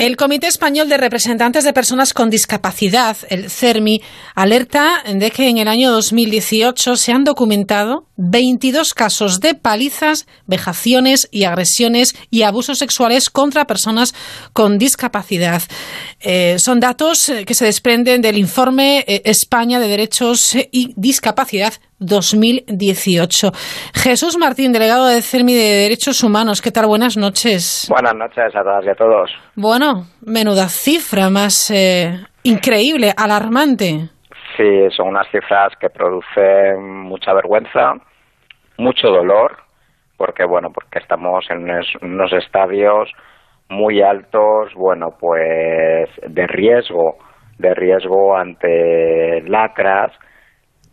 [0.03, 4.01] El Comité Español de Representantes de Personas con Discapacidad, el CERMI,
[4.35, 11.29] alerta de que en el año 2018 se han documentado 22 casos de palizas, vejaciones
[11.31, 14.13] y agresiones y abusos sexuales contra personas
[14.51, 15.61] con discapacidad.
[16.19, 21.75] Eh, son datos que se desprenden del informe eh, España de Derechos y Discapacidad
[22.05, 23.51] 2018.
[23.93, 26.87] Jesús Martín, delegado de CERMI de Derechos Humanos, ¿qué tal?
[26.87, 27.87] Buenas noches.
[27.89, 29.31] Buenas noches a todas y a todos.
[29.55, 34.09] Bueno, menuda cifra más eh, increíble, alarmante.
[34.57, 37.93] Sí, son unas cifras que producen mucha vergüenza,
[38.77, 39.57] mucho dolor,
[40.17, 41.67] porque bueno, porque estamos en
[42.01, 43.09] unos estadios
[43.69, 47.17] muy altos, bueno, pues de riesgo,
[47.57, 50.11] de riesgo ante lacras,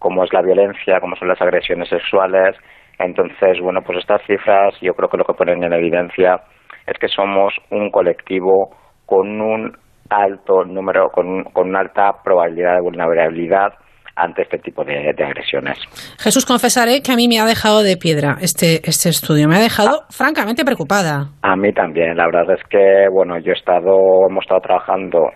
[0.00, 2.56] como es la violencia, como son las agresiones sexuales.
[2.98, 6.40] Entonces, bueno, pues estas cifras yo creo que lo que ponen en evidencia
[6.86, 9.72] es que somos un colectivo con un
[10.08, 13.74] alto número, con, con una alta probabilidad de vulnerabilidad
[14.16, 15.78] ante este tipo de, agresiones.
[16.18, 19.48] Jesús, confesaré que a mí me ha dejado de piedra este, este estudio.
[19.48, 21.28] Me ha dejado francamente preocupada.
[21.42, 22.16] A mí también.
[22.16, 25.30] La verdad es que, bueno, yo he estado, hemos estado trabajando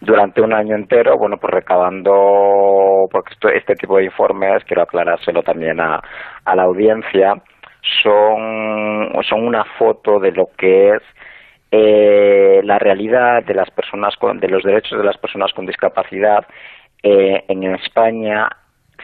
[0.00, 5.80] durante un año entero, bueno, pues recabando, porque este tipo de informes, quiero aclarárselo también
[5.80, 6.00] a,
[6.44, 7.34] a la audiencia,
[8.02, 11.02] son, son una foto de lo que es
[11.70, 16.46] eh, la realidad de las personas con, de los derechos de las personas con discapacidad
[17.02, 18.48] eh, en España,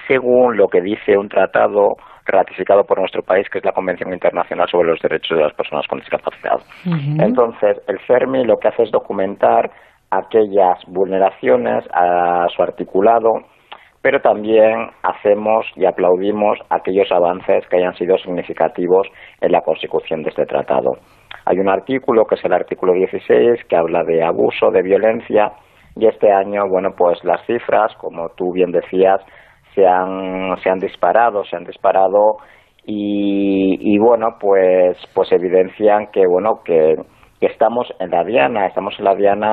[0.06, 4.68] según lo que dice un tratado ratificado por nuestro país, que es la Convención Internacional
[4.68, 6.60] sobre los Derechos de las Personas con Discapacidad.
[6.84, 9.70] Entonces, el CERMI lo que hace es documentar
[10.12, 13.30] aquellas vulneraciones a su articulado,
[14.02, 19.08] pero también hacemos y aplaudimos aquellos avances que hayan sido significativos
[19.40, 20.90] en la consecución de este tratado.
[21.46, 25.52] Hay un artículo, que es el artículo 16, que habla de abuso, de violencia,
[25.96, 29.20] y este año, bueno, pues las cifras, como tú bien decías,
[29.74, 32.36] se han, se han disparado, se han disparado
[32.84, 36.96] y, y bueno, pues, pues evidencian que, bueno, que
[37.42, 39.50] que estamos en la diana, estamos en la diana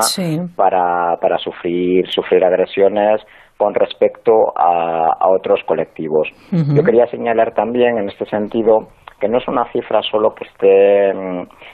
[0.56, 3.20] para, para sufrir, sufrir agresiones
[3.58, 6.30] con respecto a, otros colectivos.
[6.52, 8.90] Yo quería señalar también en este sentido
[9.20, 11.14] que no es una cifra solo que esté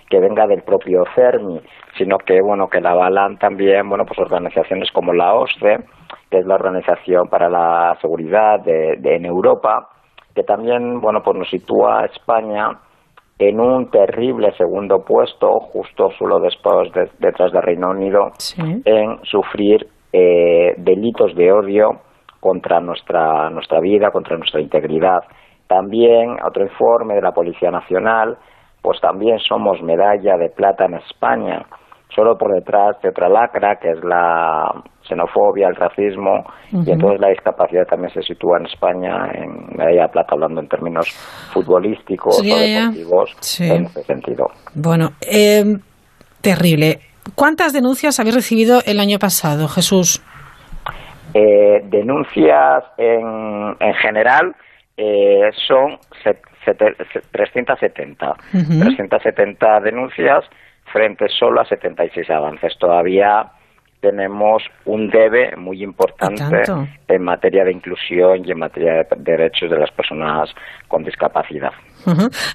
[0.09, 1.59] que venga del propio CERMI,
[1.97, 5.83] sino que bueno que la avalan también bueno pues organizaciones como la OSCE,
[6.31, 9.89] que es la organización para la seguridad de, de en Europa,
[10.33, 12.69] que también bueno pues nos sitúa a España
[13.38, 16.90] en un terrible segundo puesto, justo solo después
[17.20, 22.02] detrás del Reino Unido, en sufrir eh, delitos de odio
[22.40, 25.20] contra nuestra, nuestra vida, contra nuestra integridad.
[25.68, 28.38] También, otro informe de la Policía Nacional,
[28.82, 31.66] pues también somos medalla de plata en España
[32.16, 34.72] solo por detrás de otra lacra, que es la
[35.07, 40.34] xenofobia, el racismo, y entonces la discapacidad también se sitúa en España, en medalla plata,
[40.34, 41.07] hablando en términos
[41.53, 44.48] futbolísticos o deportivos, en ese sentido.
[44.73, 45.80] Bueno, em,
[46.41, 46.99] terrible.
[47.36, 50.22] ¿Cuántas denuncias habéis recibido el año pasado, Jesús?
[51.34, 54.56] Eh, denuncias en, en general
[54.95, 55.98] eh, son
[57.32, 58.34] 370.
[58.52, 60.45] 370 denuncias
[60.91, 62.77] frente solo a 76 avances.
[62.80, 63.52] Todavía
[64.01, 66.63] tenemos un debe muy importante
[67.07, 70.49] en materia de inclusión y en materia de derechos de las personas
[70.88, 71.72] con discapacidad.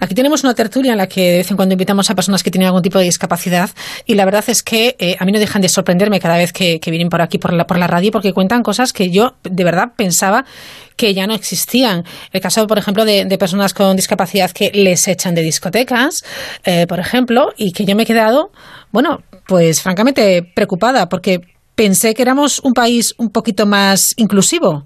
[0.01, 2.53] Aquí tenemos una tertulia en la que de vez en cuando invitamos a personas que
[2.53, 3.71] tienen algún tipo de discapacidad
[4.07, 6.79] y la verdad es que eh, a mí no dejan de sorprenderme cada vez que,
[6.87, 9.93] vienen por aquí por la, por la radio porque cuentan cosas que yo de verdad
[9.97, 10.45] pensaba
[10.97, 12.05] que ya no existían.
[12.31, 16.23] El caso, por ejemplo, de, personas con discapacidad que les echan de discotecas,
[16.65, 18.53] eh, por ejemplo, y que yo me he quedado,
[18.93, 21.39] bueno, pues francamente preocupada porque
[21.77, 24.83] pensé que éramos un país un poquito más inclusivo.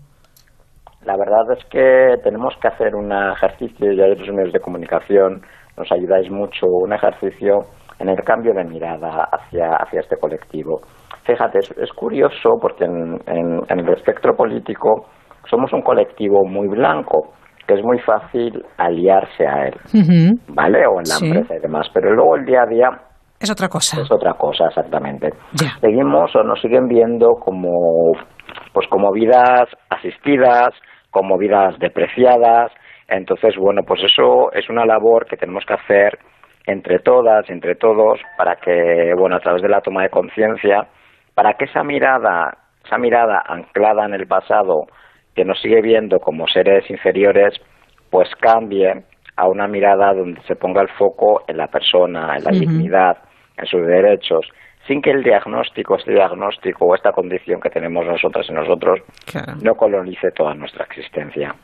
[1.04, 5.42] La verdad es que tenemos que hacer un ejercicio, y otros medios de comunicación
[5.76, 7.60] nos ayudáis mucho, un ejercicio
[7.98, 10.80] en el cambio de mirada hacia, hacia este colectivo.
[11.24, 15.06] Fíjate, es, curioso porque en, el espectro político
[15.50, 17.32] somos un colectivo muy blanco,
[17.66, 19.74] que es muy fácil aliarse a él,
[20.48, 20.86] ¿vale?
[20.86, 22.88] O en la empresa y demás, pero luego el día a día
[23.44, 24.00] es otra cosa.
[24.00, 25.30] Es otra cosa, exactamente.
[25.80, 28.12] Seguimos o nos siguen viendo como,
[28.72, 30.70] pues como vidas asistidas,
[31.10, 32.72] como vidas depreciadas.
[33.08, 36.18] Entonces, bueno, pues eso es una labor que tenemos que hacer
[36.66, 40.88] entre todas, entre todos, para que, bueno, a través de la toma de conciencia,
[41.34, 44.86] para que esa mirada, esa mirada anclada en el pasado,
[45.34, 47.54] que nos sigue viendo como seres inferiores,
[48.10, 49.04] pues cambie
[49.36, 53.18] a una mirada donde se ponga el foco en la persona, en la dignidad,
[53.56, 54.46] en sus derechos,
[54.86, 59.00] sin que el diagnóstico, este diagnóstico o esta condición que tenemos nosotras y nosotros
[59.62, 61.54] no colonice toda nuestra existencia.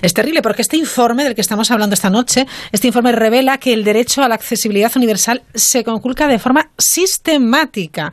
[0.00, 3.74] Es terrible porque este informe del que estamos hablando esta noche, este informe revela que
[3.74, 8.12] el derecho a la accesibilidad universal se conculca de forma sistemática.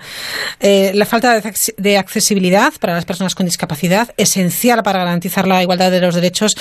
[0.59, 1.39] Eh, la falta
[1.77, 6.55] de accesibilidad para las personas con discapacidad, esencial para garantizar la igualdad de los derechos,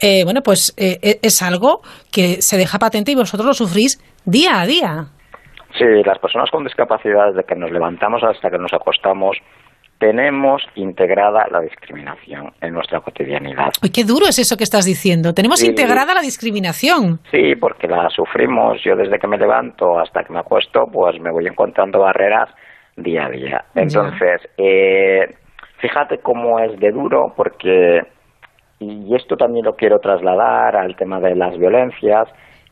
[0.00, 4.00] eh, bueno, pues eh, e-, es algo que se deja patente y vosotros lo sufrís
[4.24, 5.08] día a día.
[5.78, 9.38] Sí, las personas con discapacidad, desde que nos levantamos hasta que nos acostamos,
[9.98, 13.70] tenemos integrada la discriminación en nuestra cotidianidad.
[13.82, 15.32] Uy, qué duro es eso que estás diciendo.
[15.32, 17.20] Tenemos integrada la discriminación.
[17.30, 18.82] Sí, porque la sufrimos.
[18.84, 22.48] Yo desde que me levanto hasta que me acuesto, pues me voy encontrando barreras
[22.96, 23.64] día a día.
[23.74, 25.34] Entonces, eh,
[25.78, 28.00] fíjate cómo es de duro, porque,
[28.80, 32.28] y esto también lo quiero trasladar al tema de las violencias,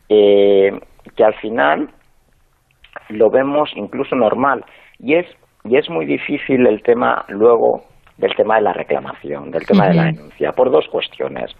[0.09, 0.71] eh,
[1.15, 1.89] que al final
[3.09, 4.63] lo vemos incluso normal.
[4.99, 5.25] Y es,
[5.65, 7.83] y es muy difícil el tema luego
[8.17, 11.51] del tema de la reclamación, del tema de la denuncia, por dos cuestiones.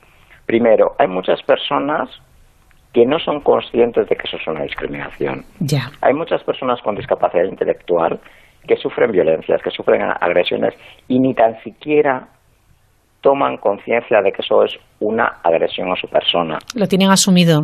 [0.45, 2.09] Primero, hay muchas personas
[2.93, 5.43] que no son conscientes de que eso es una discriminación.
[5.59, 5.91] Ya.
[6.01, 8.19] Hay muchas personas con discapacidad intelectual
[8.67, 10.73] que sufren violencias, que sufren agresiones
[11.07, 12.27] y ni tan siquiera
[13.21, 16.57] toman conciencia de que eso es una agresión a su persona.
[16.75, 17.61] Lo tienen asumido.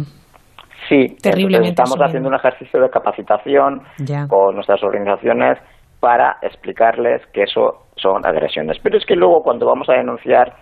[0.90, 3.84] Sí, estamos haciendo un ejercicio de capacitación
[4.28, 5.58] con nuestras organizaciones
[6.00, 8.78] para explicarles que eso son agresiones.
[8.84, 10.54] Pero es que luego cuando vamos a denunciar,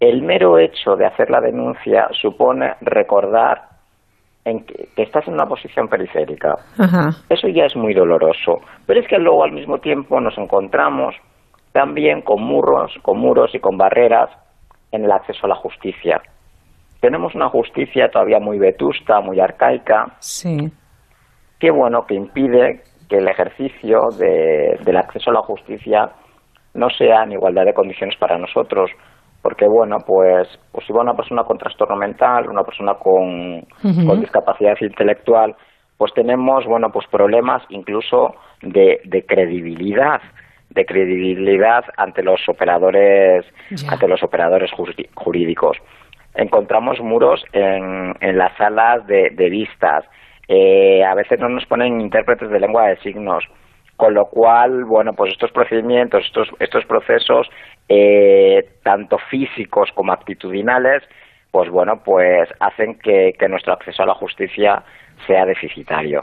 [0.00, 3.68] el mero hecho de hacer la denuncia supone recordar
[4.44, 6.56] en que, estás en una posición periférica.
[7.28, 8.60] Eso ya es muy doloroso.
[8.86, 11.14] Pero es que luego al mismo tiempo nos encontramos
[11.72, 14.30] también con muros, con muros y con barreras
[14.90, 16.20] en el acceso a la justicia
[17.00, 20.70] tenemos una justicia todavía muy vetusta, muy arcaica, sí.
[21.58, 26.10] que bueno, que impide que el ejercicio de, del acceso a la justicia
[26.74, 28.90] no sea en igualdad de condiciones para nosotros,
[29.42, 34.20] porque bueno, pues, pues si va una persona con trastorno mental, una persona con, con
[34.20, 35.56] discapacidad intelectual,
[35.96, 40.20] pues tenemos bueno, pues problemas incluso de, de credibilidad
[40.70, 43.44] de credibilidad ante los operadores
[43.88, 44.70] ante los operadores
[45.14, 45.76] jurídicos
[46.40, 50.04] encontramos muros en, en las salas de, vistas.
[50.48, 53.44] Eh, a veces no nos ponen intérpretes de lengua de signos.
[53.96, 57.48] Con lo cual, bueno, pues estos procedimientos, estos, estos procesos,
[57.88, 61.02] eh, tanto físicos como actitudinales,
[61.50, 64.82] pues bueno, pues hacen que, que nuestro acceso a la justicia
[65.26, 66.22] sea deficitario.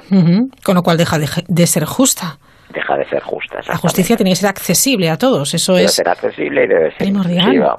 [0.65, 2.39] Con lo cual deja de ser justa
[2.69, 3.59] deja de ser justa.
[3.67, 6.89] La justicia tiene que ser accesible a todos, eso debe es ser accesible y debe
[6.91, 7.77] ser primordial.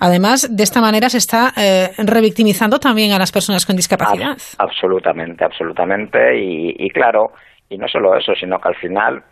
[0.00, 4.36] Además, de esta manera se está eh, revictimizando también a las personas con discapacidad.
[4.58, 6.18] absolutamente, absolutamente.
[6.38, 7.32] Y, claro,
[7.68, 9.22] y no solo eso, sino que al final,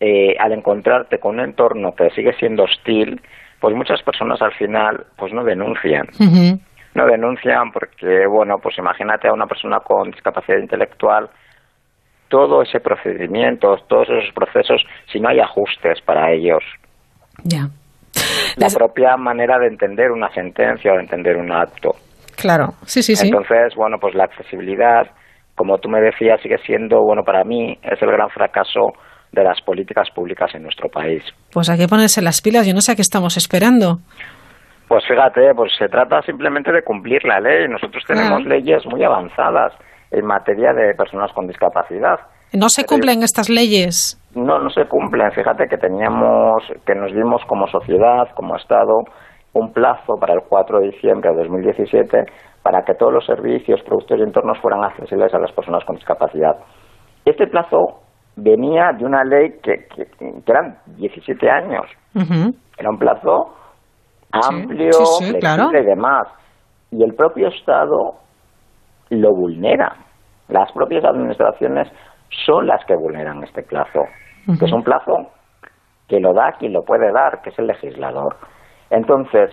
[0.00, 3.20] eh, al encontrarte con un entorno que sigue siendo hostil,
[3.60, 6.06] pues muchas personas al final pues no denuncian.
[6.94, 11.30] No denuncian porque, bueno, pues imagínate a una persona con discapacidad intelectual
[12.32, 14.82] todo ese procedimiento, todos esos procesos,
[15.12, 16.64] si no hay ajustes para ellos.
[17.44, 17.68] Ya.
[18.56, 21.90] La propia manera de entender una sentencia o de entender un acto.
[22.34, 23.28] Claro, sí, sí, sí.
[23.28, 25.02] Entonces, bueno, pues la accesibilidad,
[25.54, 28.92] como tú me decías, sigue siendo, bueno, para mí es el gran fracaso
[29.30, 31.22] de las políticas públicas en nuestro país.
[31.52, 33.98] Pues hay que ponerse las pilas, yo no sé a qué estamos esperando.
[34.88, 37.68] Pues fíjate, pues se trata simplemente de cumplir la ley.
[37.68, 39.74] Nosotros tenemos leyes muy avanzadas
[40.12, 42.20] en materia de personas con discapacidad.
[42.52, 44.20] ¿No se cumplen estas leyes?
[44.34, 45.32] No, no se cumplen.
[45.32, 49.04] Fíjate que teníamos, que nos dimos como sociedad, como Estado,
[49.54, 52.24] un plazo para el 4 de diciembre de 2017
[52.62, 56.56] para que todos los servicios, productos y entornos fueran accesibles a las personas con discapacidad.
[57.24, 58.02] Este plazo
[58.36, 60.06] venía de una ley que, que,
[60.46, 61.86] eran 17 años.
[62.78, 63.54] Era un plazo
[64.30, 66.28] amplio, flexible y demás.
[66.90, 68.21] Y el propio Estado
[69.20, 69.96] lo vulnera.
[70.48, 71.88] las propias administraciones
[72.44, 74.00] son las que vulneran este plazo,
[74.58, 75.30] que es un plazo
[76.08, 78.36] que lo da quien lo puede dar, que es el legislador.
[78.90, 79.50] Entonces,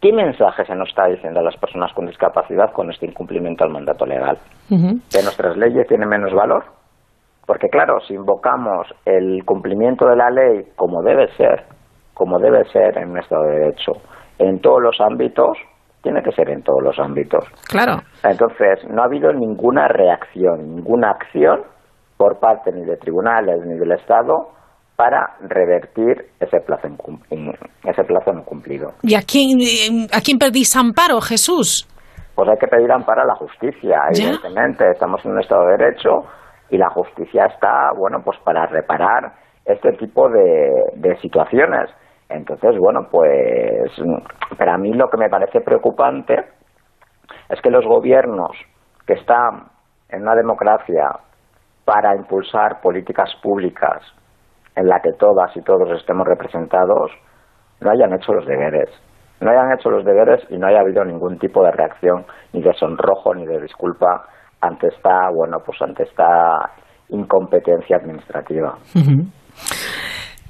[0.00, 3.70] ¿qué mensaje se nos está diciendo a las personas con discapacidad con este incumplimiento al
[3.70, 4.38] mandato legal?
[4.68, 6.64] ¿Que nuestras leyes tienen menos valor?
[7.46, 11.64] Porque claro, si invocamos el cumplimiento de la ley como debe ser,
[12.12, 13.92] como debe ser en nuestro derecho,
[14.38, 15.56] en todos los ámbitos,
[16.06, 17.44] tiene que ser en todos los ámbitos.
[17.68, 17.98] Claro.
[18.22, 21.62] Entonces, no ha habido ninguna reacción, ninguna acción
[22.16, 24.50] por parte ni de tribunales ni del Estado
[24.94, 26.86] para revertir ese plazo,
[27.84, 28.92] ese plazo no cumplido.
[29.02, 29.58] ¿Y a quién,
[30.14, 31.88] a quién pedís amparo, Jesús?
[32.36, 34.88] Pues hay que pedir amparo a la justicia, evidentemente.
[34.92, 36.10] Estamos en un Estado de Derecho
[36.70, 39.32] y la justicia está, bueno, pues para reparar
[39.64, 41.90] este tipo de, situaciones.
[42.28, 43.90] Entonces, bueno, pues
[44.58, 46.34] para mí lo que me parece preocupante
[47.48, 48.50] es que los gobiernos
[49.06, 49.68] que están
[50.08, 51.08] en una democracia
[51.84, 54.02] para impulsar políticas públicas
[54.74, 57.10] en la que todas y todos estemos representados,
[57.80, 58.90] no hayan hecho los deberes.
[59.40, 62.72] No hayan hecho los deberes y no haya habido ningún tipo de reacción, ni de
[62.74, 64.24] sonrojo, ni de disculpa
[64.60, 66.70] ante esta, bueno, pues ante esta
[67.10, 68.74] incompetencia administrativa.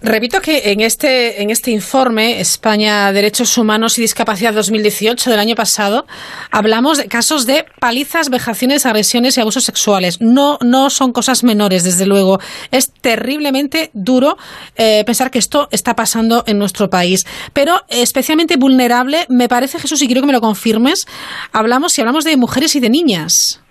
[0.02, 5.54] Repito que en este, en este informe, España Derechos Humanos y Discapacidad 2018 del año
[5.54, 6.04] pasado,
[6.50, 10.20] hablamos de casos de palizas, vejaciones, agresiones y abusos sexuales.
[10.20, 12.38] No, no son cosas menores, desde luego.
[12.70, 14.36] Es terriblemente duro
[14.76, 17.24] eh, pensar que esto está pasando en nuestro país.
[17.54, 21.06] Pero especialmente vulnerable, me parece, Jesús, y quiero que me lo confirmes,
[21.54, 23.64] hablamos, si hablamos de mujeres y de niñas.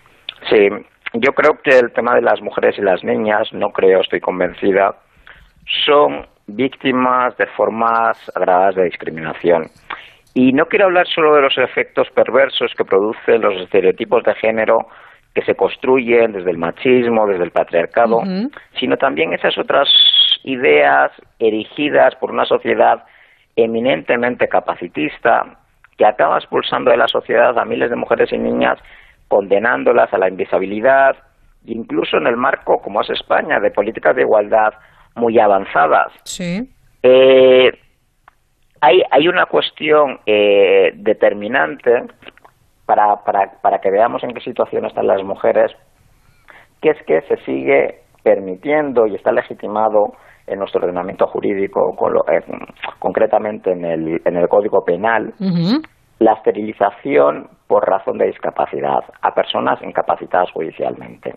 [0.49, 0.69] Sí,
[1.13, 4.95] yo creo que el tema de las mujeres y las niñas, no creo, estoy convencida,
[5.85, 9.63] son víctimas de formas agravadas de discriminación.
[10.33, 14.87] Y no quiero hablar solo de los efectos perversos que producen los estereotipos de género
[15.33, 18.21] que se construyen desde el machismo, desde el patriarcado,
[18.79, 19.89] sino también esas otras
[20.43, 23.03] ideas erigidas por una sociedad
[23.55, 25.57] eminentemente capacitista
[25.97, 28.79] que acaba expulsando de la sociedad a miles de mujeres y niñas
[29.27, 31.15] condenándolas a la invisibilidad,
[31.65, 34.73] incluso en el marco, como es España, de políticas de igualdad
[35.15, 36.11] muy avanzadas.
[36.23, 36.69] Sí.
[37.03, 37.71] Eh,
[38.81, 42.03] hay, hay una cuestión eh, determinante
[42.85, 45.71] para, para, para que veamos en qué situación están las mujeres,
[46.81, 50.13] que es que se sigue permitiendo y está legitimado
[50.47, 51.95] en nuestro ordenamiento jurídico,
[52.31, 52.41] eh,
[52.99, 55.33] concretamente en el, en el Código Penal,
[56.19, 61.33] la esterilización por razón de discapacidad a personas incapacitadas judicialmente.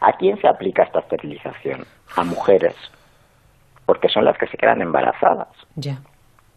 [0.00, 1.80] ¿A quién se aplica esta esterilización?
[2.16, 2.74] A mujeres,
[3.88, 5.48] porque son las que se quedan embarazadas.
[5.76, 5.96] Ya.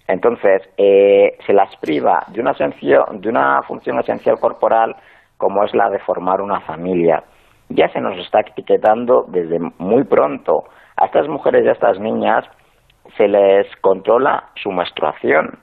[0.06, 4.98] Entonces, eh, se las priva de una, de una función esencial corporal
[5.38, 7.24] como es la de formar una familia.
[7.70, 10.66] Ya se nos está etiquetando desde muy pronto.
[10.98, 12.44] A estas mujeres y a estas niñas
[13.16, 15.58] se les controla su menstruación.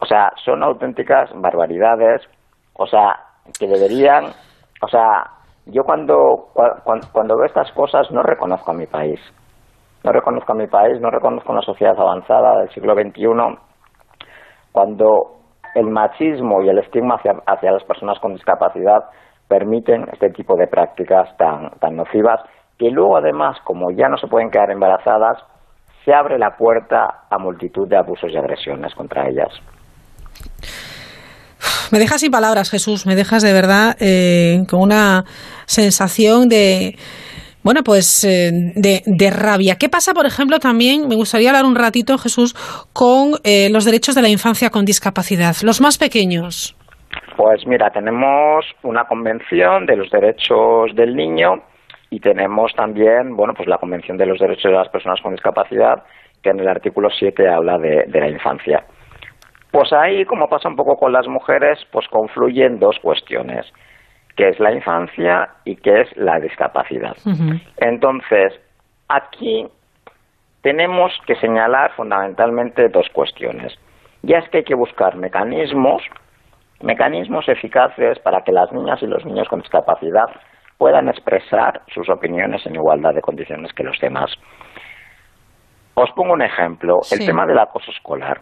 [0.00, 2.20] O sea, son auténticas barbaridades,
[2.74, 3.16] o sea,
[3.60, 4.24] que deberían,
[4.82, 5.22] o sea,
[5.66, 6.48] yo cuando,
[7.12, 9.20] cuando, veo estas cosas no reconozco a mi país.
[10.04, 13.58] No reconozco a mi país, no reconozco una sociedad avanzada del siglo XXI,
[14.72, 15.36] cuando
[15.74, 19.04] el machismo y el estigma hacia, hacia las personas con discapacidad
[19.48, 22.40] permiten este tipo de prácticas tan, tan nocivas
[22.78, 25.38] que luego además, como ya no se pueden quedar embarazadas,
[26.04, 29.50] se abre la puerta a multitud de abusos y agresiones contra ellas.
[31.92, 35.24] Me dejas sin palabras, Jesús, me dejas de verdad eh, con una
[35.66, 36.96] sensación de,
[37.64, 39.76] bueno, pues eh, de, rabia.
[39.78, 42.54] ¿Qué pasa, por ejemplo, también, me gustaría hablar un ratito, Jesús,
[42.92, 46.76] con eh, los derechos de la infancia con discapacidad, los más pequeños?
[47.36, 51.54] Pues mira, tenemos una convención de los derechos del niño
[52.10, 56.02] y tenemos también, bueno, pues la convención de los derechos de las personas con discapacidad,
[56.42, 58.84] que en el artículo 7 habla de la infancia.
[59.72, 63.64] Pues ahí, como pasa un poco con las mujeres, pues confluyen dos cuestiones,
[64.36, 67.16] que es la infancia y que es la discapacidad.
[67.78, 68.52] Entonces,
[69.08, 69.66] aquí
[70.62, 73.74] tenemos que señalar fundamentalmente dos cuestiones.
[74.22, 76.02] Ya es que hay que buscar mecanismos,
[76.80, 80.26] mecanismos eficaces para que las niñas y los niños con discapacidad
[80.78, 84.32] puedan expresar sus opiniones en igualdad de condiciones que los demás.
[85.94, 88.40] Os pongo un ejemplo, el tema del acoso escolar.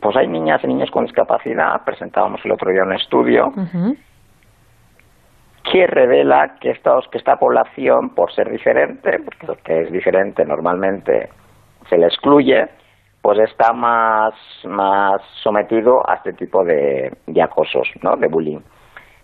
[0.00, 3.52] Pues hay niñas y niños con discapacidad, presentábamos el otro día un estudio,
[5.70, 11.28] que revela que, estos, que esta población, por ser diferente, porque es diferente normalmente
[11.88, 12.68] se le excluye,
[13.20, 14.34] pues está más,
[14.64, 18.16] más sometido a este tipo de, de acosos, ¿no?
[18.16, 18.60] de bullying.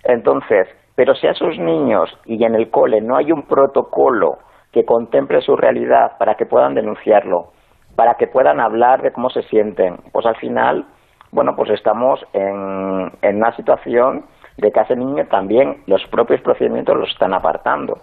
[0.05, 4.39] Entonces, Pero si a esos niños y en el cole no hay un protocolo
[4.73, 7.52] que contemple su realidad para que puedan denunciarlo,
[7.94, 10.86] para que puedan hablar de cómo se sienten, pues al final,
[11.31, 14.24] bueno, pues estamos en, en una situación
[14.59, 17.94] de que a ese niño también los propios procedimientos los están apartando.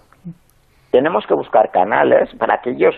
[0.91, 2.95] Tenemos que buscar canales para que ellos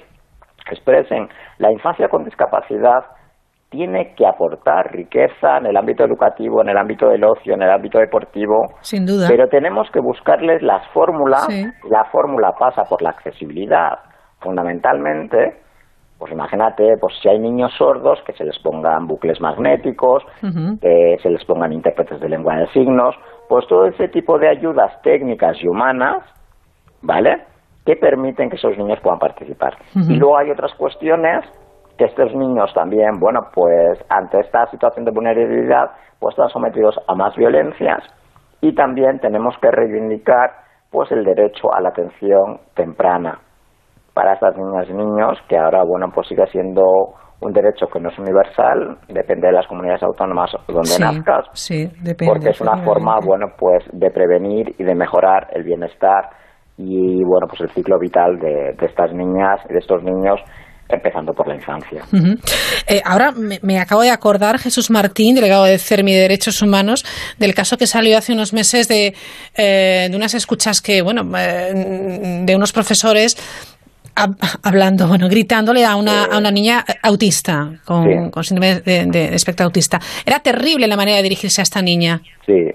[0.69, 1.27] expresen
[1.57, 3.05] la infancia con discapacidad
[3.69, 7.69] tiene que aportar riqueza en el ámbito educativo, en el ámbito del ocio, en el
[7.69, 8.67] ámbito deportivo.
[8.81, 9.27] Sin duda.
[9.29, 11.47] Pero tenemos que buscarles las fórmulas.
[11.89, 13.99] La fórmula pasa por la accesibilidad,
[14.39, 15.61] fundamentalmente.
[16.17, 20.23] Pues imagínate, pues si hay niños sordos, que se les pongan bucles magnéticos,
[20.81, 23.15] que se les pongan intérpretes de lengua de signos,
[23.48, 26.24] pues todo ese tipo de ayudas técnicas y humanas,
[27.02, 27.44] ¿vale?
[27.86, 29.76] Que permiten que esos niños puedan participar.
[29.95, 31.45] Y luego hay otras cuestiones
[31.98, 37.15] que estos niños también, bueno, pues ante esta situación de vulnerabilidad, pues están sometidos a
[37.15, 38.03] más violencias
[38.61, 40.52] y también tenemos que reivindicar
[40.91, 43.40] pues el derecho a la atención temprana
[44.14, 48.09] para estas niñas y niños que ahora, bueno, pues sigue siendo un derecho que no
[48.09, 53.19] es universal, depende de las comunidades autónomas donde nazcas, sí, depende, porque es una forma,
[53.23, 56.30] bueno, pues de prevenir y de mejorar el bienestar
[56.77, 60.39] y, bueno, pues el ciclo vital de, de estas niñas y de estos niños
[60.89, 62.01] empezando por la infancia.
[62.88, 67.03] Eh, ahora me, acabo de acordar, Jesús Martín, delegado de CERMI de Derechos Humanos,
[67.38, 69.14] del caso que salió hace unos meses de,
[69.55, 73.35] eh, de unas escuchas que, bueno, eh, de unos profesores
[74.64, 79.65] hablando, bueno, gritándole a una, a una niña autista, con, con síndrome de, de, espectro
[79.65, 79.99] autista.
[80.26, 82.19] Era terrible la manera de dirigirse a esta niña.
[82.45, 82.72] Sí,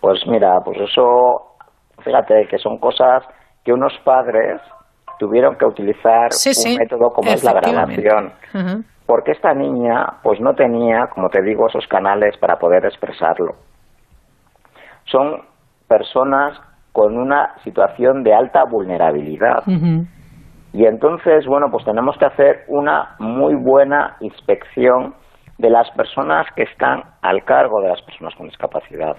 [0.00, 1.56] pues mira, pues eso,
[2.02, 3.22] fíjate que son cosas
[3.64, 4.60] que unos padres
[5.18, 8.32] tuvieron que utilizar un método como es la grabación.
[9.06, 13.54] Porque esta niña, pues no tenía, como te digo, esos canales para poder expresarlo.
[15.06, 15.42] Son
[15.88, 16.58] personas
[16.92, 19.64] con una situación de alta vulnerabilidad.
[20.72, 25.14] Y entonces, bueno, pues tenemos que hacer una muy buena inspección
[25.56, 29.16] de las personas que están al cargo de las personas con discapacidad.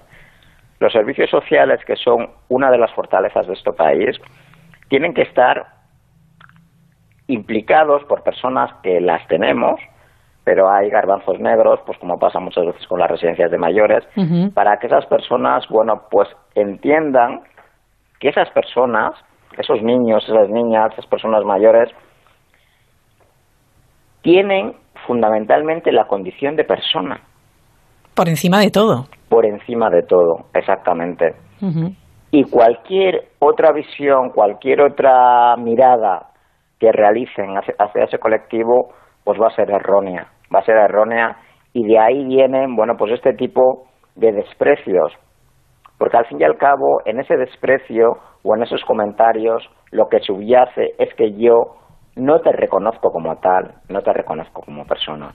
[0.78, 4.16] Los servicios sociales, que son una de las fortalezas de este país,
[4.88, 5.66] tienen que estar
[7.26, 9.80] implicados por personas que las tenemos,
[10.44, 14.04] pero hay garbanzos negros, pues como pasa muchas veces con las residencias de mayores,
[14.54, 17.42] para que esas personas, bueno, pues entiendan
[18.18, 19.12] que esas personas,
[19.58, 21.90] esos niños, esas niñas, esas personas mayores,
[24.22, 24.74] tienen
[25.06, 27.20] fundamentalmente la condición de persona.
[28.14, 29.06] Por encima de todo.
[29.28, 31.34] Por encima de todo, exactamente.
[32.30, 36.30] Y cualquier otra visión, cualquier otra mirada
[36.78, 38.92] que realicen hacia, ese colectivo,
[39.24, 41.36] pues va a ser errónea, va a ser errónea
[41.72, 43.86] y de ahí vienen, bueno, pues este tipo
[44.16, 45.12] de desprecios,
[45.98, 50.20] porque al fin y al cabo en ese desprecio o en esos comentarios lo que
[50.20, 51.76] subyace es que yo
[52.16, 55.32] no te reconozco como tal, no te reconozco como persona.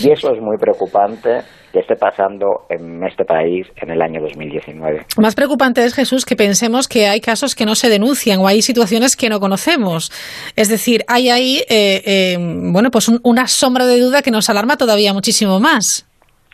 [0.00, 1.40] Y eso es muy preocupante
[1.72, 5.06] que esté pasando en este país en el año 2019.
[5.18, 8.62] Más preocupante es, Jesús, que pensemos que hay casos que no se denuncian o hay
[8.62, 10.10] situaciones que no conocemos.
[10.56, 12.36] Es decir, hay ahí, eh, eh,
[12.72, 16.04] bueno, pues una sombra de duda que nos alarma todavía muchísimo más.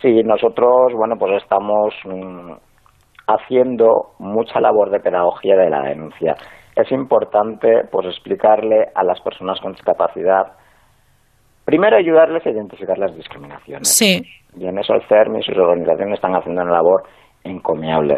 [0.02, 2.52] Sí, nosotros, bueno, pues estamos mm,
[3.26, 6.34] haciendo mucha labor de pedagogía de la denuncia
[6.76, 10.52] es importante pues explicarle a las personas con discapacidad
[11.64, 13.88] primero ayudarles a identificar las discriminaciones.
[13.88, 14.22] Sí.
[14.56, 17.04] Y en eso el CERM y sus organizaciones están haciendo una labor
[17.42, 18.16] encomiable.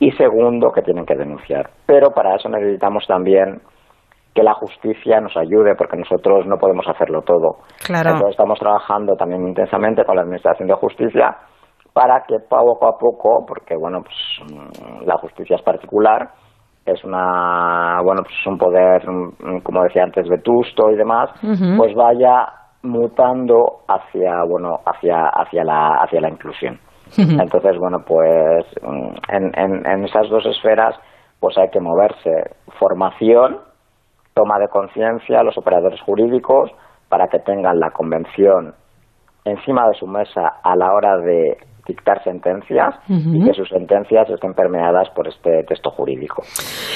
[0.00, 1.70] Y segundo, que tienen que denunciar.
[1.86, 3.60] Pero para eso necesitamos también
[4.34, 7.58] que la justicia nos ayude, porque nosotros no podemos hacerlo todo.
[7.86, 8.10] Claro.
[8.10, 11.36] Entonces estamos trabajando también intensamente con la Administración de Justicia
[11.94, 16.28] para que poco a poco, porque bueno, pues mm, la justicia es particular,
[16.84, 19.02] es una bueno pues un poder
[19.62, 21.30] como decía antes vetusto y demás
[21.78, 22.46] pues vaya
[22.82, 26.78] mutando hacia bueno hacia hacia la hacia la inclusión.
[27.16, 28.66] Entonces bueno pues
[29.28, 30.94] en, en, en esas dos esferas
[31.40, 32.54] pues hay que moverse.
[32.78, 33.60] Formación
[34.34, 36.70] toma de conciencia a los operadores jurídicos
[37.08, 38.74] para que tengan la convención
[39.44, 44.54] encima de su mesa a la hora de dictar sentencias y que sus sentencias estén
[44.54, 46.42] permeadas por este texto jurídico.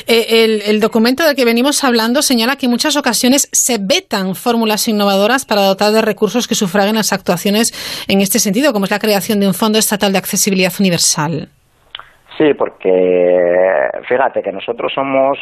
[0.06, 4.89] Eh, el, documento del que venimos hablando señala que en muchas ocasiones se vetan fórmulas
[4.89, 7.73] innovadoras para dotar de recursos que sufraguen las actuaciones
[8.09, 11.48] en este sentido, como es la creación de un Fondo Estatal de Accesibilidad Universal.
[12.39, 12.90] Sí, porque
[14.09, 15.39] fíjate que nosotros somos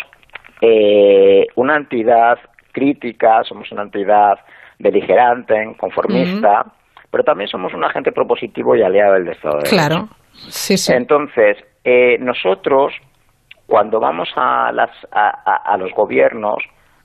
[0.61, 2.39] eh, una entidad
[2.73, 4.39] crítica, somos una entidad
[4.79, 6.65] beligerante, conformista,
[7.11, 10.93] pero también somos un agente propositivo y aliado del Estado de Claro, sí, sí.
[10.93, 12.93] Entonces, eh, nosotros
[13.67, 16.59] cuando vamos a, las, a, los gobiernos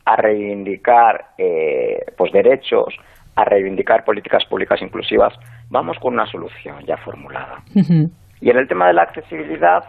[0.06, 2.95] a reivindicar eh, pues derechos,
[3.36, 5.34] a reivindicar políticas públicas inclusivas,
[5.69, 7.64] vamos con una solución ya formulada.
[7.76, 9.84] Y en el tema de la accesibilidad,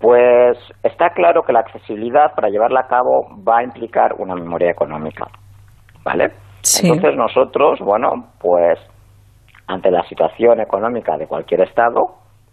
[0.00, 4.70] pues está claro que la accesibilidad para llevarla a cabo va a implicar una memoria
[4.70, 5.26] económica,
[6.04, 6.30] ¿vale?
[6.82, 8.08] Entonces nosotros, bueno,
[8.40, 8.78] pues
[9.66, 12.00] ante la situación económica de cualquier estado,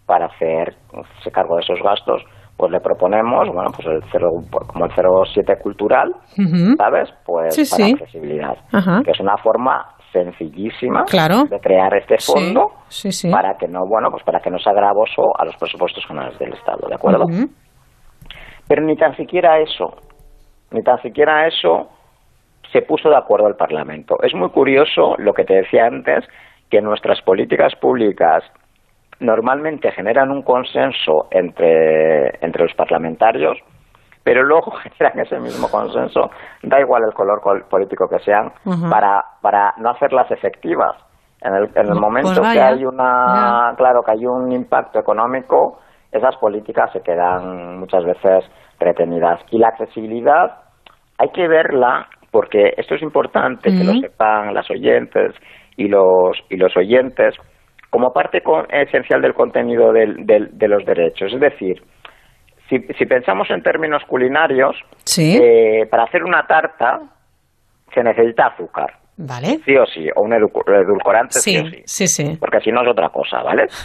[0.06, 2.22] para hacerse cargo de esos gastos,
[2.56, 4.28] pues le proponemos, bueno, pues el cero,
[4.66, 6.12] como el 07 cultural,
[6.76, 7.10] ¿sabes?
[7.24, 8.54] Pues para accesibilidad,
[9.04, 11.04] que es una forma sencillísima
[11.48, 12.68] de crear este fondo
[13.30, 16.52] para que no, bueno, pues para que no sea gravoso a los presupuestos generales del
[16.52, 17.24] Estado, ¿de acuerdo?
[18.68, 19.96] Pero ni tan siquiera eso,
[20.70, 21.88] ni tan siquiera eso
[22.72, 24.16] se puso de acuerdo el Parlamento.
[24.22, 26.24] Es muy curioso lo que te decía antes,
[26.70, 28.42] que nuestras políticas públicas
[29.20, 33.58] normalmente generan un consenso entre, entre los parlamentarios,
[34.24, 36.30] pero luego generan ese mismo consenso,
[36.62, 38.52] da igual el color político que sean,
[38.90, 40.96] para, para no hacerlas efectivas.
[41.40, 45.80] En el, en el pues momento que hay una, claro, que hay un impacto económico,
[46.12, 48.44] esas políticas se quedan muchas veces
[48.78, 49.40] retenidas.
[49.50, 50.62] Y la accesibilidad
[51.18, 55.36] hay que verla porque esto es importante que lo sepan las oyentes
[55.76, 57.36] y los y los oyentes
[57.90, 61.32] como parte esencial del contenido de los derechos.
[61.32, 61.80] Es decir,
[62.98, 64.76] si, pensamos en términos culinarios,
[65.18, 67.00] eh, para hacer una tarta
[67.92, 68.94] se necesita azúcar.
[69.18, 69.58] Vale.
[69.64, 71.82] Sí o sí, o un edulcorante sí, o sí.
[71.84, 72.36] Sí, sí.
[72.40, 73.66] Porque si no es otra cosa, ¿vale?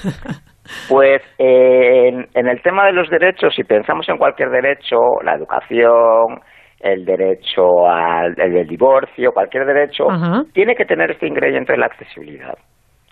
[0.89, 6.41] Pues eh, en, el tema de los derechos, si pensamos en cualquier derecho, la educación,
[6.79, 10.07] el derecho al el divorcio, cualquier derecho,
[10.53, 12.57] tiene que tener este ingrediente de la accesibilidad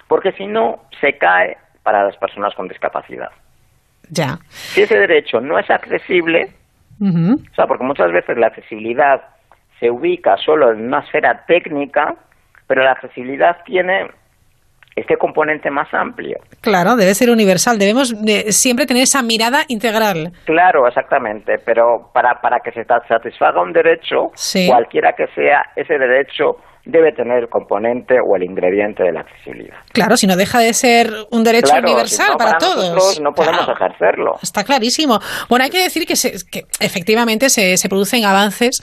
[0.08, 3.30] porque si no, se cae para las personas con discapacidad.
[4.10, 4.38] Ya.
[4.50, 6.52] Si ese derecho no es accesible,
[7.02, 9.22] o sea, porque muchas veces la accesibilidad
[9.80, 12.16] se ubica solo en una esfera técnica,
[12.68, 14.08] pero la accesibilidad tiene
[14.96, 16.38] este componente más amplio.
[16.62, 17.78] Claro, debe ser universal.
[17.78, 18.16] Debemos
[18.50, 20.32] siempre tener esa mirada integral.
[20.46, 21.60] Claro, exactamente.
[21.66, 24.32] Pero para, para que se satisfaga un derecho,
[24.68, 29.78] cualquiera que sea ese derecho, debe tener el componente o el ingrediente de la accesibilidad.
[29.92, 33.20] Claro, si no deja de ser un derecho universal para, todos.
[33.20, 34.34] No podemos ejercerlo.
[34.42, 35.20] Está clarísimo.
[35.50, 36.14] Bueno, hay que decir que,
[36.80, 38.82] efectivamente se, producen avances,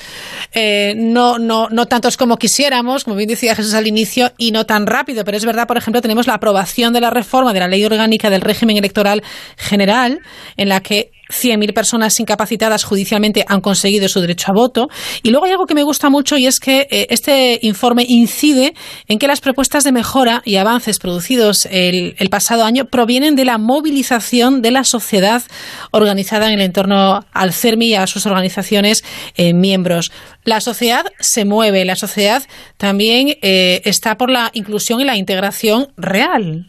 [0.53, 4.67] eh, no, no, no tantos como quisiéramos, como bien decía Jesús al inicio, y no
[4.67, 5.25] tan rápido.
[5.25, 8.31] Pero es verdad, por ejemplo, tenemos la aprobación de la reforma de la ley orgánica
[8.31, 9.23] del régimen electoral
[9.57, 10.21] general,
[10.57, 14.89] en la que 100.000 personas incapacitadas judicialmente han conseguido su derecho a voto.
[15.23, 18.75] Y luego hay algo que me gusta mucho y es que eh, este informe incide
[19.09, 23.59] en que las propuestas de mejora y avances producidos el, pasado año provienen de la
[23.59, 25.43] movilización de la sociedad
[25.91, 29.03] organizada en el entorno al CERMI y a sus organizaciones
[29.37, 30.13] eh, miembros.
[30.45, 32.43] La sociedad se mueve, la sociedad
[32.79, 36.69] también eh, está por la inclusión y la integración real.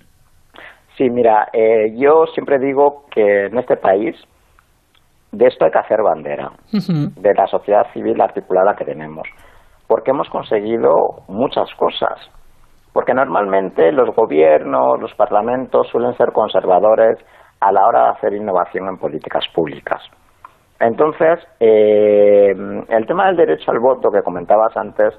[0.97, 1.47] Sí, mira,
[1.97, 4.15] yo siempre digo que en este país
[5.33, 9.27] de esto hay que hacer bandera, de la sociedad civil articulada que tenemos,
[9.87, 10.91] porque hemos conseguido
[11.27, 12.19] muchas cosas.
[12.93, 17.17] Porque normalmente los gobiernos, los parlamentos suelen ser conservadores
[17.59, 19.99] a la hora de hacer innovación en políticas públicas.
[20.79, 22.51] Entonces, eh,
[22.89, 25.15] el tema del derecho al voto que comentabas antes,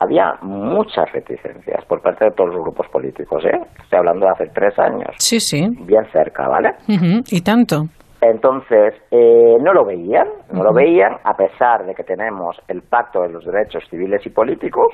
[0.00, 3.58] había muchas reticencias por parte de todos los grupos políticos, ¿eh?
[3.82, 5.14] Estoy hablando de hace tres años.
[5.18, 5.68] Sí, sí.
[5.86, 6.74] Bien cerca, ¿vale?
[7.30, 7.84] Y tanto.
[8.20, 13.22] Entonces, eh, no lo veían, no lo veían, a pesar de que tenemos el Pacto
[13.22, 14.92] de los Derechos Civiles y Políticos,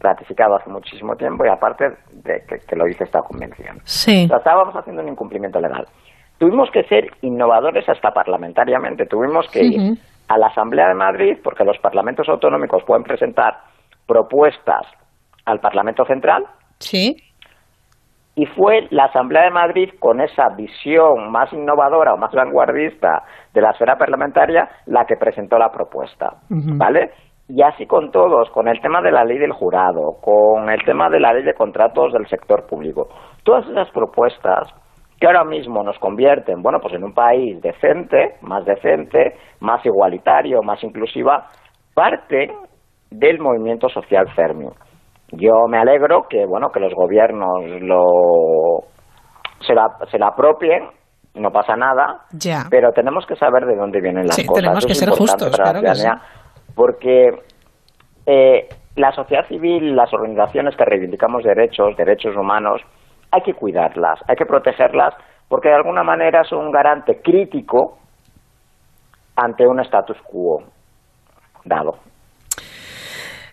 [0.00, 3.78] ratificado hace muchísimo tiempo, y aparte de que, lo dice esta convención.
[3.84, 4.24] Sí.
[4.24, 5.86] estábamos haciendo un incumplimiento legal.
[6.38, 11.64] Tuvimos que ser innovadores hasta parlamentariamente, tuvimos que ir a la Asamblea de Madrid, porque
[11.64, 13.58] los parlamentos autonómicos pueden presentar
[14.06, 14.86] propuestas
[15.44, 16.44] al Parlamento Central.
[16.78, 17.16] Sí
[18.34, 23.22] y fue la Asamblea de Madrid con esa visión más innovadora o más vanguardista
[23.52, 27.10] de la esfera parlamentaria la que presentó la propuesta, ¿vale?
[27.48, 31.10] Y así con todos, con el tema de la ley del jurado, con el tema
[31.10, 33.08] de la ley de contratos del sector público.
[33.42, 34.68] Todas esas propuestas
[35.20, 40.62] que ahora mismo nos convierten, bueno, pues en un país decente, más decente, más igualitario,
[40.62, 41.48] más inclusiva,
[41.94, 42.50] parten
[43.10, 44.68] del movimiento social Fermi.
[45.32, 48.04] Yo me alegro que bueno que los gobiernos lo
[49.60, 50.88] se la, se la apropien,
[51.34, 52.26] no pasa nada,
[52.70, 54.62] pero tenemos que saber de dónde vienen las cosas.
[54.62, 55.80] Tenemos que ser justos, claro
[56.74, 57.28] porque
[58.26, 62.80] eh, la sociedad civil, las organizaciones que reivindicamos derechos, derechos humanos,
[63.30, 65.14] hay que cuidarlas, hay que protegerlas,
[65.48, 67.98] porque de alguna manera son un garante crítico
[69.36, 70.62] ante un status quo
[71.64, 71.92] dado.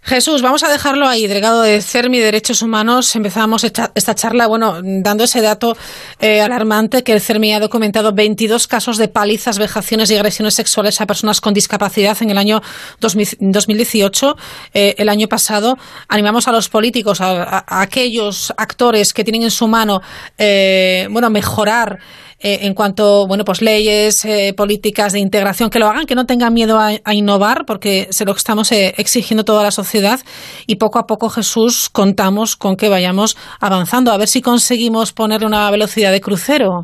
[0.09, 3.15] Jesús, vamos a dejarlo ahí, delegado de CERMI Derechos Humanos.
[3.15, 5.77] Empezamos esta charla, bueno, dando ese dato
[6.19, 10.99] eh, alarmante que el CERMI ha documentado 22 casos de palizas, vejaciones y agresiones sexuales
[10.99, 12.59] a personas con discapacidad en el año
[13.01, 14.35] 2018.
[14.73, 15.77] Eh, el año pasado
[16.07, 20.01] animamos a los políticos, a, aquellos actores que tienen en su mano,
[20.39, 21.99] eh, bueno, mejorar
[22.41, 26.25] eh, en cuanto, bueno, pues leyes, eh, políticas de integración, que lo hagan, que no
[26.25, 30.19] tengan miedo a, innovar, porque se lo estamos eh, exigiendo toda la sociedad
[30.65, 35.47] y poco a poco, Jesús, contamos con que vayamos avanzando, a ver si conseguimos ponerle
[35.47, 36.83] una velocidad de crucero.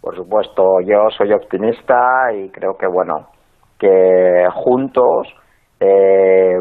[0.00, 3.30] Por supuesto, yo soy optimista y creo que, bueno,
[3.78, 5.26] que juntos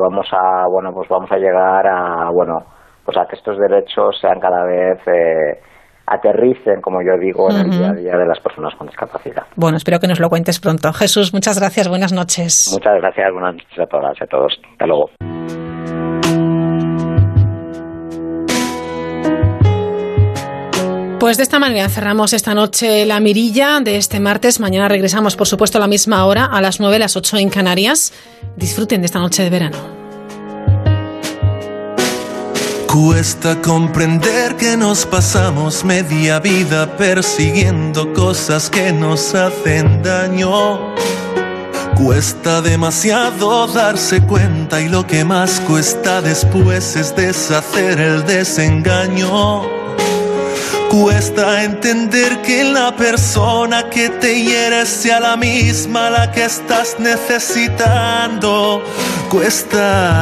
[0.02, 2.60] vamos a, bueno, pues vamos a llegar a, bueno,
[3.06, 5.00] pues a que estos derechos sean cada vez
[6.06, 9.44] aterricen, como yo digo, en el día a día de las personas con discapacidad.
[9.56, 10.92] Bueno, espero que nos lo cuentes pronto.
[10.94, 12.70] Jesús, muchas gracias, buenas noches.
[12.72, 14.60] Muchas gracias, buenas noches a todas y a todos.
[14.72, 15.10] Hasta luego.
[21.24, 24.60] Pues de esta manera cerramos esta noche la mirilla de este martes.
[24.60, 28.12] Mañana regresamos, por supuesto, a la misma hora, a las 9, las 8 en Canarias.
[28.58, 30.03] Disfruten de esta noche de verano.
[32.94, 40.94] Cuesta comprender que nos pasamos media vida persiguiendo cosas que nos hacen daño.
[41.96, 49.64] Cuesta demasiado darse cuenta y lo que más cuesta después es deshacer el desengaño.
[50.92, 58.84] Cuesta entender que la persona que te hiere sea la misma la que estás necesitando.
[59.32, 60.14] Cuesta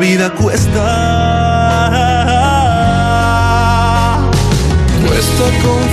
[0.00, 0.80] vida cuesta.
[5.06, 5.89] Cuesta con